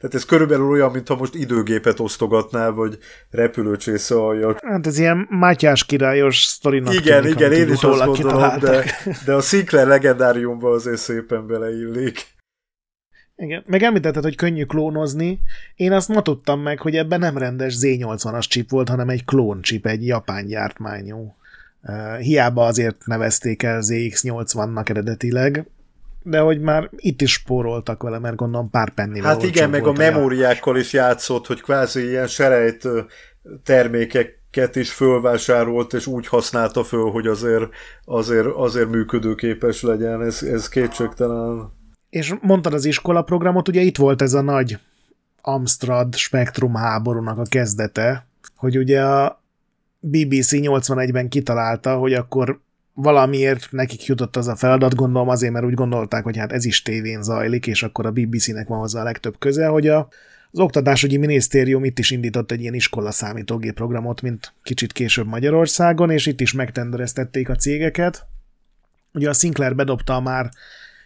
[0.00, 2.98] Tehát ez körülbelül olyan, mintha most időgépet osztogatnál, vagy
[3.30, 4.56] repülőcsésze alja.
[4.62, 8.84] Hát ez ilyen Mátyás királyos sztorinak Igen, tűnik, igen, én is azt gondolom, de,
[9.24, 12.26] de a Sinclair legendáriumban azért szépen beleillik.
[13.36, 15.40] Igen, meg említetted, hogy könnyű klónozni.
[15.74, 19.62] Én azt ma tudtam meg, hogy ebben nem rendes Z80-as chip volt, hanem egy klón
[19.62, 21.36] chip, egy japán gyártmányú.
[21.82, 25.66] Uh, hiába azért nevezték el ZX80-nak eredetileg,
[26.28, 29.92] de hogy már itt is spóroltak vele, mert gondolom pár pennivel Hát igen, meg a
[29.92, 32.88] memóriákkal is játszott, hogy kvázi ilyen serejt
[33.64, 37.64] termékeket is fölvásárolt, és úgy használta föl, hogy azért,
[38.04, 41.72] azért, azért működőképes legyen, ez, ez kétségtelen.
[42.10, 44.78] És mondtad az iskola programot, ugye itt volt ez a nagy
[45.40, 48.26] Amstrad spektrum háborúnak a kezdete,
[48.56, 49.42] hogy ugye a
[50.00, 52.60] BBC 81-ben kitalálta, hogy akkor
[53.00, 56.82] valamiért nekik jutott az a feladat, gondolom azért, mert úgy gondolták, hogy hát ez is
[56.82, 60.08] tévén zajlik, és akkor a BBC-nek van hozzá a legtöbb köze, hogy a,
[60.50, 66.10] az Oktatásügyi Minisztérium itt is indított egy ilyen iskola számítógép programot, mint kicsit később Magyarországon,
[66.10, 68.26] és itt is megtendereztették a cégeket.
[69.14, 70.50] Ugye a Sinclair bedobta a már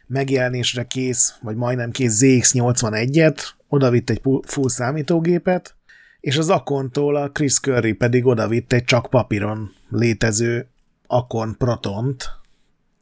[0.07, 3.39] megjelenésre kész, vagy majdnem kész ZX81-et,
[3.69, 5.75] odavitt egy full számítógépet,
[6.21, 10.72] és az Akontól a Chris Curry pedig odavitt egy csak papíron létező
[11.13, 12.31] Akon Protont,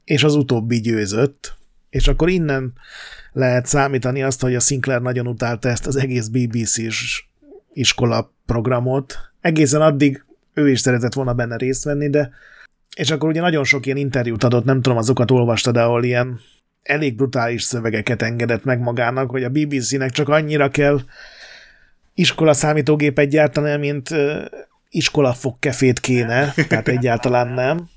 [0.04, 1.56] és az utóbbi győzött,
[1.90, 2.72] és akkor innen
[3.32, 7.24] lehet számítani azt, hogy a Sinclair nagyon utálta ezt az egész BBC-s
[7.72, 9.18] iskola programot.
[9.40, 10.24] Egészen addig
[10.54, 12.30] ő is szeretett volna benne részt venni, de
[12.96, 16.40] és akkor ugye nagyon sok ilyen interjút adott, nem tudom, azokat olvastad, ahol ilyen
[16.82, 21.00] elég brutális szövegeket engedett meg magának, hogy a BBC-nek csak annyira kell
[22.14, 24.08] iskola számítógépet gyártani, mint
[24.88, 27.88] iskola fogkefét kéne, tehát egyáltalán nem.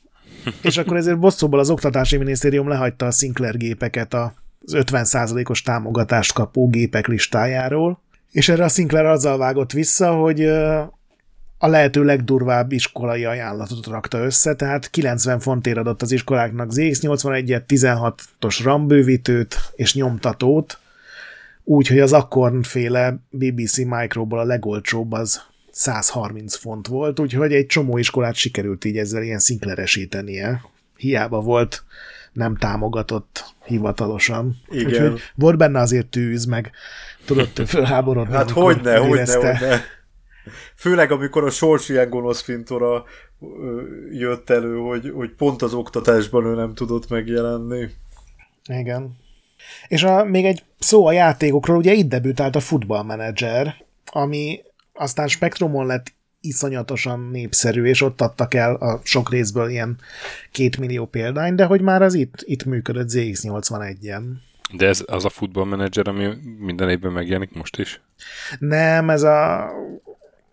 [0.61, 4.31] És akkor ezért bosszúból az Oktatási Minisztérium lehagyta a Sinclair gépeket az
[4.71, 8.01] 50%-os támogatást kapó gépek listájáról,
[8.31, 10.45] és erre a Sinclair azzal vágott vissza, hogy
[11.57, 18.59] a lehető legdurvább iskolai ajánlatot rakta össze, tehát 90 fontért adott az iskoláknak ZX81-et, 16-os
[18.63, 20.77] rambővítőt és nyomtatót,
[21.63, 25.41] úgy, hogy az Acorn-féle BBC Microból a legolcsóbb az
[25.73, 30.61] 130 font volt, úgyhogy egy csomó iskolát sikerült így ezzel ilyen szinkleresítenie.
[30.97, 31.83] Hiába volt
[32.33, 34.55] nem támogatott hivatalosan.
[34.69, 34.85] Igen.
[34.85, 36.71] Úgyhogy volt benne azért tűz, meg
[37.25, 38.33] tudott fölháborodni.
[38.33, 39.81] Hát hogyne, hogyne, hogyne.
[40.75, 43.03] Főleg, amikor a sors ilyen gonosz fintora
[44.11, 47.89] jött elő, hogy, hogy pont az oktatásban ő nem tudott megjelenni.
[48.65, 49.17] Igen.
[49.87, 53.75] És a, még egy szó a játékokról, ugye itt debütált a Football Manager,
[54.05, 54.59] ami
[54.93, 59.97] aztán Spectrumon lett iszonyatosan népszerű, és ott adtak el a sok részből ilyen
[60.51, 64.23] két millió példány, de hogy már az itt, itt működött ZX81-en.
[64.73, 66.29] De ez az a futballmenedzser, ami
[66.59, 68.01] minden évben megjelenik most is?
[68.59, 69.69] Nem, ez a...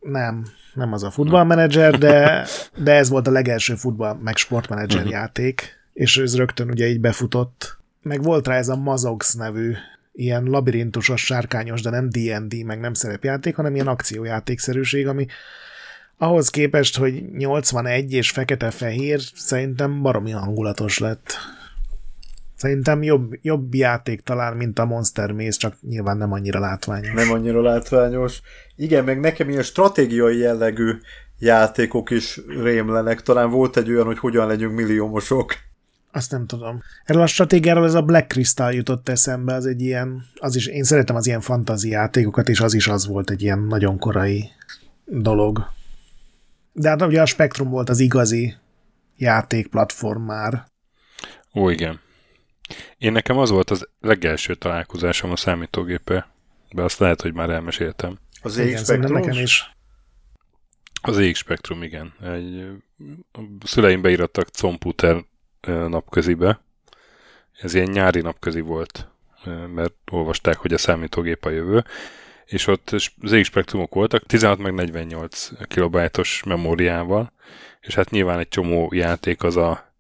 [0.01, 2.47] Nem, nem az a futballmenedzser, de,
[2.85, 5.13] de ez volt a legelső futball meg sportmenedzser uh-huh.
[5.13, 7.79] játék, és ez rögtön ugye így befutott.
[8.03, 9.75] Meg volt rá ez a Mazox nevű
[10.21, 15.27] ilyen labirintusos, sárkányos, de nem D&D, meg nem szerepjáték, hanem ilyen akciójátékszerűség, ami
[16.19, 21.33] ahhoz képest, hogy 81 és fekete-fehér, szerintem baromi hangulatos lett.
[22.57, 27.13] Szerintem jobb, jobb játék talán, mint a Monster Maze, csak nyilván nem annyira látványos.
[27.13, 28.41] Nem annyira látványos.
[28.77, 30.93] Igen, meg nekem ilyen stratégiai jellegű
[31.39, 33.23] játékok is rémlenek.
[33.23, 35.55] Talán volt egy olyan, hogy hogyan legyünk milliómosok.
[36.13, 36.83] Azt nem tudom.
[37.05, 40.83] Erről a stratégiáról ez a Black Crystal jutott eszembe, az egy ilyen, az is, én
[40.83, 44.51] szeretem az ilyen fantazi játékokat, és az is az volt egy ilyen nagyon korai
[45.05, 45.69] dolog.
[46.73, 48.55] De hát ugye a Spectrum volt az igazi
[49.17, 50.65] játékplatform már.
[51.55, 52.01] Ó, igen.
[52.99, 56.33] Én nekem az volt az legelső találkozásom a számítógéppel,
[56.71, 58.19] de azt lehet, hogy már elmeséltem.
[58.43, 59.13] Az EX Spectrum?
[59.13, 59.75] nekem is.
[61.03, 62.13] Az EX Spectrum, igen.
[62.23, 62.67] Egy,
[63.33, 65.25] a szüleim beírattak Computer
[65.67, 66.61] napközibe.
[67.61, 69.09] Ez ilyen nyári napközi volt,
[69.75, 71.85] mert olvasták, hogy a számítógép a jövő,
[72.45, 72.89] és ott
[73.23, 77.33] ZX spektrumok voltak, 16 meg 48 kilobájtos memóriával,
[77.81, 79.95] és hát nyilván egy csomó játék az a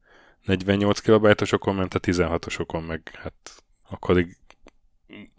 [0.44, 4.36] 48 kilobájtosokon ment, a 16-osokon meg hát akkor addig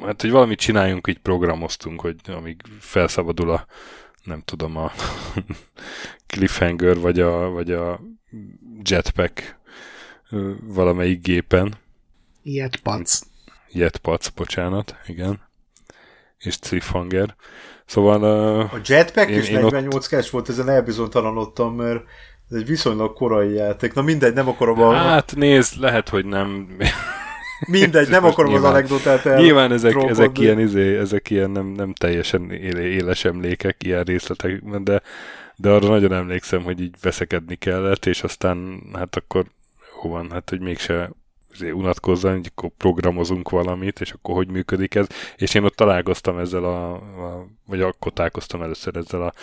[0.04, 3.66] hát, hogy valamit csináljunk, így programoztunk, hogy amíg felszabadul a
[4.24, 4.92] nem tudom, a
[6.28, 8.00] cliffhanger, vagy a, vagy a
[8.84, 9.60] jetpack
[10.62, 11.74] valamelyik gépen.
[12.44, 13.20] Jetpac.
[13.72, 15.40] Jetpac, bocsánat, igen.
[16.38, 17.36] És Cliffhanger.
[17.86, 18.22] Szóval...
[18.22, 20.30] Uh, a Jetpack én, is 48 ott...
[20.30, 22.04] volt, ezen elbizonytalanodtam, mert
[22.50, 23.94] ez egy viszonylag korai játék.
[23.94, 24.94] Na mindegy, nem akarom a...
[24.94, 26.78] Hát nézd, lehet, hogy nem...
[27.68, 29.42] Mindegy, nem akarom nyilván, az anekdotát el.
[29.42, 35.02] Nyilván ezek, ezek ilyen, izé, ezek ilyen nem, nem teljesen éles emlékek, ilyen részletek, de,
[35.56, 39.46] de arra nagyon emlékszem, hogy így veszekedni kellett, és aztán hát akkor
[40.10, 41.12] van, hát hogy mégse
[41.74, 45.08] unatkozzon, hogy akkor programozunk valamit, és akkor hogy működik ez.
[45.36, 49.34] És én ott találkoztam ezzel a, a vagy akkor találkoztam először ezzel a,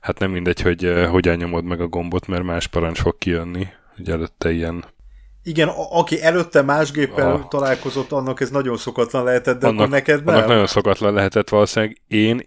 [0.00, 3.66] hát nem mindegy, hogy uh, hogyan nyomod meg a gombot, mert más parancs fog kijönni.
[3.98, 4.84] Ugye előtte ilyen
[5.42, 7.48] igen, a- aki előtte más géppel a...
[7.48, 10.34] találkozott, annak ez nagyon szokatlan lehetett, de annak, neked nem?
[10.34, 12.00] Annak nagyon szokatlan lehetett valószínűleg.
[12.08, 12.42] Én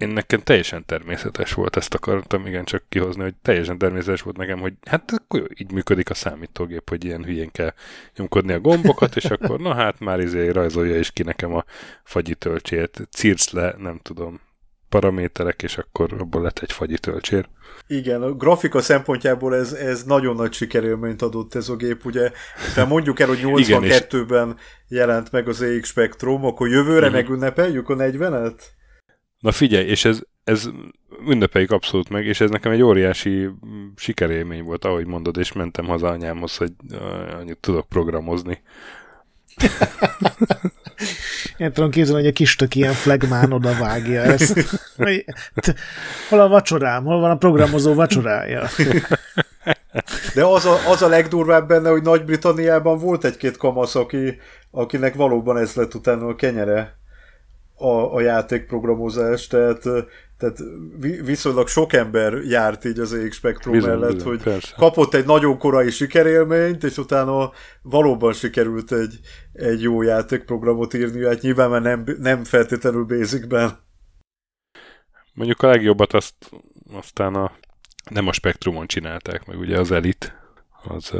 [0.00, 4.58] én nekem teljesen természetes volt, ezt akartam igen csak kihozni, hogy teljesen természetes volt nekem,
[4.58, 7.72] hogy hát akkor így működik a számítógép, hogy ilyen hülyén kell
[8.16, 11.64] nyomkodni a gombokat, és akkor na hát már izé rajzolja is ki nekem a
[12.04, 14.40] fagyi tölcsét, circ le, nem tudom,
[14.88, 17.48] paraméterek, és akkor abból lett egy fagyi tölcsér.
[17.86, 22.30] Igen, a grafika szempontjából ez, ez nagyon nagy sikerélményt adott ez a gép, ugye,
[22.74, 24.56] de mondjuk el, hogy 82-ben
[24.88, 27.12] jelent meg az EX Spectrum, akkor jövőre uh-huh.
[27.12, 28.60] megünnepeljük a 40-et?
[29.40, 30.68] Na figyelj, és ez, ez
[31.28, 33.48] ünnepeljük abszolút meg, és ez nekem egy óriási
[33.96, 36.72] sikerélmény volt, ahogy mondod, és mentem haza anyámhoz, hogy
[37.38, 38.62] annyit tudok programozni.
[41.56, 44.78] Én tudom képzelni, hogy a kis tök ilyen flagmán oda vágja ezt.
[46.28, 47.04] Hol a vacsorám?
[47.04, 48.68] Hol van a programozó vacsorája?
[50.34, 54.38] De az a, az a legdurvább benne, hogy Nagy-Britanniában volt egy-két kamasz, aki,
[54.70, 56.98] akinek valóban ez lett utána a kenyere
[57.80, 59.82] a, a játékprogramozás, tehát,
[60.38, 60.58] tehát
[61.24, 64.74] viszonylag sok ember járt így az EX Spectrum bizony, mellett, bizony, hogy persze.
[64.76, 67.50] kapott egy nagyon korai sikerélményt, és utána
[67.82, 69.20] valóban sikerült egy,
[69.52, 73.78] egy jó játékprogramot írni, hát nyilván már nem, nem feltétlenül basicben.
[75.34, 76.34] Mondjuk a legjobbat azt
[76.92, 77.52] aztán a,
[78.10, 81.12] nem a Spectrumon csinálták, meg ugye az Elite, az...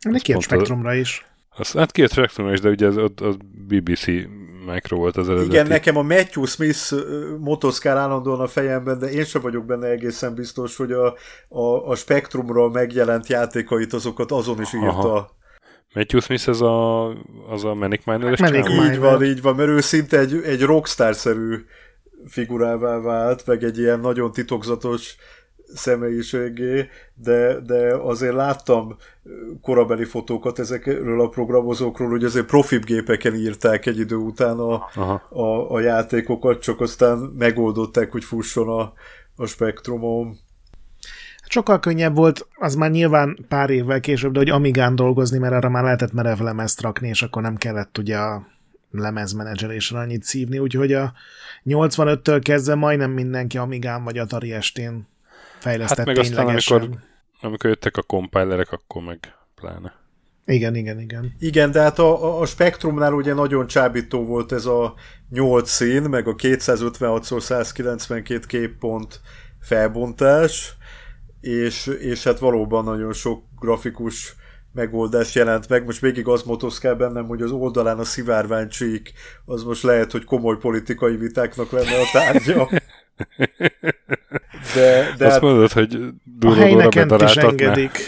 [0.00, 1.26] Neki a Spectrumra is.
[1.48, 3.36] Az, hát két Spectrum is, de ugye az, az
[3.66, 4.06] BBC
[4.66, 5.48] Micro volt az eredeti.
[5.48, 6.94] Igen, nekem a Matthew Smith
[7.38, 11.14] motoszkál állandóan a fejemben, de én sem vagyok benne egészen biztos, hogy a,
[11.48, 14.88] a, a Spectrumról megjelent játékait azokat azon is írta.
[14.88, 15.30] Aha.
[15.94, 17.08] Matthew Smith ez a,
[17.48, 18.40] az a Manic Miner?
[18.40, 18.92] Manic Miner.
[18.92, 21.64] Így van, így van, mert ő szinte egy, egy rockstar-szerű
[22.26, 25.16] figurává vált, meg egy ilyen nagyon titokzatos
[25.74, 28.96] személyiségé, de, de azért láttam
[29.62, 34.88] korabeli fotókat ezekről a programozókról, hogy azért profib gépeken írták egy idő után a,
[35.28, 38.92] a, a játékokat, csak aztán megoldották, hogy fusson a,
[39.36, 40.38] a spektrumon.
[41.48, 45.68] Sokkal könnyebb volt, az már nyilván pár évvel később, de hogy Amigán dolgozni, mert arra
[45.68, 48.46] már lehetett merev lemezt rakni, és akkor nem kellett ugye a
[48.90, 51.12] lemezmenedzselésre annyit szívni, úgyhogy a
[51.64, 55.06] 85-től kezdve majdnem mindenki Amigán vagy Atari estén
[55.62, 56.76] fejlesztett Hát meg aztán, ténylegesen.
[56.80, 56.98] amikor,
[57.40, 59.18] amikor jöttek a compilerek, akkor meg
[59.54, 60.00] pláne.
[60.44, 61.34] Igen, igen, igen.
[61.38, 64.94] Igen, de hát a, a- Spectrumnál ugye nagyon csábító volt ez a
[65.30, 69.20] 8 szín, meg a 256x192 képpont
[69.60, 70.76] felbontás,
[71.40, 74.34] és, és hát valóban nagyon sok grafikus
[74.72, 75.84] megoldás jelent meg.
[75.84, 79.12] Most végig az motoszkál bennem, hogy az oldalán a szivárványcsík,
[79.44, 82.68] az most lehet, hogy komoly politikai vitáknak lenne a tárgya.
[84.74, 85.98] De, de Azt hát, mondod, hogy
[86.40, 87.98] A helynekent is engedik.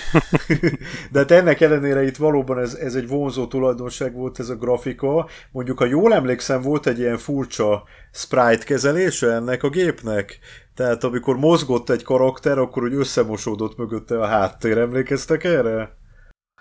[1.12, 5.28] De hát ennek ellenére itt valóban ez, ez egy vonzó tulajdonság volt ez a grafika.
[5.52, 7.82] Mondjuk, ha jól emlékszem, volt egy ilyen furcsa
[8.12, 10.38] sprite kezelése ennek a gépnek.
[10.74, 14.78] Tehát amikor mozgott egy karakter, akkor úgy összemosódott mögötte a háttér.
[14.78, 15.96] Emlékeztek erre?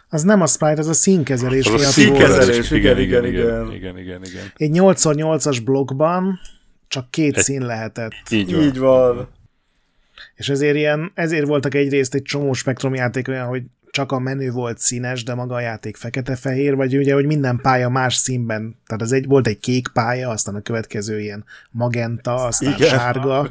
[0.09, 2.71] Az nem a sprite, az a színkezelés Az a színkezelés.
[2.71, 3.71] igen, igen, igen.
[3.71, 4.43] igen, igen, igen.
[4.55, 6.39] Egy 8x8-as blokkban
[6.93, 8.13] csak két Egy- szín lehetett.
[8.29, 8.61] Így van.
[8.63, 9.27] Így van.
[10.35, 14.51] És ezért, ilyen, ezért voltak egyrészt egy csomó spektrum játék olyan, hogy csak a menü
[14.51, 18.75] volt színes, de maga a játék fekete-fehér, vagy ugye, hogy minden pálya más színben.
[18.85, 22.89] Tehát az egy, volt egy kék pálya, aztán a következő ilyen magenta, aztán Igen.
[22.89, 23.49] sárga.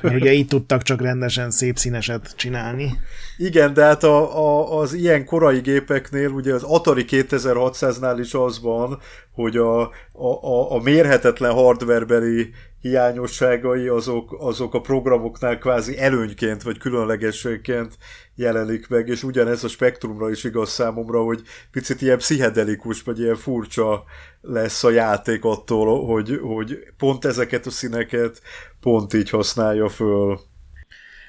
[0.00, 2.90] Mert ugye így tudtak csak rendesen szép színeset csinálni.
[3.36, 8.60] Igen, de hát a, a, az ilyen korai gépeknél, ugye az Atari 2600-nál is az
[8.60, 8.98] van,
[9.32, 9.80] hogy a,
[10.12, 12.50] a, a, a mérhetetlen hardwarebeli
[12.82, 17.96] hiányosságai azok, azok a programoknál kvázi előnyként vagy különlegességként
[18.34, 23.36] jelenik meg, és ugyanez a spektrumra is igaz számomra, hogy picit ilyen pszichedelikus, vagy ilyen
[23.36, 24.04] furcsa
[24.40, 28.42] lesz a játék attól, hogy, hogy pont ezeket a színeket
[28.80, 30.40] pont így használja föl.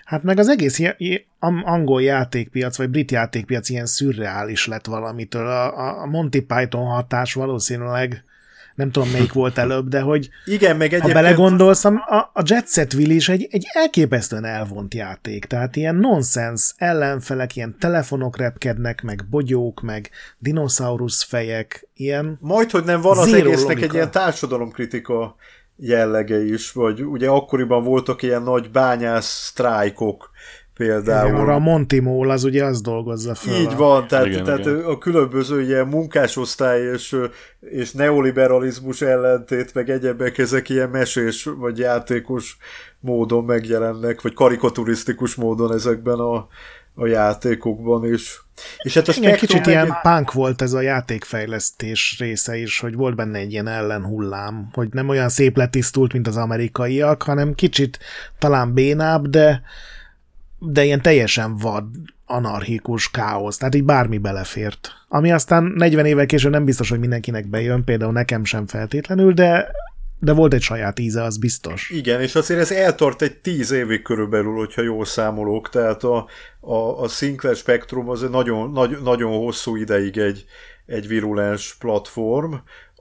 [0.05, 0.79] Hát meg az egész
[1.63, 5.47] angol játékpiac, vagy brit játékpiac ilyen szürreális lett valamitől.
[5.47, 8.23] A, a Monty Python hatás valószínűleg
[8.75, 11.13] nem tudom melyik volt előbb, de hogy Igen, meg ha egyébként...
[11.13, 16.73] belegondolsz, a, a Jet Set Will is egy, egy elképesztően elvont játék, tehát ilyen nonsens
[16.77, 23.33] ellenfelek, ilyen telefonok repkednek, meg bogyók, meg dinoszaurusz fejek, ilyen Majd, hogy nem van az
[23.33, 23.85] egésznek logika.
[23.85, 25.35] egy ilyen társadalomkritika
[25.77, 30.31] jellege is, vagy ugye akkoriban voltak ilyen nagy bányász sztrájkok
[30.77, 31.35] például.
[31.35, 33.61] arra a Monty Mole az ugye az dolgozza fel.
[33.61, 34.83] Így van, tehát, Igen, tehát igen.
[34.83, 37.15] a különböző ilyen munkásosztály és,
[37.59, 42.57] és neoliberalizmus ellentét, meg egyebek, ezek ilyen mesés vagy játékos
[42.99, 46.47] módon megjelennek, vagy karikaturisztikus módon ezekben a,
[46.95, 48.41] a játékokban is.
[48.83, 52.95] És hát a Igen, kicsit meg- ilyen punk volt ez a játékfejlesztés része is, hogy
[52.95, 57.99] volt benne egy ilyen ellenhullám, hogy nem olyan szép letisztult, mint az amerikaiak, hanem kicsit
[58.39, 59.61] talán bénább, de,
[60.71, 61.85] de ilyen teljesen vad,
[62.25, 64.91] anarchikus káosz, tehát így bármi belefért.
[65.07, 69.71] Ami aztán 40 évvel később nem biztos, hogy mindenkinek bejön, például nekem sem feltétlenül, de,
[70.19, 71.89] de volt egy saját íze, az biztos.
[71.89, 76.27] Igen, és azért ez eltart egy tíz évig körülbelül, hogyha jól számolok, tehát a,
[76.59, 80.45] a, a Sinclair Spectrum az egy nagyon, nagy, nagyon hosszú ideig egy,
[80.85, 82.53] egy virulens platform,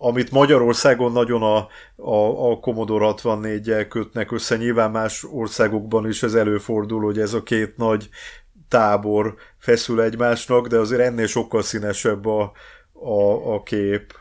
[0.03, 1.57] amit Magyarországon nagyon a,
[1.97, 7.43] a, a Commodore 64-jel kötnek össze, nyilván más országokban is ez előfordul, hogy ez a
[7.43, 8.09] két nagy
[8.69, 12.53] tábor feszül egymásnak, de azért ennél sokkal színesebb a,
[12.93, 14.15] a, a kép.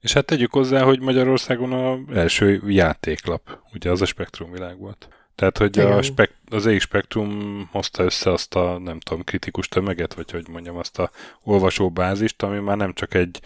[0.00, 5.08] És hát tegyük hozzá, hogy Magyarországon a első játéklap, ugye az a Spektrum világ volt.
[5.34, 10.14] Tehát, hogy a spek- az EX Spektrum hozta össze azt a, nem tudom, kritikus tömeget,
[10.14, 11.10] vagy hogy mondjam, azt a
[11.42, 13.40] olvasóbázist, ami már nem csak egy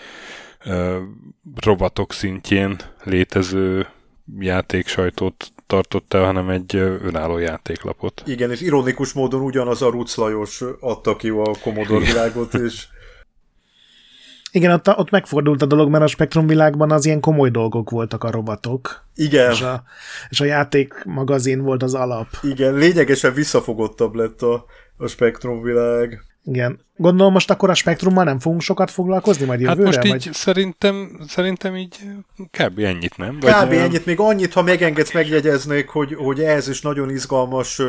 [0.65, 0.99] ö,
[1.61, 3.87] rovatok szintjén létező
[4.39, 8.23] játéksajtót tartott el, hanem egy önálló játéklapot.
[8.27, 12.87] Igen, és ironikus módon ugyanaz a Ruc Lajos adta ki a Commodore világot, és
[14.53, 18.25] Igen, ott, ott megfordult a dolog, mert a Spektrum világban az ilyen komoly dolgok voltak
[18.25, 19.83] a robotok, igen, és a,
[20.29, 22.27] és a játék magazin volt az alap.
[22.43, 24.65] igen, lényegesen visszafogottabb lett a,
[24.97, 26.23] a Spektrum világ.
[26.53, 26.87] Igen.
[26.97, 29.87] Gondolom most akkor a spektrummal nem fogunk sokat foglalkozni majd Hát jövőre?
[29.87, 30.33] most így vagy?
[30.33, 31.97] szerintem, szerintem így
[32.51, 32.79] kb.
[32.79, 33.39] ennyit, nem?
[33.39, 33.73] Kb.
[33.73, 37.83] ö, ennyit, még annyit, ha megengedsz, megjegyeznék, hogy, hogy ez is nagyon izgalmas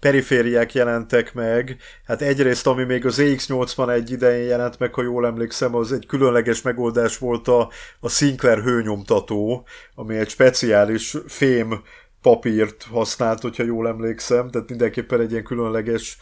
[0.00, 1.76] perifériák jelentek meg.
[2.06, 6.62] Hát egyrészt, ami még az EX81 idején jelent meg, ha jól emlékszem, az egy különleges
[6.62, 7.68] megoldás volt a,
[8.00, 11.82] a Sinclair hőnyomtató, ami egy speciális fém
[12.22, 16.18] papírt használt, hogyha jól emlékszem, tehát mindenképpen egy ilyen különleges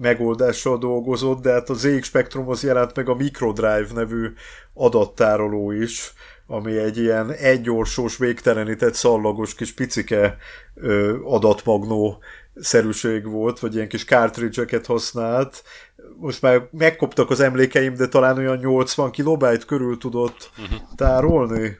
[0.00, 4.32] megoldással dolgozott, de hát az ZX Spectrumhoz jelent meg a Microdrive nevű
[4.74, 6.12] adattároló is,
[6.46, 10.36] ami egy ilyen egyorsós, végtelenített szallagos kis picike
[10.74, 12.18] ö, adatmagnó
[12.54, 15.62] szerűség volt, vagy ilyen kis cartridge-eket használt.
[16.16, 20.50] Most már megkoptak az emlékeim, de talán olyan 80 kilobájt körül tudott
[20.96, 21.78] tárolni.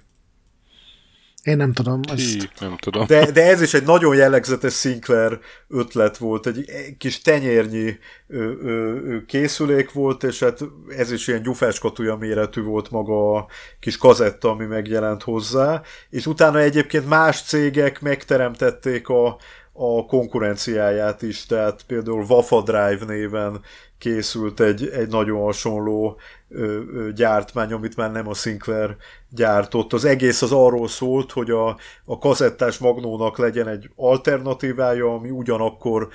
[1.48, 2.00] Én nem tudom.
[2.12, 2.48] Ezt...
[2.60, 3.06] nem tudom.
[3.06, 5.38] De, de ez is egy nagyon jellegzetes Sinclair
[5.68, 6.66] ötlet volt, egy
[6.98, 7.98] kis tenyérnyi
[8.28, 8.70] ö, ö,
[9.04, 10.60] ö, készülék volt, és hát
[10.96, 13.46] ez is ilyen gyufáskatúja méretű volt maga a
[13.80, 19.26] kis kazetta, ami megjelent hozzá, és utána egyébként más cégek megteremtették a,
[19.72, 23.60] a konkurenciáját is, tehát például Wafa Drive néven
[23.98, 28.96] készült egy, egy nagyon hasonló ö, ö, gyártmány, amit már nem a Sinclair
[29.30, 29.92] gyártott.
[29.92, 36.08] Az egész az arról szólt, hogy a, a kazettás magnónak legyen egy alternatívája, ami ugyanakkor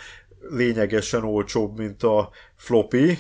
[0.50, 3.18] lényegesen olcsóbb, mint a floppy,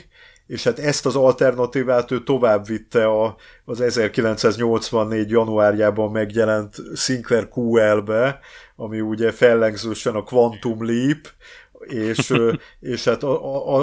[0.47, 3.35] és hát ezt az alternatívát ő tovább vitte a,
[3.65, 5.29] az 1984.
[5.29, 8.39] januárjában megjelent Sinclair QL-be,
[8.75, 11.27] ami ugye fellengzősen a Quantum Leap,
[11.87, 12.33] és,
[12.79, 13.23] és hát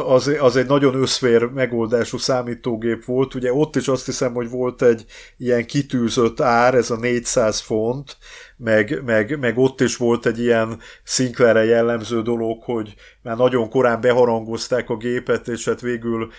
[0.07, 3.35] az, az egy nagyon összvér megoldású számítógép volt.
[3.35, 5.05] Ugye ott is azt hiszem, hogy volt egy
[5.37, 8.17] ilyen kitűzött ár, ez a 400 font,
[8.57, 14.01] meg, meg, meg ott is volt egy ilyen Sinclairre jellemző dolog, hogy már nagyon korán
[14.01, 16.31] beharangozták a gépet, és hát végül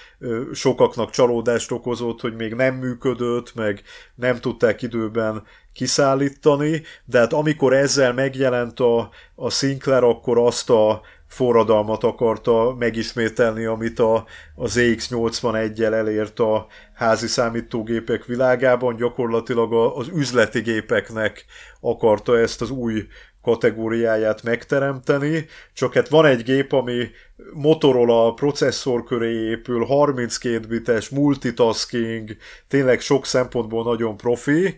[0.54, 3.82] sokaknak csalódást okozott, hogy még nem működött, meg
[4.16, 5.44] nem tudták időben
[5.74, 11.02] kiszállítani, de hát amikor ezzel megjelent a, a Sinclair, akkor azt a
[11.32, 14.16] forradalmat akarta megismételni, amit a,
[14.56, 21.46] a ZX81-jel elért a házi számítógépek világában, gyakorlatilag a, az üzleti gépeknek
[21.80, 23.08] akarta ezt az új
[23.42, 27.10] kategóriáját megteremteni, csak hát van egy gép, ami
[27.54, 32.30] Motorola processzor köré épül, 32 bites, multitasking,
[32.68, 34.78] tényleg sok szempontból nagyon profi,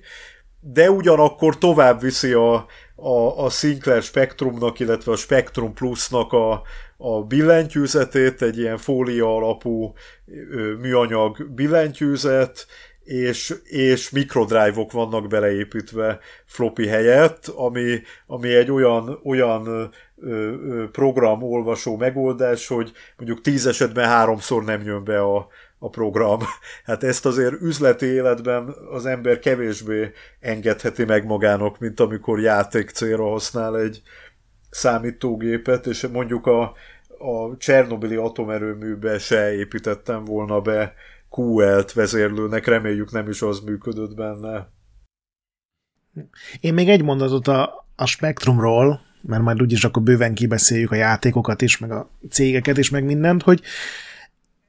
[0.59, 2.65] de ugyanakkor tovább viszi a,
[2.95, 6.61] a, a Sinclair Spectrumnak, illetve a Spectrum Plusnak a,
[6.97, 9.93] a billentyűzetét, egy ilyen fólia alapú
[10.51, 12.67] ö, műanyag billentyűzet,
[13.03, 19.85] és, és mikrodrive-ok vannak beleépítve floppy helyett, ami, ami egy olyan, olyan ö,
[20.17, 25.47] ö, program olvasó megoldás, hogy mondjuk tíz esetben háromszor nem jön be a,
[25.83, 26.39] a program.
[26.83, 33.29] Hát ezt azért üzleti életben az ember kevésbé engedheti meg magának, mint amikor játék célra
[33.29, 34.01] használ egy
[34.69, 36.61] számítógépet, és mondjuk a,
[37.07, 40.93] a Csernobili atomerőműbe se építettem volna be
[41.29, 44.71] QL-t vezérlőnek, reméljük nem is az működött benne.
[46.59, 51.61] Én még egy mondatot a, a Spectrumról, mert majd úgyis akkor bőven kibeszéljük a játékokat
[51.61, 53.61] is, meg a cégeket is, meg mindent, hogy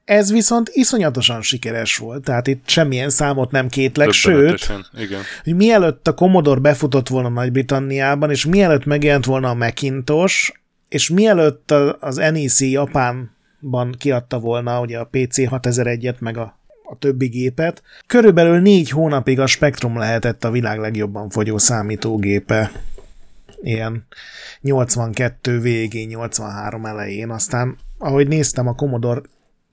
[0.05, 5.21] ez viszont iszonyatosan sikeres volt, tehát itt semmilyen számot nem kétlek, sőt, igen.
[5.43, 10.53] hogy mielőtt a Commodore befutott volna Nagy-Britanniában, és mielőtt megjelent volna a Macintosh,
[10.89, 17.27] és mielőtt az NEC Japánban kiadta volna ugye a PC 6001-et, meg a, a többi
[17.27, 22.71] gépet, körülbelül négy hónapig a Spectrum lehetett a világ legjobban fogyó számítógépe.
[23.61, 24.07] Ilyen
[24.61, 29.21] 82 végén, 83 elején, aztán ahogy néztem, a Commodore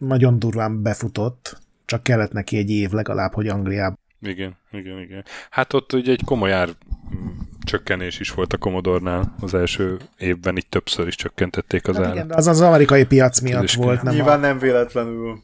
[0.06, 3.98] nagyon durván befutott, csak kellett neki egy év legalább, hogy Angliában.
[4.20, 5.24] Igen, igen, igen.
[5.50, 7.28] Hát ott ugye egy komoly ár mm,
[7.64, 12.30] csökkenés is volt a Commodore-nál az első évben, így többször is csökkentették az hát Igen,
[12.30, 14.02] az az amerikai piac miatt volt.
[14.02, 14.40] Nem Nyilván a...
[14.40, 15.40] nem véletlenül.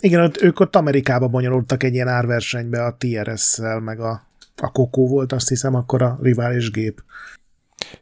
[0.00, 4.26] Igen, ott, ők ott Amerikába bonyolultak egy ilyen árversenybe a TRS-szel, meg a,
[4.56, 7.02] a Coco volt, azt hiszem, akkor a rivális gép.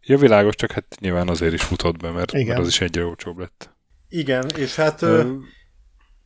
[0.03, 2.47] Ja, világos, csak hát nyilván azért is futott be, mert, Igen.
[2.47, 3.71] mert az is egyre olcsóbb lett.
[4.09, 5.03] Igen, és hát...
[5.03, 5.33] Ö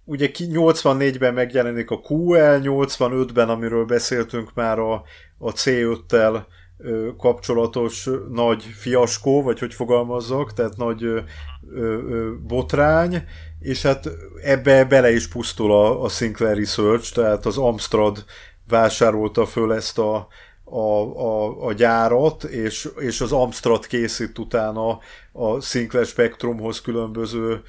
[0.05, 4.93] ugye 84-ben megjelenik a QL, 85-ben, amiről beszéltünk már a,
[5.39, 6.45] a C5-tel
[7.19, 11.21] kapcsolatos nagy fiaskó, vagy hogy fogalmazzak, tehát nagy ö,
[11.75, 13.25] ö, botrány,
[13.61, 14.09] és hát
[14.43, 18.25] ebbe bele is pusztul a, a Sinclair Research, tehát az Amstrad
[18.69, 20.29] vásárolta föl ezt a,
[20.65, 24.99] a, a, a gyárat, és, és az Amstrad készít utána
[25.33, 27.63] a Sinclair Spectrumhoz különböző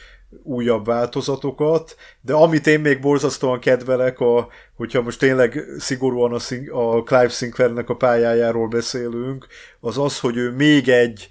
[0.43, 7.03] újabb változatokat, de amit én még borzasztóan kedvelek, a, hogyha most tényleg szigorúan a, a
[7.03, 9.47] Clive Sinclairnek a pályájáról beszélünk,
[9.79, 11.27] az az, hogy ő még egy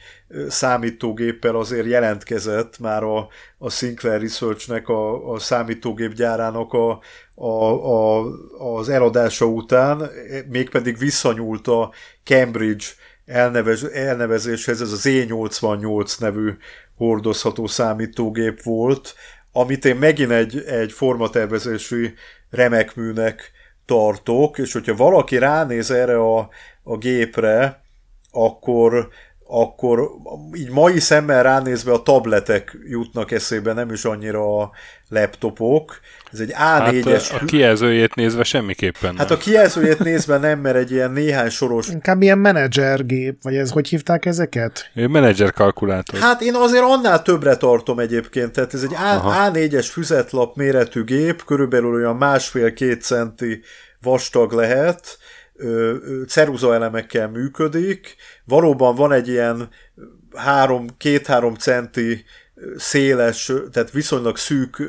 [0.49, 7.01] számítógéppel azért jelentkezett már a, a Sinclair Researchnek, a, a számítógépgyárának a,
[7.35, 8.25] a, a,
[8.77, 10.11] az eladása után,
[10.49, 11.93] mégpedig visszanyúlt a
[12.25, 12.85] Cambridge
[13.27, 16.51] elnevez, elnevezéshez, ez az E88 nevű
[16.97, 19.15] hordozható számítógép volt,
[19.53, 22.15] amit én megint egy, egy formatervezési
[22.51, 23.53] remek műnek
[23.87, 26.49] tartok, és hogyha valaki ránéz erre a,
[26.83, 27.83] a gépre,
[28.31, 29.09] akkor,
[29.47, 30.11] akkor
[30.55, 34.71] így mai szemmel ránézve a tabletek jutnak eszébe, nem is annyira a
[35.15, 36.01] laptopok.
[36.33, 37.29] Ez egy A4-es...
[37.31, 39.39] Hát a kijelzőjét nézve semmiképpen Hát nem.
[39.39, 41.89] a kijelzőjét nézve nem, mert egy ilyen néhány soros...
[41.89, 44.91] Inkább ilyen menedzsergép, vagy ez hogy hívták ezeket?
[44.95, 46.21] Menedzser kalkulátor.
[46.21, 51.45] Hát én azért annál többre tartom egyébként, tehát ez egy A, A4-es füzetlap méretű gép,
[51.45, 53.63] körülbelül olyan másfél-két centi
[54.01, 55.19] vastag lehet,
[56.27, 59.69] ceruza elemekkel működik, valóban van egy ilyen
[60.35, 62.25] három, két-három centi
[62.77, 64.83] széles, tehát viszonylag szűk,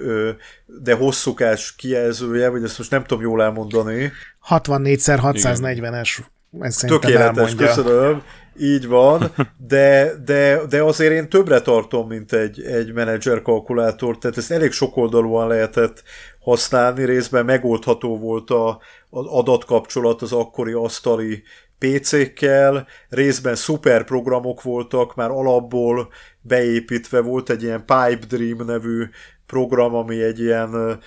[0.66, 4.12] de hosszúkás kijelzője, vagy ezt most nem tudom jól elmondani.
[4.50, 6.18] 64x640-es,
[6.60, 8.24] ez Tökéletes, köszönöm.
[8.60, 9.32] Így van,
[9.68, 14.72] de, de, de azért én többre tartom, mint egy, egy menedzser kalkulátor, tehát ezt elég
[14.72, 16.04] sokoldalúan lehetett
[16.40, 18.80] használni, részben megoldható volt a,
[19.10, 21.44] az adatkapcsolat az akkori asztali
[21.80, 26.10] PC-kkel, részben szuper programok voltak, már alapból
[26.42, 29.06] beépítve volt egy ilyen Pipe Dream nevű
[29.46, 31.00] program, ami egy ilyen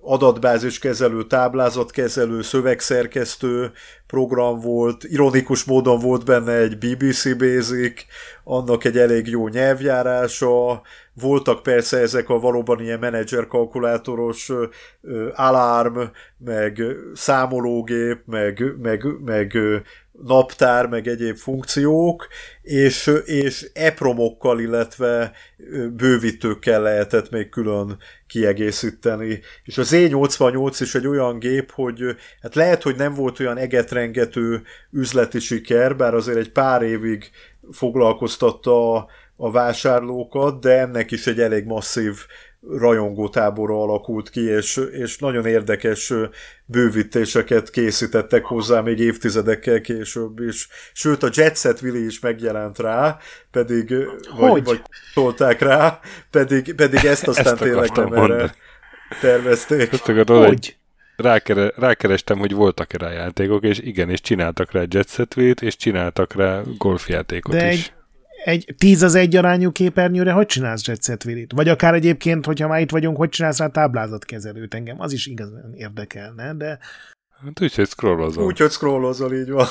[0.00, 3.72] adatbáziskezelő, táblázatkezelő, szövegszerkesztő
[4.06, 8.04] program volt, ironikus módon volt benne egy BBC Basic,
[8.44, 10.82] annak egy elég jó nyelvjárása,
[11.12, 14.52] voltak persze ezek a valóban ilyen menedzser kalkulátoros
[15.34, 15.98] alarm,
[16.38, 16.82] meg
[17.14, 19.58] számológép, meg, meg, meg
[20.22, 22.28] naptár, meg egyéb funkciók,
[22.62, 25.32] és, és epromokkal, illetve
[25.92, 29.40] bővítőkkel lehetett még külön kiegészíteni.
[29.64, 34.62] És az E88 is egy olyan gép, hogy hát lehet, hogy nem volt olyan egetrengető
[34.90, 37.30] üzleti siker, bár azért egy pár évig
[37.70, 39.06] foglalkoztatta a,
[39.36, 42.14] a vásárlókat, de ennek is egy elég masszív
[42.70, 46.12] rajongótábora alakult ki, és, és nagyon érdekes
[46.64, 50.68] bővítéseket készítettek hozzá még évtizedekkel később is.
[50.92, 53.18] Sőt, a Jet Set Willy is megjelent rá,
[53.50, 53.94] pedig,
[54.30, 54.50] hogy?
[54.50, 54.82] vagy, vagy
[55.14, 58.54] tolták rá, pedig, pedig ezt aztán ezt tényleg nem erre
[59.20, 59.92] tervezték.
[59.92, 60.76] Ezt akarod, hogy?
[61.16, 65.76] Rákere, rákerestem, hogy voltak-e rá játékok, és igen, és csináltak rá Jet Set Willy-t, és
[65.76, 67.86] csináltak rá golfjátékot De is.
[67.86, 67.95] Egy
[68.46, 71.52] egy 10 az egy arányú képernyőre hogy csinálsz Jet Set Willy-t?
[71.52, 75.00] Vagy akár egyébként, hogyha már itt vagyunk, hogy csinálsz rá táblázatkezelőt engem?
[75.00, 76.78] Az is igazán érdekelne, de...
[77.44, 78.44] Hát úgy, hogy scrollozol.
[78.44, 79.68] Úgy, hogy scrollozol, így van.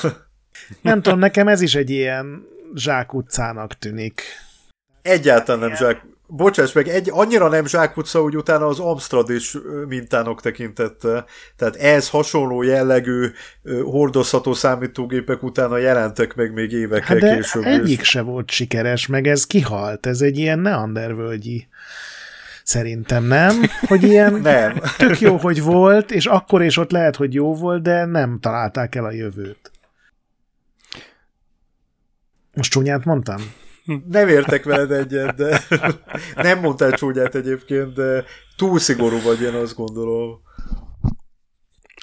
[0.80, 2.44] Nem tudom, nekem ez is egy ilyen
[2.74, 4.22] zsákutcának tűnik.
[5.02, 9.56] Egyáltalán nem zsák Bocsáss meg, egy, annyira nem zsákutca, hogy utána az Amstrad is
[9.88, 11.24] mintának tekintette.
[11.56, 13.30] Tehát ez hasonló jellegű
[13.84, 17.64] hordozható számítógépek utána jelentek meg még évekkel hát de később.
[17.64, 20.06] egyik se volt sikeres, meg ez kihalt.
[20.06, 21.68] Ez egy ilyen neandervölgyi
[22.66, 24.80] szerintem nem, hogy ilyen nem.
[24.96, 28.94] tök jó, hogy volt, és akkor és ott lehet, hogy jó volt, de nem találták
[28.94, 29.70] el a jövőt.
[32.54, 33.52] Most csúnyát mondtam?
[34.08, 35.62] Nem értek veled egyet, de
[36.36, 38.24] nem mondtál csúnyát egyébként, de
[38.56, 40.40] túl szigorú vagy, én azt gondolom.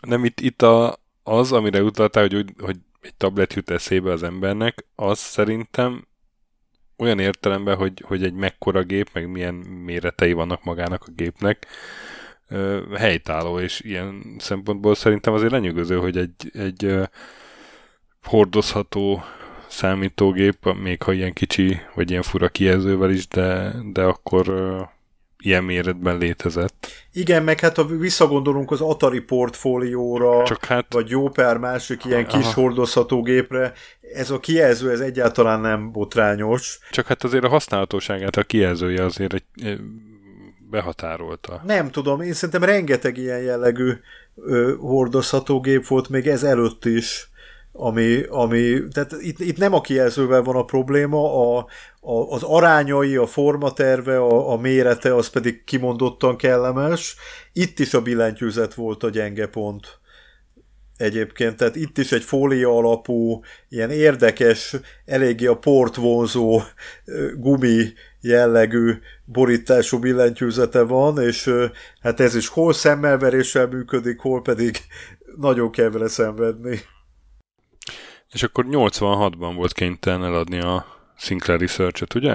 [0.08, 4.86] Nem, itt, itt a, az, amire utaltál, hogy, hogy egy tablet jut eszébe az embernek,
[4.96, 6.08] az szerintem
[6.98, 11.68] olyan értelemben, hogy, hogy egy mekkora gép, meg milyen méretei vannak magának a gépnek,
[12.96, 16.96] helytálló, és ilyen szempontból szerintem azért lenyűgöző, hogy egy, egy
[18.24, 19.24] hordozható
[19.74, 24.82] számítógép, még ha ilyen kicsi, vagy ilyen fura kijelzővel is, de, de akkor uh,
[25.44, 26.88] ilyen méretben létezett.
[27.14, 30.94] Igen, meg hát ha visszagondolunk az Atari portfólióra, Csak hát...
[30.94, 32.38] vagy jó pár másik ilyen Aha.
[32.38, 33.74] kis hordozható gépre,
[34.14, 36.80] ez a kijelző ez egyáltalán nem botrányos.
[36.91, 39.80] Csak hát azért a használhatóságát a kijelzője azért egy,
[40.70, 41.62] behatárolta.
[41.66, 43.91] Nem tudom, én szerintem rengeteg ilyen jellegű
[44.36, 47.32] ö, hordozható gép volt még ez előtt is
[47.76, 51.66] ami, ami tehát itt, itt nem a kijelzővel van a probléma, a,
[52.02, 57.16] a, az arányai, a formaterve, a, a mérete, az pedig kimondottan kellemes.
[57.54, 60.02] Itt is a billentyűzet volt a gyenge pont
[60.98, 64.76] egyébként, tehát itt is egy fólia alapú, ilyen érdekes,
[65.06, 66.62] eléggé a port vonzó
[67.36, 68.94] gumi jellegű
[69.26, 71.50] borítású billentyűzete van, és
[72.02, 74.78] hát ez is hol szemmelveréssel működik, hol pedig
[75.38, 76.80] nagyon kell vele szenvedni.
[78.34, 80.86] És akkor 86-ban volt kénytelen eladni a
[81.18, 82.34] Sinclair Research-et, ugye?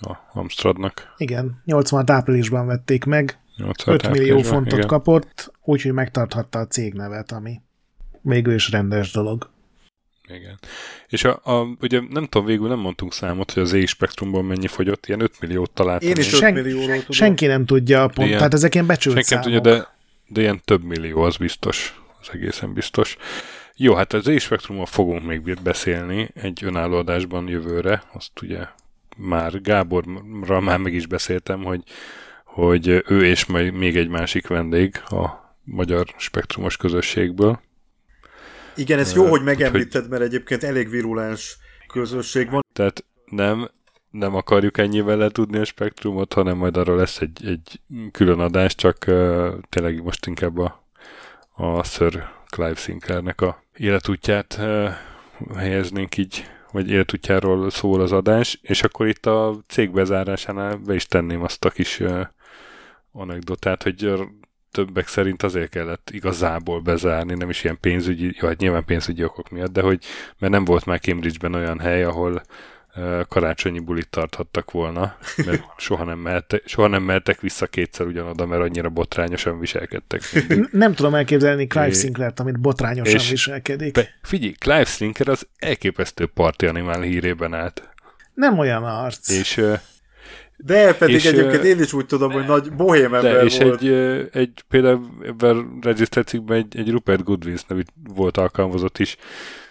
[0.00, 1.14] A Amstradnak.
[1.16, 3.38] Igen, 86 áprilisban vették meg,
[3.86, 4.86] 5 millió fontot igen.
[4.86, 7.60] kapott, úgyhogy megtarthatta a cégnevet, ami
[8.22, 9.50] végül is rendes dolog.
[10.28, 10.58] Igen.
[11.08, 14.66] És a, a, ugye nem tudom, végül nem mondtunk számot, hogy az Z spektrumban mennyi
[14.66, 16.08] fogyott, ilyen 5 milliót találtam.
[16.08, 17.04] Én is 5 Sen, millióról tudom.
[17.08, 19.44] Senki nem tudja a pont, ilyen, tehát ezek ilyen becsült senki számok.
[19.44, 19.88] nem tudja, de,
[20.28, 23.16] de ilyen több millió, az biztos, az egészen biztos.
[23.82, 28.66] Jó, hát az E-Spektrumon fogunk még beszélni egy önálló adásban jövőre, azt ugye
[29.16, 31.82] már Gáborra már meg is beszéltem, hogy,
[32.44, 37.60] hogy ő és majd még egy másik vendég a magyar spektrumos közösségből.
[38.76, 41.56] Igen, ez jó, hogy megemlíted, mert egyébként elég virulens
[41.92, 42.64] közösség van.
[42.72, 43.70] Tehát nem,
[44.10, 47.80] nem akarjuk ennyivel letudni a spektrumot, hanem majd arról lesz egy, egy
[48.12, 50.86] külön adás, csak uh, tényleg most inkább a,
[51.54, 54.90] a Sir Clive Sinclairnek a életútját uh,
[55.56, 61.06] helyeznénk így, vagy életútjáról szól az adás, és akkor itt a cég bezárásánál be is
[61.06, 62.26] tenném azt a kis uh,
[63.12, 64.12] anekdotát, hogy
[64.70, 69.72] többek szerint azért kellett igazából bezárni, nem is ilyen pénzügyi, hát nyilván pénzügyi okok miatt,
[69.72, 70.04] de hogy,
[70.38, 72.42] mert nem volt már Cambridge-ben olyan hely, ahol
[73.28, 78.62] karácsonyi bulit tarthattak volna, mert soha nem, mehettek, soha nem mehettek vissza kétszer ugyanoda, mert
[78.62, 80.22] annyira botrányosan viselkedtek.
[80.70, 83.92] Nem tudom elképzelni Clive Sinclair-t, amit botrányosan és viselkedik.
[83.92, 87.88] Be, figyelj, Clive Sinclair az elképesztő parti animál hírében állt.
[88.34, 89.28] Nem olyan arc.
[89.28, 89.62] És
[90.64, 93.82] de pedig és, egyébként én is úgy tudom, hogy nagy bohém ember de, és volt.
[93.82, 93.88] Egy,
[94.32, 97.82] egy, például ebben regisztrált cikkben egy, egy Rupert Goodwins nevű
[98.14, 99.16] volt alkalmazott is,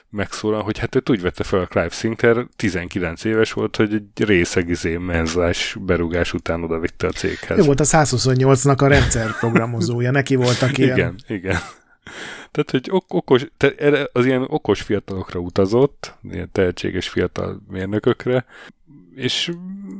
[0.10, 4.26] megszólal, hogy hát őt úgy vette fel a Clive Sinclair, 19 éves volt, hogy egy
[4.26, 7.60] részeg izé menzás berugás után oda vitte a céghez.
[7.60, 10.98] Ő volt a 128-nak a rendszer programozója, neki voltak ilyen.
[10.98, 11.60] Igen, igen.
[12.52, 18.46] Tehát, hogy ok- okos, te, az ilyen okos fiatalokra utazott, ilyen tehetséges fiatal mérnökökre,
[19.16, 19.52] és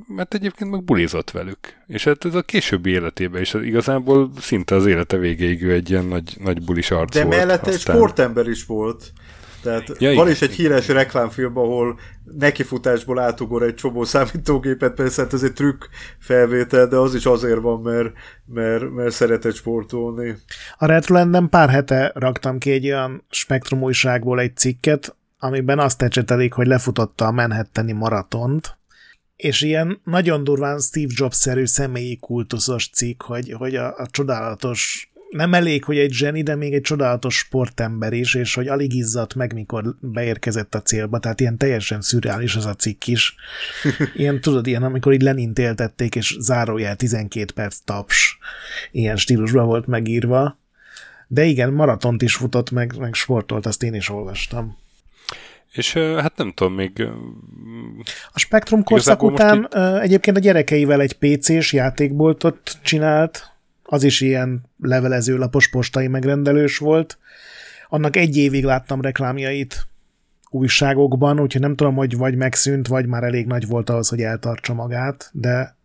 [0.08, 1.58] mert egyébként meg bulizott velük.
[1.88, 6.06] És hát ez a későbbi életében is igazából szinte az élete végéig ő egy ilyen
[6.06, 7.36] nagy, nagy bulis arc De volt.
[7.38, 7.74] mellette aztán...
[7.74, 9.12] egy sportember is volt.
[9.62, 10.28] Tehát ja, van igen.
[10.28, 12.00] is egy híres reklámfilm, ahol
[12.38, 15.84] nekifutásból átugor egy csomó számítógépet, persze hát ez egy trükk
[16.20, 18.14] felvétel, de az is azért van, mert,
[18.46, 20.38] mert, mert szeretett sportolni.
[20.78, 26.54] A Retrolanden pár hete raktam ki egy olyan spektrum újságból egy cikket, amiben azt ecsetelik,
[26.54, 28.78] hogy lefutotta a Manhattani maratont,
[29.36, 35.54] és ilyen nagyon durván Steve Jobs-szerű személyi kultuszos cikk, hogy, hogy a, a csodálatos nem
[35.54, 39.54] elég, hogy egy zseni, de még egy csodálatos sportember is, és hogy alig izzadt meg,
[39.54, 43.36] mikor beérkezett a célba, tehát ilyen teljesen szürreális az a cikk is.
[44.16, 48.38] Ilyen, tudod, ilyen, amikor így lenintéltették, és zárójel 12 perc taps,
[48.92, 50.58] ilyen stílusban volt megírva.
[51.28, 54.78] De igen, maratont is futott, meg, meg sportolt, azt én is olvastam.
[55.72, 57.08] És hát nem tudom, még...
[58.34, 59.74] A Spektrum korszak után itt...
[60.02, 63.52] egyébként a gyerekeivel egy PC-s játékboltot csinált,
[63.92, 67.18] az is ilyen levelezőlapos postai megrendelős volt.
[67.88, 69.88] Annak egy évig láttam reklámjait
[70.50, 74.74] újságokban, úgyhogy nem tudom, hogy vagy megszűnt, vagy már elég nagy volt ahhoz, hogy eltartsa
[74.74, 75.76] magát, de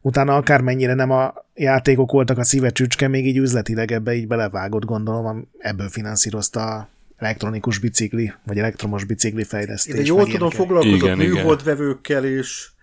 [0.00, 4.84] utána akármennyire nem a játékok voltak a szíve csücske, még így üzletileg ebbe így belevágott,
[4.84, 9.98] gondolom, ebből finanszírozta a elektronikus bicikli, vagy elektromos bicikli fejlesztés.
[9.98, 12.74] Én jól tudom, foglalkozott műholdvevőkkel is,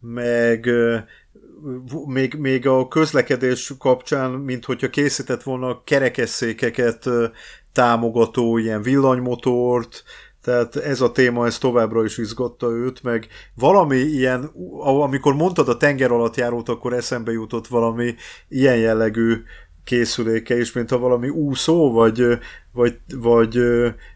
[0.00, 0.68] meg
[2.06, 7.08] még, még a közlekedés kapcsán, mint hogyha készített volna kerekesszékeket
[7.72, 10.02] támogató ilyen villanymotort,
[10.42, 14.50] tehát ez a téma, ez továbbra is izgatta őt, meg valami ilyen,
[14.82, 18.14] amikor mondtad a tenger alatt járót, akkor eszembe jutott valami
[18.48, 19.42] ilyen jellegű
[19.84, 22.26] készüléke is, mint ha valami úszó, vagy,
[22.72, 23.58] vagy, vagy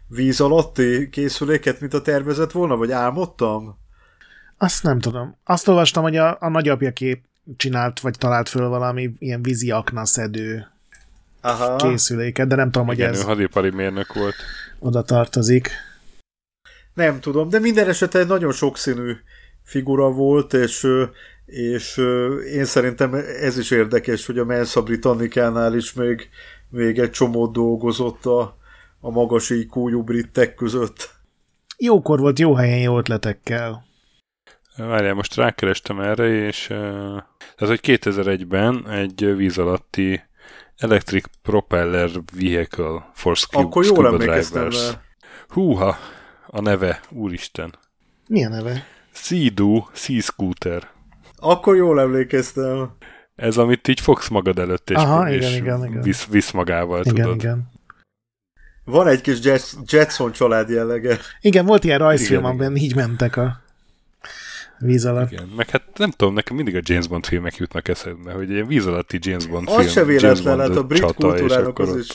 [0.07, 3.79] víz alatti készüléket, mint a tervezett volna, vagy álmodtam?
[4.57, 5.37] Azt nem tudom.
[5.43, 7.23] Azt olvastam, hogy a, a nagyapja kép
[7.57, 10.67] csinált, vagy talált föl valami ilyen vízi aknaszedő
[11.41, 11.75] Aha.
[11.75, 13.23] készüléket, de nem tudom, Igen, hogy ez...
[13.23, 14.35] hadipari mérnök volt.
[14.79, 15.69] Oda tartozik.
[16.93, 19.13] Nem tudom, de minden esetre nagyon sokszínű
[19.63, 20.87] figura volt, és
[21.51, 21.97] és
[22.53, 26.29] én szerintem ez is érdekes, hogy a Mensa Britannicánál is még,
[26.69, 28.57] még egy csomó dolgozott a,
[28.99, 31.09] a magas iq britek között.
[31.77, 33.85] Jókor volt, jó helyen, jó ötletekkel.
[34.87, 37.27] Várjál, most rákerestem erre, és tehát,
[37.57, 40.21] hogy 2001-ben egy víz alatti
[40.77, 44.97] Electric Propeller Vehicle for Scuba, Akkor jól Drivers.
[45.47, 45.97] Húha,
[46.47, 47.73] a neve, úristen.
[48.27, 48.85] Mi a neve?
[49.11, 50.89] Sea-Doo Sea Scooter.
[51.35, 52.91] Akkor jól emlékeztem.
[53.35, 56.01] Ez, amit így fogsz magad előtt, és, Aha, és igen, igen, igen.
[56.01, 57.35] Visz, visz magával, igen, tudod.
[57.35, 57.69] Igen.
[58.83, 59.39] Van egy kis
[59.85, 61.17] Jetson család jellege.
[61.41, 63.60] Igen, volt ilyen rajzfilm, amiben így mentek a
[64.81, 65.31] víz alatt.
[65.31, 68.67] Igen, meg hát nem tudom, nekem mindig a James Bond filmek jutnak eszembe, hogy ilyen
[68.67, 69.85] víz alatti James Bond az film.
[69.85, 72.09] Az se véletlen, hát a brit kultúrának az is.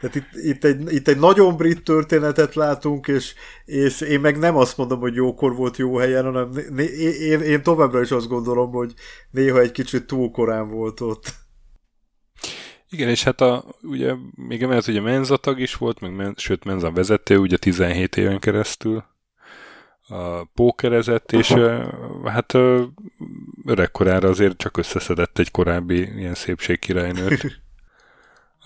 [0.00, 3.34] Tehát itt, itt, egy, itt egy nagyon brit történetet látunk, és,
[3.64, 6.84] és én meg nem azt mondom, hogy jókor volt jó helyen, hanem né,
[7.20, 8.94] én, én továbbra is azt gondolom, hogy
[9.30, 11.32] néha egy kicsit túl korán volt ott.
[12.90, 14.14] Igen, és hát a, ugye,
[14.48, 19.04] még emellett ugye menzatag is volt, meg men, sőt menza vezető, ugye 17 éven keresztül
[20.54, 21.54] pókerezett, és
[22.24, 22.54] hát
[23.66, 27.46] öregkorára azért csak összeszedett egy korábbi ilyen szépségkirálynőt.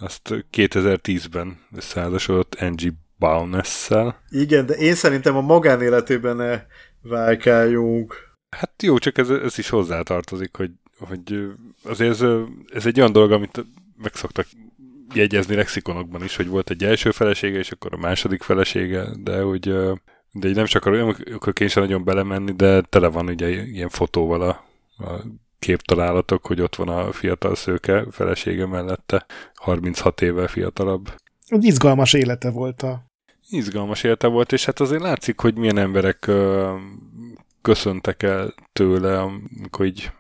[0.01, 4.23] Azt 2010-ben összeházasodott Angie Bowness-szel.
[4.31, 6.67] Igen, de én szerintem a magánéletében
[7.03, 8.35] válkáljunk.
[8.57, 11.49] Hát jó, csak ez, ez is hozzátartozik, hogy, hogy
[11.85, 12.25] azért ez,
[12.73, 14.47] ez egy olyan dolog, amit meg szoktak
[15.15, 19.75] jegyezni lexikonokban is, hogy volt egy első felesége, és akkor a második felesége, de hogy
[20.39, 24.43] de így nem csak akkor én sem nagyon belemenni, de tele van ugye ilyen fotóval
[24.43, 24.65] a,
[25.05, 25.23] a
[25.59, 31.15] képtalálatok, hogy ott van a fiatal szőke felesége mellette, 36 évvel fiatalabb.
[31.47, 33.05] Egy izgalmas élete volt a...
[33.49, 36.75] Izgalmas élete volt, és hát azért látszik, hogy milyen emberek ö,
[37.63, 40.11] köszöntek el tőle, amikor így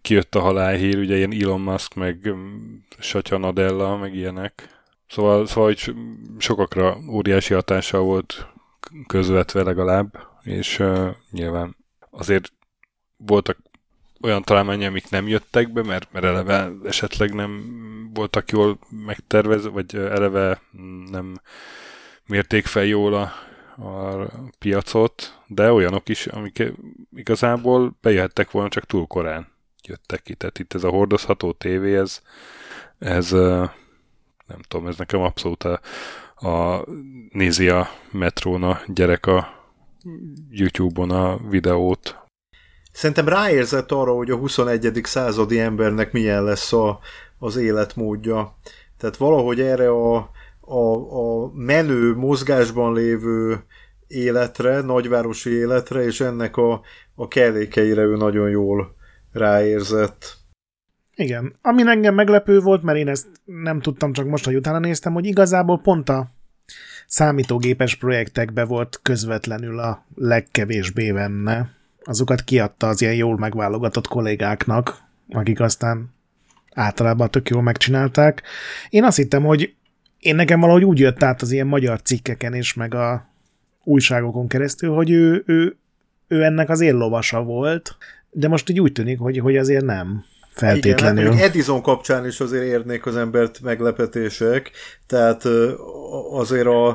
[0.00, 2.34] kijött a halálhír, ugye ilyen Elon Musk, meg
[2.98, 4.68] Satya Nadella, meg ilyenek.
[5.08, 5.94] Szóval, szóval hogy
[6.38, 8.46] sokakra óriási hatással volt
[9.06, 11.76] közvetve legalább, és uh, nyilván
[12.10, 12.52] azért
[13.16, 13.58] voltak
[14.20, 17.64] olyan találmányok, amik nem jöttek be, mert, mert eleve esetleg nem
[18.14, 20.60] voltak jól megtervezve, vagy eleve
[21.10, 21.40] nem
[22.26, 23.32] mérték fel jól a,
[23.88, 24.28] a
[24.58, 26.72] piacot, de olyanok is, amik
[27.14, 29.46] igazából bejöhettek volna, csak túl korán
[29.82, 30.34] jöttek ki.
[30.34, 32.22] Tehát itt ez a hordozható tévé, ez,
[32.98, 33.30] ez
[34.46, 35.80] nem tudom, ez nekem abszolút a,
[36.40, 36.84] a
[37.32, 39.48] nézi a metrón a gyerek a
[40.50, 42.16] YouTube-on a videót.
[42.92, 45.00] Szerintem ráérzett arra, hogy a 21.
[45.02, 47.00] századi embernek milyen lesz a,
[47.38, 48.56] az életmódja.
[48.96, 53.64] Tehát valahogy erre a, a, a menő, mozgásban lévő
[54.06, 56.80] életre, nagyvárosi életre, és ennek a,
[57.14, 58.96] a kellékeire ő nagyon jól
[59.32, 60.37] ráérzett.
[61.18, 61.54] Igen.
[61.62, 65.26] Ami engem meglepő volt, mert én ezt nem tudtam, csak most, hogy utána néztem, hogy
[65.26, 66.30] igazából pont a
[67.06, 71.70] számítógépes projektekbe volt közvetlenül a legkevésbé benne.
[72.02, 76.14] Azokat kiadta az ilyen jól megválogatott kollégáknak, akik aztán
[76.74, 78.42] általában tök jól megcsinálták.
[78.88, 79.74] Én azt hittem, hogy
[80.18, 83.28] én nekem valahogy úgy jött át az ilyen magyar cikkeken és meg a
[83.84, 85.76] újságokon keresztül, hogy ő, ő,
[86.28, 87.96] ő ennek az éllovasa volt,
[88.30, 90.24] de most így úgy tűnik, hogy, hogy azért nem
[90.58, 91.22] feltétlenül.
[91.24, 94.70] Igen, hát Edison kapcsán is azért érnék az embert meglepetések,
[95.06, 95.44] tehát
[96.30, 96.88] azért a,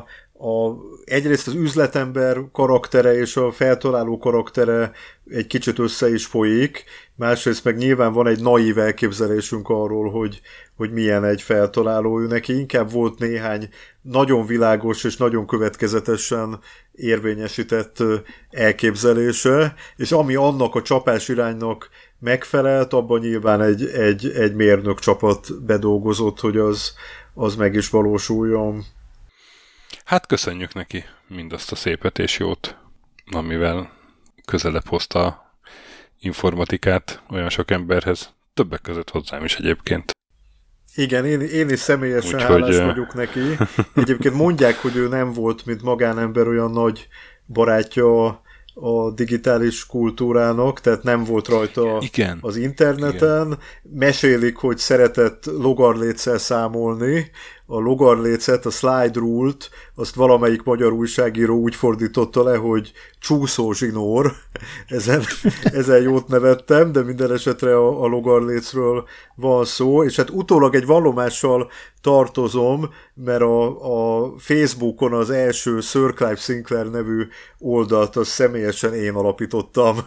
[0.43, 0.75] a,
[1.05, 4.91] egyrészt az üzletember karaktere és a feltaláló karaktere
[5.27, 6.83] egy kicsit össze is folyik,
[7.15, 10.41] másrészt meg nyilván van egy naív elképzelésünk arról, hogy,
[10.75, 12.59] hogy milyen egy feltaláló ő neki.
[12.59, 13.69] Inkább volt néhány
[14.01, 16.59] nagyon világos és nagyon következetesen
[16.91, 18.03] érvényesített
[18.49, 21.89] elképzelése, és ami annak a csapás iránynak
[22.23, 26.93] megfelelt, abban nyilván egy, egy, egy mérnök csapat bedolgozott, hogy az,
[27.33, 28.83] az meg is valósuljon.
[30.05, 32.77] Hát köszönjük neki mindazt a szépet és jót,
[33.31, 33.91] amivel
[34.45, 35.51] közelebb hozta
[36.19, 40.11] informatikát olyan sok emberhez, többek között hozzám is egyébként.
[40.95, 43.39] Igen, én, én is személyesen Úgy, hálás hogy, vagyok neki.
[44.03, 47.07] Egyébként mondják, hogy ő nem volt, mint magánember olyan nagy
[47.47, 48.41] barátja
[48.73, 52.37] a digitális kultúrának, tehát nem volt rajta Igen.
[52.41, 53.45] az interneten.
[53.45, 53.57] Igen.
[53.83, 57.31] Mesélik, hogy szeretett logarléccel számolni,
[57.65, 64.31] a logarlécet, a slide rule-t, azt valamelyik magyar újságíró úgy fordította le, hogy csúszó zsinór.
[64.87, 65.21] Ezen,
[65.63, 70.85] ezen jót nevettem, de minden esetre a, a logarlécről van szó, és hát utólag egy
[70.85, 71.71] vallomással
[72.01, 77.27] tartozom, mert a, a Facebookon az első Sir Clive Sinclair nevű
[77.59, 79.97] oldalt azt személyesen én alapítottam.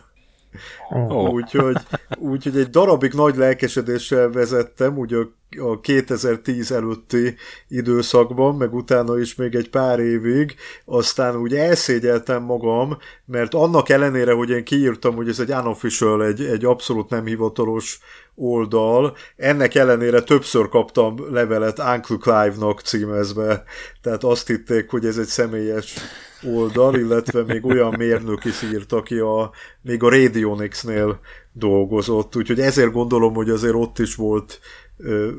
[0.91, 1.33] Oh.
[1.33, 1.77] Úgyhogy,
[2.19, 5.29] úgyhogy egy darabig nagy lelkesedéssel vezettem, úgy a,
[5.59, 7.35] a 2010 előtti
[7.69, 10.55] időszakban, meg utána is még egy pár évig,
[10.85, 16.45] aztán úgy elszégyeltem magam, mert annak ellenére, hogy én kiírtam, hogy ez egy unofficial, egy,
[16.45, 18.01] egy abszolút nem hivatalos
[18.35, 23.65] oldal, ennek ellenére többször kaptam levelet Uncle Clive-nak címezve,
[24.03, 25.95] tehát azt hitték, hogy ez egy személyes
[26.43, 29.51] oldal, illetve még olyan mérnök is írt, aki a,
[29.83, 31.21] még a Radionics-nél
[31.53, 34.61] dolgozott, úgyhogy ezért gondolom, hogy azért ott is volt
[34.97, 35.31] ö,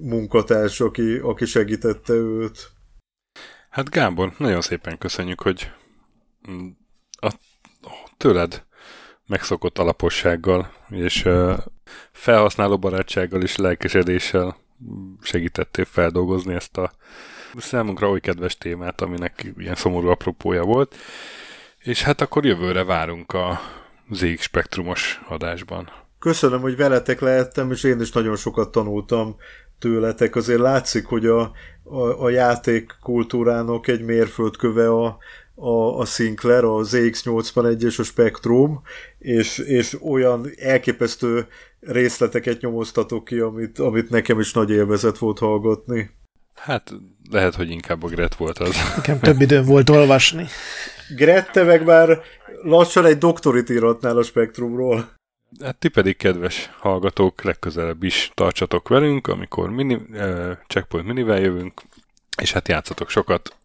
[0.00, 2.70] munkatárs, aki, aki segítette őt.
[3.70, 5.70] Hát Gábor, nagyon szépen köszönjük, hogy
[7.10, 7.32] a
[8.16, 8.64] tőled
[9.26, 11.28] megszokott alapossággal és
[12.12, 14.56] felhasználó barátsággal és lelkesedéssel
[15.20, 16.92] segítettél feldolgozni ezt a
[17.56, 20.96] számunkra oly kedves témát, aminek ilyen szomorú apropója volt.
[21.78, 23.60] És hát akkor jövőre várunk a
[24.10, 25.90] ZX Spektrumos adásban.
[26.18, 29.36] Köszönöm, hogy veletek lehettem, és én is nagyon sokat tanultam
[29.78, 30.36] tőletek.
[30.36, 31.52] Azért látszik, hogy a,
[31.82, 35.18] a, a játék kultúrának egy mérföldköve a,
[35.54, 38.82] a, a Sinclair, a ZX81 és a Spectrum,
[39.18, 41.46] és, és olyan elképesztő
[41.80, 46.10] részleteket nyomoztatok ki, amit, amit nekem is nagy élvezet volt hallgatni.
[46.54, 46.92] Hát
[47.30, 48.76] lehet, hogy inkább a Gret volt az.
[48.96, 50.46] Nekem több időm volt olvasni.
[51.16, 52.20] Grette meg már
[52.62, 55.10] lassan egy doktorit íratnál a Spektrumról.
[55.60, 61.82] Hát ti pedig, kedves hallgatók, legközelebb is tartsatok velünk, amikor mini, uh, Checkpoint minivel jövünk,
[62.40, 63.56] és hát játszatok sokat,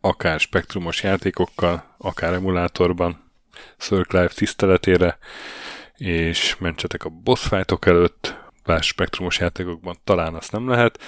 [0.00, 3.30] akár spektrumos játékokkal, akár emulátorban,
[3.78, 5.18] Circle Life tiszteletére,
[5.96, 8.34] és mentsetek a boss fightok előtt,
[8.64, 10.98] bár spektrumos játékokban talán azt nem lehet.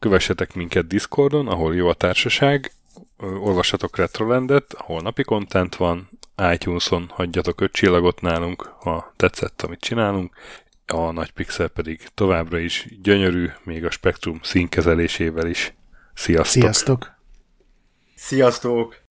[0.00, 2.72] Kövessetek minket Discordon, ahol jó a társaság,
[3.18, 6.08] olvassatok Retrolandet, ahol napi content van,
[6.52, 10.36] iTunes-on hagyjatok öt csillagot nálunk, ha tetszett, amit csinálunk,
[10.86, 15.74] a nagy pixel pedig továbbra is gyönyörű, még a spektrum színkezelésével is.
[16.14, 16.62] Sziasztok!
[16.62, 17.10] Sziasztok!
[18.14, 19.09] Sziasztok!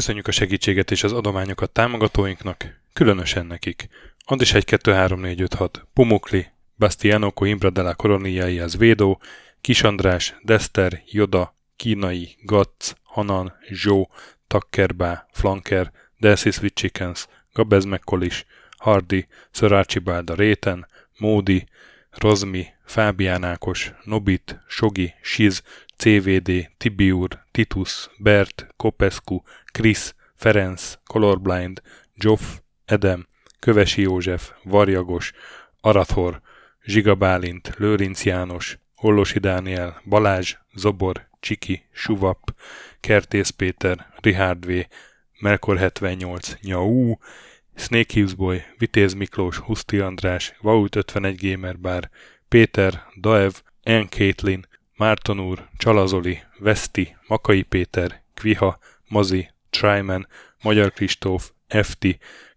[0.00, 3.88] Köszönjük a segítséget és az adományokat támogatóinknak, különösen nekik.
[4.24, 6.46] Andis 1 2 3 4 5 6, Pumukli,
[6.76, 7.94] Bastiano Coimbra de la
[8.64, 9.20] az Védó,
[9.60, 14.10] Kis András, Dester, Joda, Kínai, Gatz, Hanan, Zsó,
[14.46, 18.44] Takkerbá, Flanker, Delcy Sweet Chickens, Gabez McCollis,
[18.78, 20.86] Hardy, Sir Archibald a Réten,
[21.18, 21.66] Módi,
[22.10, 25.62] Rozmi, Fábián Ákos, Nobit, Sogi, Siz,
[26.00, 31.82] CVD, Tibiur, Titus, Bert, Kopescu, Krisz, Ferenc, Colorblind,
[32.14, 32.42] Joff,
[32.84, 33.26] Edem,
[33.58, 35.32] Kövesi József, Varjagos,
[35.80, 36.40] Arathor,
[36.84, 42.54] Zsiga Bálint, Lőrinc János, Ollosi Dániel, Balázs, Zobor, Csiki, Suvap,
[43.00, 44.86] Kertész Péter, Richard V,
[45.40, 47.16] Melkor 78, Nyau,
[47.74, 52.10] Snake Hughes Boy, Vitéz Miklós, Huszti András, Vaut 51 Gamer Bar,
[52.48, 53.52] Péter, Daev,
[53.82, 54.06] N.
[54.08, 54.66] Caitlin,
[54.96, 58.78] Márton úr, Csalazoli, Veszti, Makai Péter, Kviha,
[59.08, 60.26] Mazi, Tryman,
[60.62, 62.06] Magyar Kristóf, FT,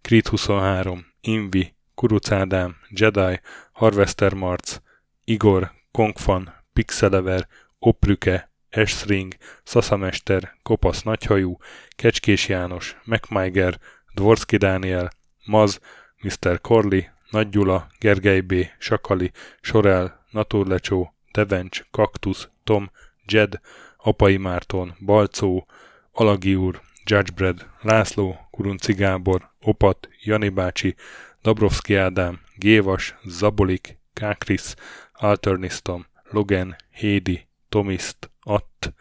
[0.02, 3.40] Krit 23, Invi, Kuruc Ádám, Jedi,
[3.72, 4.78] Harvester Marc,
[5.24, 7.48] Igor, Kongfan, Pixelever,
[7.80, 11.58] Oprüke, Esring, Szaszamester, Kopasz Nagyhajú,
[11.96, 13.80] Kecskés János, MacMiger,
[14.14, 15.10] Dvorski Dániel,
[15.46, 15.80] Maz,
[16.22, 16.62] Mr.
[16.62, 19.32] Corley, Nagy Gyula, Gergely B., Sakali,
[19.62, 22.92] Sorel, Naturlecsó, Devencs, Kaktusz, Tom,
[23.26, 23.60] Jed,
[23.98, 25.68] Apai Márton, Balcó,
[26.12, 30.96] Alagi úr, Judgebred, László, Kurunci Gábor, Opat, Jani bácsi,
[31.42, 34.74] Dabrowski Ádám, Gévas, Zabolik, Kákris,
[35.14, 38.94] Alternisztom, Logan, Hédi, Tomiszt, Att,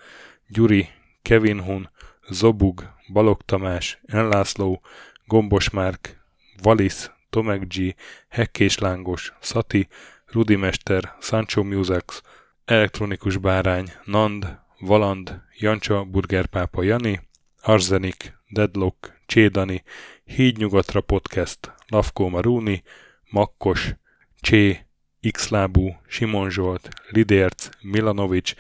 [0.49, 0.89] Gyuri,
[1.23, 1.91] Kevin Hun,
[2.29, 4.83] Zobug, Balog Tamás, Enlászló,
[5.27, 6.21] Gombos Márk,
[6.63, 7.95] Valisz, Tomek G,
[8.29, 9.89] Hekkés Lángos, Szati,
[10.27, 12.23] Rudimester, Sancho Musax,
[12.65, 17.21] Elektronikus Bárány, Nand, Valand, Jancsa, Burgerpápa Jani,
[17.65, 19.83] Arzenik, Deadlock, Csédani,
[20.25, 22.83] Hídnyugatra Podcast, Lavkó Maruni,
[23.31, 23.95] Makkos,
[24.41, 24.87] Csé,
[25.31, 28.53] Xlábú, Simon Zsolt, Lidérc, Milanovic,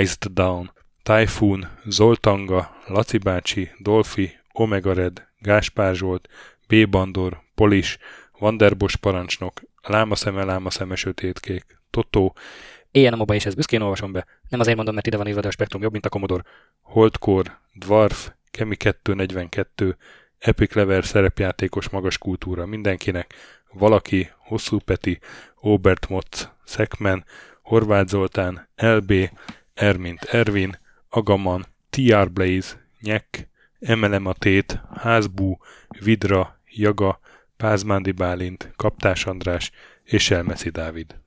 [0.00, 0.72] Iced Down,
[1.02, 6.28] Typhoon, Zoltanga, Laci bácsi, Dolfi, Omega Red, Gáspár Zsolt,
[6.68, 6.88] B.
[6.88, 7.98] Bandor, Polis,
[8.38, 12.34] Vanderbos parancsnok, Lámaszeme, Lámaszeme, Sötétkék, Totó,
[12.90, 14.26] Éjjel a és ezt büszkén olvasom be.
[14.48, 16.42] Nem azért mondom, mert ide van írva, de a spektrum jobb, mint a Commodore.
[16.80, 19.96] Holdcore, Dwarf, Kemi 242,
[20.38, 23.34] Epic Lever szerepjátékos magas kultúra mindenkinek,
[23.72, 25.18] valaki, Hosszú Peti,
[25.54, 27.24] Obert Motz, Szekmen,
[27.62, 29.12] Horváth Zoltán, LB,
[29.74, 30.78] Ermint Ervin,
[31.08, 33.48] Agaman, TR Blaze, Nyek,
[33.80, 35.58] Emelem a Tét, Házbú,
[35.88, 37.20] Vidra, Jaga,
[37.56, 39.70] Pázmándi Bálint, Kaptás András
[40.02, 41.23] és Elmeszi Dávid.